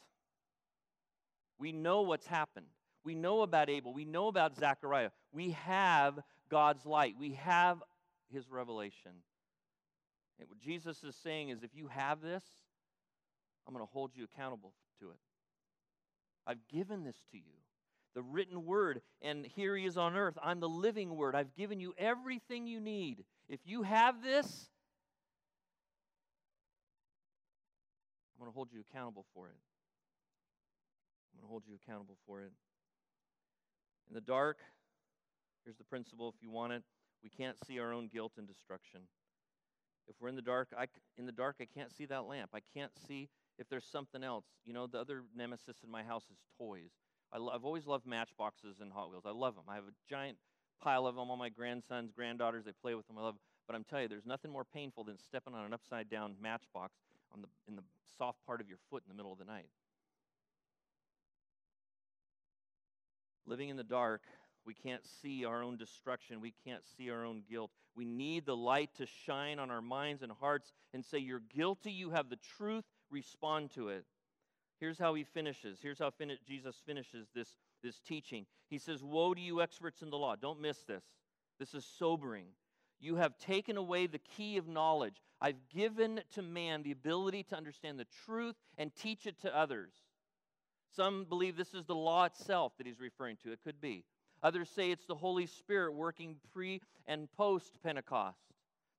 We 1.58 1.72
know 1.72 2.02
what's 2.02 2.26
happened. 2.26 2.66
We 3.04 3.14
know 3.14 3.42
about 3.42 3.68
Abel. 3.68 3.92
We 3.92 4.04
know 4.04 4.28
about 4.28 4.56
Zechariah. 4.56 5.10
We 5.32 5.50
have 5.50 6.18
God's 6.48 6.86
light. 6.86 7.16
We 7.18 7.32
have 7.32 7.82
his 8.32 8.48
revelation. 8.50 9.12
What 10.48 10.58
Jesus 10.58 11.02
is 11.04 11.16
saying 11.16 11.50
is 11.50 11.62
if 11.62 11.74
you 11.74 11.88
have 11.88 12.20
this, 12.20 12.44
I'm 13.66 13.74
going 13.74 13.84
to 13.84 13.92
hold 13.92 14.12
you 14.14 14.24
accountable 14.24 14.72
to 15.00 15.10
it. 15.10 15.18
I've 16.46 16.66
given 16.68 17.04
this 17.04 17.16
to 17.32 17.36
you, 17.36 17.54
the 18.14 18.22
written 18.22 18.64
word, 18.64 19.02
and 19.22 19.46
here 19.46 19.76
he 19.76 19.84
is 19.84 19.96
on 19.96 20.16
earth. 20.16 20.38
I'm 20.42 20.60
the 20.60 20.68
living 20.68 21.14
word. 21.16 21.34
I've 21.34 21.54
given 21.54 21.80
you 21.80 21.94
everything 21.98 22.66
you 22.66 22.80
need. 22.80 23.24
If 23.48 23.60
you 23.64 23.82
have 23.82 24.22
this, 24.22 24.70
I'm 28.34 28.40
going 28.40 28.50
to 28.50 28.54
hold 28.54 28.72
you 28.72 28.80
accountable 28.80 29.26
for 29.34 29.48
it. 29.48 29.58
I'm 31.32 31.40
going 31.40 31.46
to 31.46 31.50
hold 31.50 31.64
you 31.68 31.74
accountable 31.84 32.16
for 32.26 32.42
it. 32.42 32.52
In 34.08 34.14
the 34.14 34.20
dark, 34.20 34.58
here's 35.64 35.76
the 35.76 35.84
principle 35.84 36.28
if 36.34 36.42
you 36.42 36.50
want 36.50 36.72
it, 36.72 36.82
we 37.22 37.28
can't 37.28 37.56
see 37.66 37.78
our 37.78 37.92
own 37.92 38.08
guilt 38.08 38.32
and 38.38 38.48
destruction. 38.48 39.02
If 40.10 40.16
we're 40.20 40.28
in 40.28 40.36
the 40.36 40.42
dark, 40.42 40.68
I, 40.76 40.86
in 41.16 41.24
the 41.24 41.32
dark, 41.32 41.56
I 41.60 41.66
can't 41.66 41.92
see 41.92 42.04
that 42.06 42.24
lamp. 42.24 42.50
I 42.52 42.60
can't 42.74 42.90
see 43.06 43.28
if 43.58 43.68
there's 43.68 43.86
something 43.86 44.24
else. 44.24 44.44
You 44.66 44.72
know, 44.72 44.88
the 44.88 44.98
other 44.98 45.22
nemesis 45.36 45.76
in 45.84 45.90
my 45.90 46.02
house 46.02 46.24
is 46.30 46.38
toys. 46.58 46.90
I 47.32 47.36
I've 47.36 47.64
always 47.64 47.86
loved 47.86 48.06
matchboxes 48.06 48.80
and 48.80 48.92
Hot 48.92 49.10
Wheels. 49.10 49.22
I 49.24 49.30
love 49.30 49.54
them. 49.54 49.64
I 49.68 49.76
have 49.76 49.84
a 49.84 49.94
giant 50.08 50.36
pile 50.82 51.06
of 51.06 51.14
them. 51.14 51.30
All 51.30 51.36
my 51.36 51.48
grandsons, 51.48 52.10
granddaughters, 52.10 52.64
they 52.64 52.72
play 52.82 52.96
with 52.96 53.06
them. 53.06 53.18
I 53.18 53.22
love 53.22 53.34
them. 53.34 53.40
But 53.68 53.76
I'm 53.76 53.84
telling 53.84 54.04
you, 54.04 54.08
there's 54.08 54.26
nothing 54.26 54.50
more 54.50 54.64
painful 54.64 55.04
than 55.04 55.16
stepping 55.16 55.54
on 55.54 55.64
an 55.64 55.72
upside 55.72 56.10
down 56.10 56.34
matchbox 56.42 56.94
on 57.32 57.40
the, 57.42 57.48
in 57.68 57.76
the 57.76 57.84
soft 58.18 58.44
part 58.44 58.60
of 58.60 58.68
your 58.68 58.78
foot 58.90 59.04
in 59.06 59.08
the 59.08 59.16
middle 59.16 59.32
of 59.32 59.38
the 59.38 59.44
night. 59.44 59.68
Living 63.46 63.68
in 63.68 63.76
the 63.76 63.84
dark 63.84 64.22
we 64.66 64.74
can't 64.74 65.02
see 65.22 65.44
our 65.44 65.62
own 65.62 65.76
destruction. 65.76 66.40
We 66.40 66.54
can't 66.64 66.82
see 66.96 67.10
our 67.10 67.24
own 67.24 67.42
guilt. 67.48 67.70
We 67.96 68.04
need 68.04 68.46
the 68.46 68.56
light 68.56 68.90
to 68.96 69.06
shine 69.06 69.58
on 69.58 69.70
our 69.70 69.80
minds 69.80 70.22
and 70.22 70.32
hearts 70.32 70.72
and 70.92 71.04
say, 71.04 71.18
You're 71.18 71.42
guilty. 71.54 71.92
You 71.92 72.10
have 72.10 72.28
the 72.28 72.38
truth. 72.56 72.84
Respond 73.10 73.70
to 73.72 73.88
it. 73.88 74.04
Here's 74.78 74.98
how 74.98 75.14
he 75.14 75.24
finishes. 75.24 75.78
Here's 75.82 75.98
how 75.98 76.10
fin- 76.10 76.38
Jesus 76.46 76.80
finishes 76.86 77.28
this, 77.34 77.54
this 77.82 78.00
teaching. 78.00 78.46
He 78.68 78.78
says, 78.78 79.02
Woe 79.02 79.34
to 79.34 79.40
you, 79.40 79.60
experts 79.60 80.02
in 80.02 80.10
the 80.10 80.18
law. 80.18 80.36
Don't 80.36 80.60
miss 80.60 80.78
this. 80.84 81.04
This 81.58 81.74
is 81.74 81.84
sobering. 81.98 82.46
You 83.00 83.16
have 83.16 83.38
taken 83.38 83.76
away 83.76 84.06
the 84.06 84.18
key 84.18 84.56
of 84.56 84.68
knowledge. 84.68 85.22
I've 85.40 85.68
given 85.70 86.20
to 86.34 86.42
man 86.42 86.82
the 86.82 86.92
ability 86.92 87.44
to 87.44 87.56
understand 87.56 87.98
the 87.98 88.06
truth 88.26 88.56
and 88.76 88.94
teach 88.94 89.26
it 89.26 89.40
to 89.40 89.56
others. 89.56 89.92
Some 90.94 91.24
believe 91.24 91.56
this 91.56 91.72
is 91.72 91.84
the 91.84 91.94
law 91.94 92.24
itself 92.24 92.72
that 92.76 92.86
he's 92.86 93.00
referring 93.00 93.36
to. 93.44 93.52
It 93.52 93.60
could 93.64 93.80
be. 93.80 94.04
Others 94.42 94.70
say 94.70 94.90
it's 94.90 95.06
the 95.06 95.14
Holy 95.14 95.46
Spirit 95.46 95.94
working 95.94 96.36
pre 96.52 96.80
and 97.06 97.30
post 97.36 97.78
Pentecost, 97.82 98.38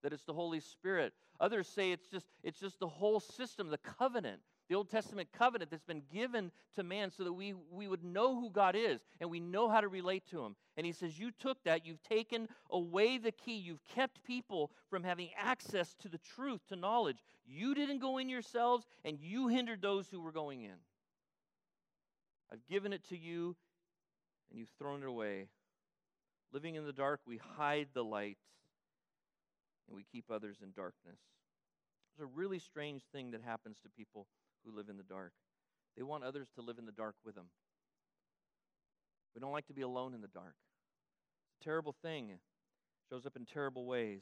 that 0.03 0.13
it's 0.13 0.23
the 0.23 0.33
Holy 0.33 0.59
Spirit. 0.59 1.13
Others 1.39 1.67
say 1.67 1.91
it's 1.91 2.07
just, 2.07 2.27
it's 2.43 2.59
just 2.59 2.79
the 2.79 2.87
whole 2.87 3.19
system, 3.19 3.69
the 3.69 3.79
covenant, 3.79 4.41
the 4.69 4.75
Old 4.75 4.89
Testament 4.89 5.27
covenant 5.37 5.71
that's 5.71 5.83
been 5.83 6.03
given 6.13 6.51
to 6.75 6.83
man 6.83 7.11
so 7.11 7.23
that 7.23 7.33
we, 7.33 7.53
we 7.71 7.87
would 7.87 8.03
know 8.03 8.39
who 8.39 8.49
God 8.49 8.75
is 8.75 9.01
and 9.19 9.29
we 9.29 9.39
know 9.39 9.67
how 9.67 9.81
to 9.81 9.87
relate 9.87 10.23
to 10.29 10.45
him. 10.45 10.55
And 10.77 10.85
he 10.85 10.91
says, 10.91 11.19
You 11.19 11.31
took 11.31 11.63
that, 11.63 11.85
you've 11.85 12.01
taken 12.03 12.47
away 12.69 13.17
the 13.17 13.31
key, 13.33 13.57
you've 13.57 13.83
kept 13.95 14.23
people 14.23 14.71
from 14.89 15.03
having 15.03 15.29
access 15.37 15.95
to 16.01 16.07
the 16.07 16.19
truth, 16.19 16.61
to 16.69 16.75
knowledge. 16.75 17.17
You 17.45 17.75
didn't 17.75 17.99
go 17.99 18.17
in 18.17 18.29
yourselves, 18.29 18.85
and 19.03 19.17
you 19.19 19.47
hindered 19.47 19.81
those 19.81 20.07
who 20.09 20.21
were 20.21 20.31
going 20.31 20.61
in. 20.61 20.77
I've 22.49 22.65
given 22.67 22.93
it 22.93 23.07
to 23.09 23.17
you 23.17 23.55
and 24.51 24.59
you've 24.59 24.69
thrown 24.77 25.01
it 25.01 25.07
away. 25.07 25.47
Living 26.53 26.75
in 26.75 26.85
the 26.85 26.93
dark, 26.93 27.21
we 27.25 27.39
hide 27.57 27.87
the 27.93 28.03
light 28.03 28.37
and 29.87 29.95
we 29.95 30.03
keep 30.11 30.25
others 30.29 30.57
in 30.61 30.71
darkness. 30.75 31.19
There's 32.17 32.29
a 32.29 32.37
really 32.37 32.59
strange 32.59 33.03
thing 33.13 33.31
that 33.31 33.41
happens 33.41 33.79
to 33.83 33.89
people 33.89 34.27
who 34.65 34.75
live 34.75 34.89
in 34.89 34.97
the 34.97 35.03
dark. 35.03 35.31
They 35.95 36.03
want 36.03 36.23
others 36.23 36.49
to 36.55 36.61
live 36.61 36.77
in 36.77 36.85
the 36.85 36.91
dark 36.91 37.15
with 37.25 37.35
them. 37.35 37.47
We 39.33 39.39
don't 39.39 39.53
like 39.53 39.67
to 39.67 39.73
be 39.73 39.81
alone 39.81 40.13
in 40.13 40.21
the 40.21 40.27
dark. 40.27 40.55
It's 41.47 41.61
a 41.61 41.63
terrible 41.63 41.95
thing. 42.01 42.29
It 42.29 42.39
shows 43.09 43.25
up 43.25 43.35
in 43.35 43.45
terrible 43.45 43.85
ways. 43.85 44.21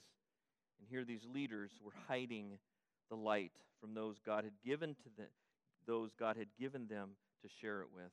And 0.80 0.88
here 0.88 1.04
these 1.04 1.26
leaders 1.26 1.72
were 1.84 1.94
hiding 2.08 2.58
the 3.10 3.16
light 3.16 3.52
from 3.82 3.94
those 3.94 4.18
God 4.24 4.44
had 4.44 4.54
given 4.64 4.90
to 4.90 5.10
them, 5.18 5.30
those 5.88 6.12
God 6.18 6.38
had 6.38 6.48
given 6.60 6.88
them 6.88 7.12
to 7.42 7.50
share 7.62 7.82
it 7.82 7.88
with. 7.94 8.12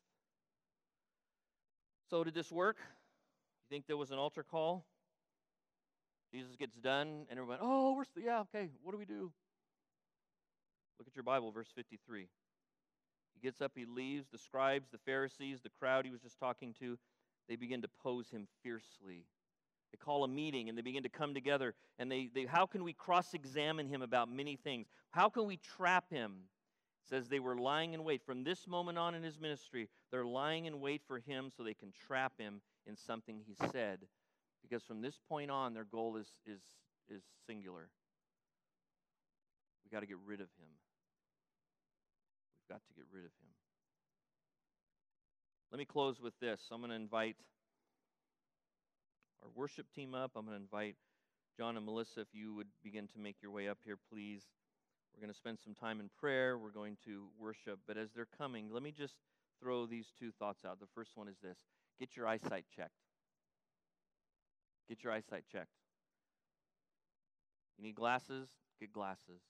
So, 2.08 2.22
did 2.22 2.34
this 2.34 2.52
work? 2.52 2.76
You 2.78 3.74
think 3.74 3.86
there 3.86 3.96
was 3.96 4.12
an 4.12 4.18
altar 4.18 4.44
call? 4.44 4.86
Jesus 6.32 6.54
gets 6.56 6.76
done, 6.76 7.26
and 7.28 7.38
everyone, 7.38 7.58
oh, 7.60 7.94
we're, 7.94 8.22
yeah, 8.22 8.40
okay, 8.40 8.70
what 8.82 8.92
do 8.92 8.98
we 8.98 9.04
do? 9.04 9.32
Look 10.98 11.08
at 11.08 11.16
your 11.16 11.24
Bible, 11.24 11.50
verse 11.50 11.68
53. 11.74 12.28
He 13.34 13.40
gets 13.40 13.60
up, 13.60 13.72
he 13.74 13.84
leaves. 13.84 14.28
The 14.30 14.38
scribes, 14.38 14.88
the 14.90 14.98
Pharisees, 14.98 15.60
the 15.62 15.70
crowd 15.80 16.04
he 16.04 16.10
was 16.10 16.20
just 16.20 16.38
talking 16.38 16.74
to, 16.80 16.98
they 17.48 17.56
begin 17.56 17.82
to 17.82 17.88
pose 18.02 18.30
him 18.30 18.46
fiercely. 18.62 19.24
They 19.92 19.98
call 19.98 20.24
a 20.24 20.28
meeting 20.28 20.68
and 20.68 20.76
they 20.76 20.82
begin 20.82 21.02
to 21.02 21.08
come 21.08 21.34
together. 21.34 21.74
And 21.98 22.10
they, 22.10 22.28
they 22.34 22.44
how 22.44 22.66
can 22.66 22.82
we 22.82 22.92
cross 22.92 23.34
examine 23.34 23.88
him 23.88 24.02
about 24.02 24.30
many 24.30 24.56
things? 24.56 24.86
How 25.10 25.28
can 25.28 25.46
we 25.46 25.58
trap 25.58 26.04
him? 26.10 26.32
Says 27.08 27.28
they 27.28 27.40
were 27.40 27.56
lying 27.56 27.94
in 27.94 28.04
wait. 28.04 28.22
From 28.24 28.44
this 28.44 28.66
moment 28.66 28.98
on 28.98 29.14
in 29.14 29.22
his 29.22 29.38
ministry, 29.38 29.88
they're 30.10 30.24
lying 30.24 30.66
in 30.66 30.80
wait 30.80 31.02
for 31.06 31.18
him 31.18 31.50
so 31.54 31.62
they 31.62 31.74
can 31.74 31.92
trap 32.06 32.32
him 32.38 32.60
in 32.86 32.96
something 32.96 33.40
he 33.46 33.54
said. 33.72 34.00
Because 34.62 34.82
from 34.82 35.00
this 35.00 35.18
point 35.28 35.50
on, 35.50 35.74
their 35.74 35.84
goal 35.84 36.16
is, 36.16 36.28
is, 36.46 36.60
is 37.08 37.22
singular. 37.46 37.88
We've 39.84 39.92
got 39.92 40.00
to 40.00 40.06
get 40.06 40.18
rid 40.26 40.40
of 40.40 40.48
him. 40.58 40.70
We've 42.58 42.74
got 42.74 42.82
to 42.86 42.94
get 42.94 43.04
rid 43.12 43.24
of 43.24 43.30
him. 43.30 43.50
Let 45.70 45.78
me 45.78 45.84
close 45.84 46.20
with 46.20 46.34
this. 46.40 46.60
I'm 46.72 46.80
going 46.80 46.90
to 46.90 46.96
invite 46.96 47.36
our 49.42 49.48
worship 49.54 49.86
team 49.94 50.14
up. 50.14 50.32
I'm 50.34 50.46
going 50.46 50.56
to 50.56 50.62
invite 50.62 50.96
John 51.56 51.76
and 51.76 51.86
Melissa, 51.86 52.20
if 52.20 52.28
you 52.32 52.54
would 52.54 52.66
begin 52.84 53.08
to 53.08 53.18
make 53.18 53.36
your 53.40 53.50
way 53.50 53.66
up 53.68 53.78
here, 53.84 53.96
please. 54.12 54.42
We're 55.16 55.22
going 55.22 55.32
to 55.32 55.38
spend 55.38 55.58
some 55.64 55.74
time 55.74 55.98
in 55.98 56.10
prayer. 56.20 56.58
We're 56.58 56.70
going 56.70 56.98
to 57.06 57.24
worship. 57.40 57.78
But 57.86 57.96
as 57.96 58.10
they're 58.14 58.28
coming, 58.36 58.68
let 58.70 58.82
me 58.82 58.92
just 58.92 59.14
throw 59.60 59.86
these 59.86 60.12
two 60.18 60.30
thoughts 60.38 60.64
out. 60.66 60.78
The 60.78 60.86
first 60.94 61.12
one 61.14 61.26
is 61.26 61.36
this 61.42 61.56
get 61.98 62.16
your 62.16 62.28
eyesight 62.28 62.66
checked. 62.74 62.90
Get 64.88 65.02
your 65.02 65.12
eyesight 65.12 65.44
checked. 65.50 65.70
You 67.78 67.84
need 67.84 67.94
glasses? 67.94 68.48
Get 68.78 68.92
glasses. 68.92 69.40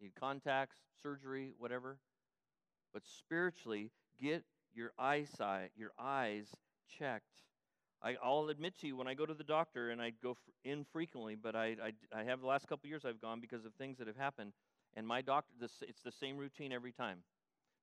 You 0.00 0.06
need 0.06 0.14
contacts, 0.14 0.76
surgery, 1.02 1.52
whatever. 1.58 1.98
But 2.92 3.02
spiritually, 3.06 3.90
get 4.20 4.44
your 4.74 4.92
eyesight, 4.98 5.70
your 5.76 5.92
eyes 5.98 6.48
checked. 6.98 7.42
I, 8.02 8.16
I'll 8.22 8.48
admit 8.48 8.78
to 8.80 8.86
you 8.86 8.96
when 8.96 9.06
I 9.06 9.14
go 9.14 9.24
to 9.24 9.34
the 9.34 9.44
doctor, 9.44 9.90
and 9.90 10.00
I 10.00 10.12
go 10.22 10.36
in 10.64 10.84
frequently, 10.92 11.36
but 11.36 11.56
I, 11.56 11.76
I, 11.82 12.20
I 12.20 12.24
have 12.24 12.40
the 12.40 12.46
last 12.46 12.68
couple 12.68 12.88
years 12.88 13.04
I've 13.04 13.20
gone 13.20 13.40
because 13.40 13.64
of 13.64 13.72
things 13.74 13.98
that 13.98 14.06
have 14.06 14.16
happened. 14.16 14.52
And 14.96 15.06
my 15.06 15.22
doctor, 15.22 15.52
this, 15.60 15.72
it's 15.82 16.02
the 16.02 16.12
same 16.12 16.36
routine 16.36 16.72
every 16.72 16.92
time. 16.92 17.18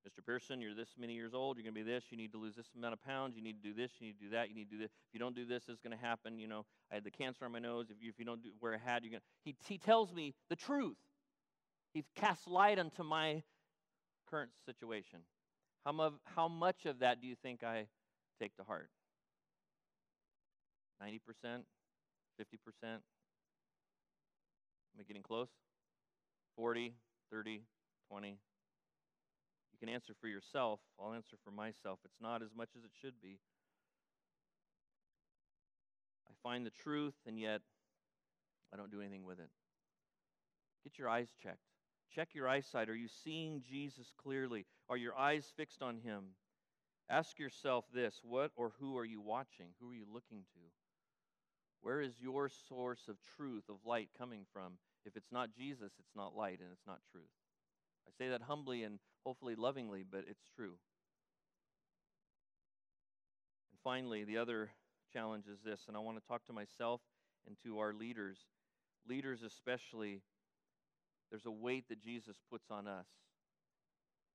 Mr. 0.07 0.25
Pearson, 0.25 0.61
you're 0.61 0.73
this 0.73 0.89
many 0.97 1.13
years 1.13 1.33
old. 1.33 1.57
You're 1.57 1.63
going 1.63 1.75
to 1.75 1.83
be 1.83 1.89
this. 1.89 2.05
You 2.09 2.17
need 2.17 2.31
to 2.31 2.39
lose 2.39 2.55
this 2.55 2.65
amount 2.75 2.93
of 2.93 3.01
pounds. 3.01 3.35
You 3.35 3.43
need 3.43 3.61
to 3.61 3.69
do 3.69 3.73
this. 3.73 3.91
You 3.99 4.07
need 4.07 4.17
to 4.19 4.25
do 4.25 4.29
that. 4.31 4.49
You 4.49 4.55
need 4.55 4.69
to 4.69 4.75
do 4.77 4.81
this. 4.81 4.89
If 4.89 5.13
you 5.13 5.19
don't 5.19 5.35
do 5.35 5.45
this, 5.45 5.63
it's 5.67 5.79
going 5.79 5.95
to 5.95 6.03
happen. 6.03 6.39
You 6.39 6.47
know, 6.47 6.65
I 6.91 6.95
had 6.95 7.03
the 7.03 7.11
cancer 7.11 7.45
on 7.45 7.51
my 7.51 7.59
nose. 7.59 7.87
If 7.91 7.97
you, 8.01 8.09
if 8.09 8.17
you 8.17 8.25
don't 8.25 8.41
do, 8.41 8.49
wear 8.59 8.73
a 8.73 8.79
hat, 8.79 9.03
you're 9.03 9.11
going 9.11 9.21
to. 9.21 9.25
He, 9.43 9.55
he 9.67 9.77
tells 9.77 10.11
me 10.11 10.33
the 10.49 10.55
truth. 10.55 10.97
He 11.93 12.03
casts 12.15 12.47
light 12.47 12.79
onto 12.79 13.03
my 13.03 13.43
current 14.29 14.49
situation. 14.65 15.19
How, 15.85 16.13
how 16.23 16.47
much 16.47 16.85
of 16.85 16.99
that 16.99 17.21
do 17.21 17.27
you 17.27 17.35
think 17.35 17.63
I 17.63 17.85
take 18.39 18.55
to 18.57 18.63
heart? 18.63 18.89
90%? 21.03 21.19
50%? 21.45 21.63
Am 22.83 23.01
I 24.99 25.03
getting 25.03 25.23
close? 25.23 25.49
40, 26.61 26.93
30, 27.31 27.63
20? 28.07 28.27
You 28.29 28.35
can 29.79 29.89
answer 29.89 30.13
for 30.21 30.27
yourself. 30.27 30.79
I'll 30.99 31.13
answer 31.13 31.35
for 31.43 31.49
myself. 31.49 31.97
It's 32.05 32.21
not 32.21 32.43
as 32.43 32.49
much 32.55 32.69
as 32.77 32.83
it 32.83 32.91
should 33.01 33.19
be. 33.19 33.39
I 36.29 36.33
find 36.43 36.63
the 36.63 36.69
truth, 36.69 37.15
and 37.25 37.39
yet 37.39 37.61
I 38.71 38.77
don't 38.77 38.91
do 38.91 39.01
anything 39.01 39.25
with 39.25 39.39
it. 39.39 39.49
Get 40.83 40.99
your 40.99 41.09
eyes 41.09 41.29
checked. 41.41 41.65
Check 42.13 42.35
your 42.35 42.47
eyesight. 42.47 42.89
Are 42.89 42.95
you 42.95 43.07
seeing 43.23 43.63
Jesus 43.67 44.13
clearly? 44.21 44.67
Are 44.87 44.97
your 44.97 45.17
eyes 45.17 45.51
fixed 45.57 45.81
on 45.81 45.97
him? 45.97 46.25
Ask 47.09 47.39
yourself 47.39 47.85
this 47.91 48.19
what 48.21 48.51
or 48.55 48.73
who 48.79 48.99
are 48.99 49.05
you 49.05 49.19
watching? 49.19 49.69
Who 49.79 49.89
are 49.89 49.95
you 49.95 50.05
looking 50.13 50.43
to? 50.53 50.59
Where 51.81 52.01
is 52.01 52.13
your 52.21 52.51
source 52.69 53.07
of 53.09 53.15
truth, 53.35 53.63
of 53.67 53.77
light 53.83 54.09
coming 54.15 54.45
from? 54.53 54.73
If 55.05 55.15
it's 55.15 55.31
not 55.31 55.55
Jesus, 55.55 55.91
it's 55.99 56.15
not 56.15 56.35
light 56.35 56.59
and 56.59 56.69
it's 56.71 56.87
not 56.87 56.99
truth. 57.11 57.31
I 58.07 58.11
say 58.17 58.29
that 58.29 58.43
humbly 58.43 58.83
and 58.83 58.99
hopefully 59.25 59.55
lovingly, 59.55 60.03
but 60.09 60.25
it's 60.27 60.43
true. 60.55 60.75
And 63.71 63.79
finally, 63.83 64.23
the 64.23 64.37
other 64.37 64.71
challenge 65.13 65.45
is 65.51 65.59
this, 65.63 65.81
and 65.87 65.95
I 65.97 65.99
want 65.99 66.17
to 66.17 66.27
talk 66.27 66.45
to 66.45 66.53
myself 66.53 67.01
and 67.47 67.55
to 67.63 67.79
our 67.79 67.93
leaders, 67.93 68.37
leaders 69.07 69.41
especially. 69.43 70.21
There's 71.29 71.45
a 71.45 71.51
weight 71.51 71.85
that 71.89 72.01
Jesus 72.01 72.35
puts 72.49 72.69
on 72.69 72.87
us. 72.87 73.05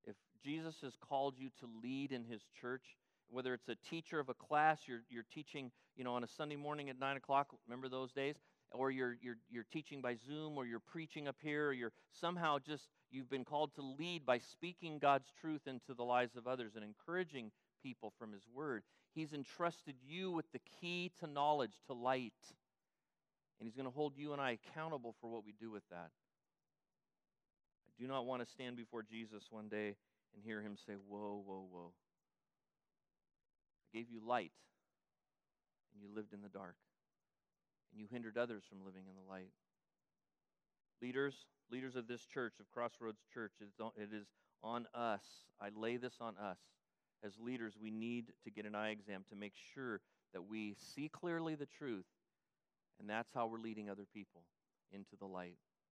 If 0.05 0.15
Jesus 0.43 0.75
has 0.81 0.93
called 0.99 1.35
you 1.37 1.49
to 1.59 1.69
lead 1.83 2.11
in 2.11 2.23
his 2.23 2.41
church, 2.59 2.97
whether 3.29 3.53
it's 3.53 3.67
a 3.67 3.75
teacher 3.89 4.19
of 4.19 4.29
a 4.29 4.33
class, 4.33 4.79
you're, 4.87 5.03
you're 5.09 5.25
teaching, 5.33 5.71
you 5.95 6.03
know, 6.03 6.15
on 6.15 6.23
a 6.23 6.27
Sunday 6.27 6.55
morning 6.55 6.89
at 6.89 6.99
9 6.99 7.17
o'clock, 7.17 7.47
remember 7.67 7.89
those 7.89 8.11
days? 8.11 8.35
Or 8.71 8.91
you're, 8.91 9.17
you're, 9.21 9.37
you're 9.49 9.65
teaching 9.71 10.01
by 10.01 10.15
Zoom, 10.15 10.57
or 10.57 10.65
you're 10.65 10.79
preaching 10.79 11.27
up 11.27 11.37
here, 11.41 11.69
or 11.69 11.73
you're 11.73 11.93
somehow 12.11 12.59
just, 12.59 12.89
you've 13.11 13.29
been 13.29 13.45
called 13.45 13.73
to 13.75 13.81
lead 13.81 14.25
by 14.25 14.39
speaking 14.39 14.99
God's 14.99 15.31
truth 15.39 15.61
into 15.67 15.93
the 15.93 16.03
lives 16.03 16.35
of 16.35 16.47
others 16.47 16.73
and 16.75 16.83
encouraging 16.83 17.51
people 17.81 18.11
from 18.19 18.33
his 18.33 18.43
word. 18.53 18.83
He's 19.15 19.33
entrusted 19.33 19.95
you 20.05 20.31
with 20.31 20.51
the 20.51 20.59
key 20.79 21.11
to 21.19 21.27
knowledge, 21.27 21.79
to 21.87 21.93
light. 21.93 22.33
And 23.59 23.67
he's 23.67 23.75
going 23.75 23.87
to 23.87 23.91
hold 23.91 24.13
you 24.15 24.33
and 24.33 24.41
I 24.41 24.51
accountable 24.51 25.15
for 25.19 25.29
what 25.29 25.45
we 25.45 25.53
do 25.59 25.71
with 25.71 25.87
that. 25.89 26.11
I 27.87 28.01
do 28.01 28.07
not 28.07 28.25
want 28.25 28.43
to 28.43 28.51
stand 28.51 28.75
before 28.75 29.01
Jesus 29.01 29.43
one 29.49 29.69
day 29.69 29.95
and 30.35 30.43
hear 30.43 30.61
him 30.61 30.75
say, 30.85 30.93
Whoa, 31.07 31.41
whoa, 31.45 31.65
whoa. 31.71 31.91
I 33.81 33.97
gave 33.97 34.09
you 34.09 34.21
light, 34.25 34.51
and 35.93 36.01
you 36.01 36.13
lived 36.13 36.33
in 36.33 36.41
the 36.41 36.49
dark, 36.49 36.75
and 37.91 38.01
you 38.01 38.07
hindered 38.11 38.37
others 38.37 38.63
from 38.67 38.85
living 38.85 39.03
in 39.07 39.15
the 39.15 39.29
light. 39.29 39.51
Leaders, 41.01 41.45
leaders 41.71 41.95
of 41.95 42.07
this 42.07 42.25
church, 42.25 42.53
of 42.59 42.69
Crossroads 42.71 43.21
Church, 43.33 43.53
it 43.61 44.09
is 44.13 44.27
on 44.63 44.87
us. 44.93 45.23
I 45.61 45.69
lay 45.75 45.97
this 45.97 46.15
on 46.19 46.35
us. 46.37 46.57
As 47.23 47.33
leaders, 47.39 47.73
we 47.81 47.91
need 47.91 48.33
to 48.43 48.51
get 48.51 48.65
an 48.65 48.75
eye 48.75 48.89
exam 48.89 49.23
to 49.29 49.35
make 49.35 49.53
sure 49.73 50.01
that 50.33 50.47
we 50.47 50.75
see 50.77 51.09
clearly 51.09 51.55
the 51.55 51.65
truth, 51.65 52.05
and 52.99 53.09
that's 53.09 53.31
how 53.33 53.47
we're 53.47 53.59
leading 53.59 53.89
other 53.89 54.05
people 54.13 54.41
into 54.91 55.15
the 55.19 55.25
light. 55.25 55.57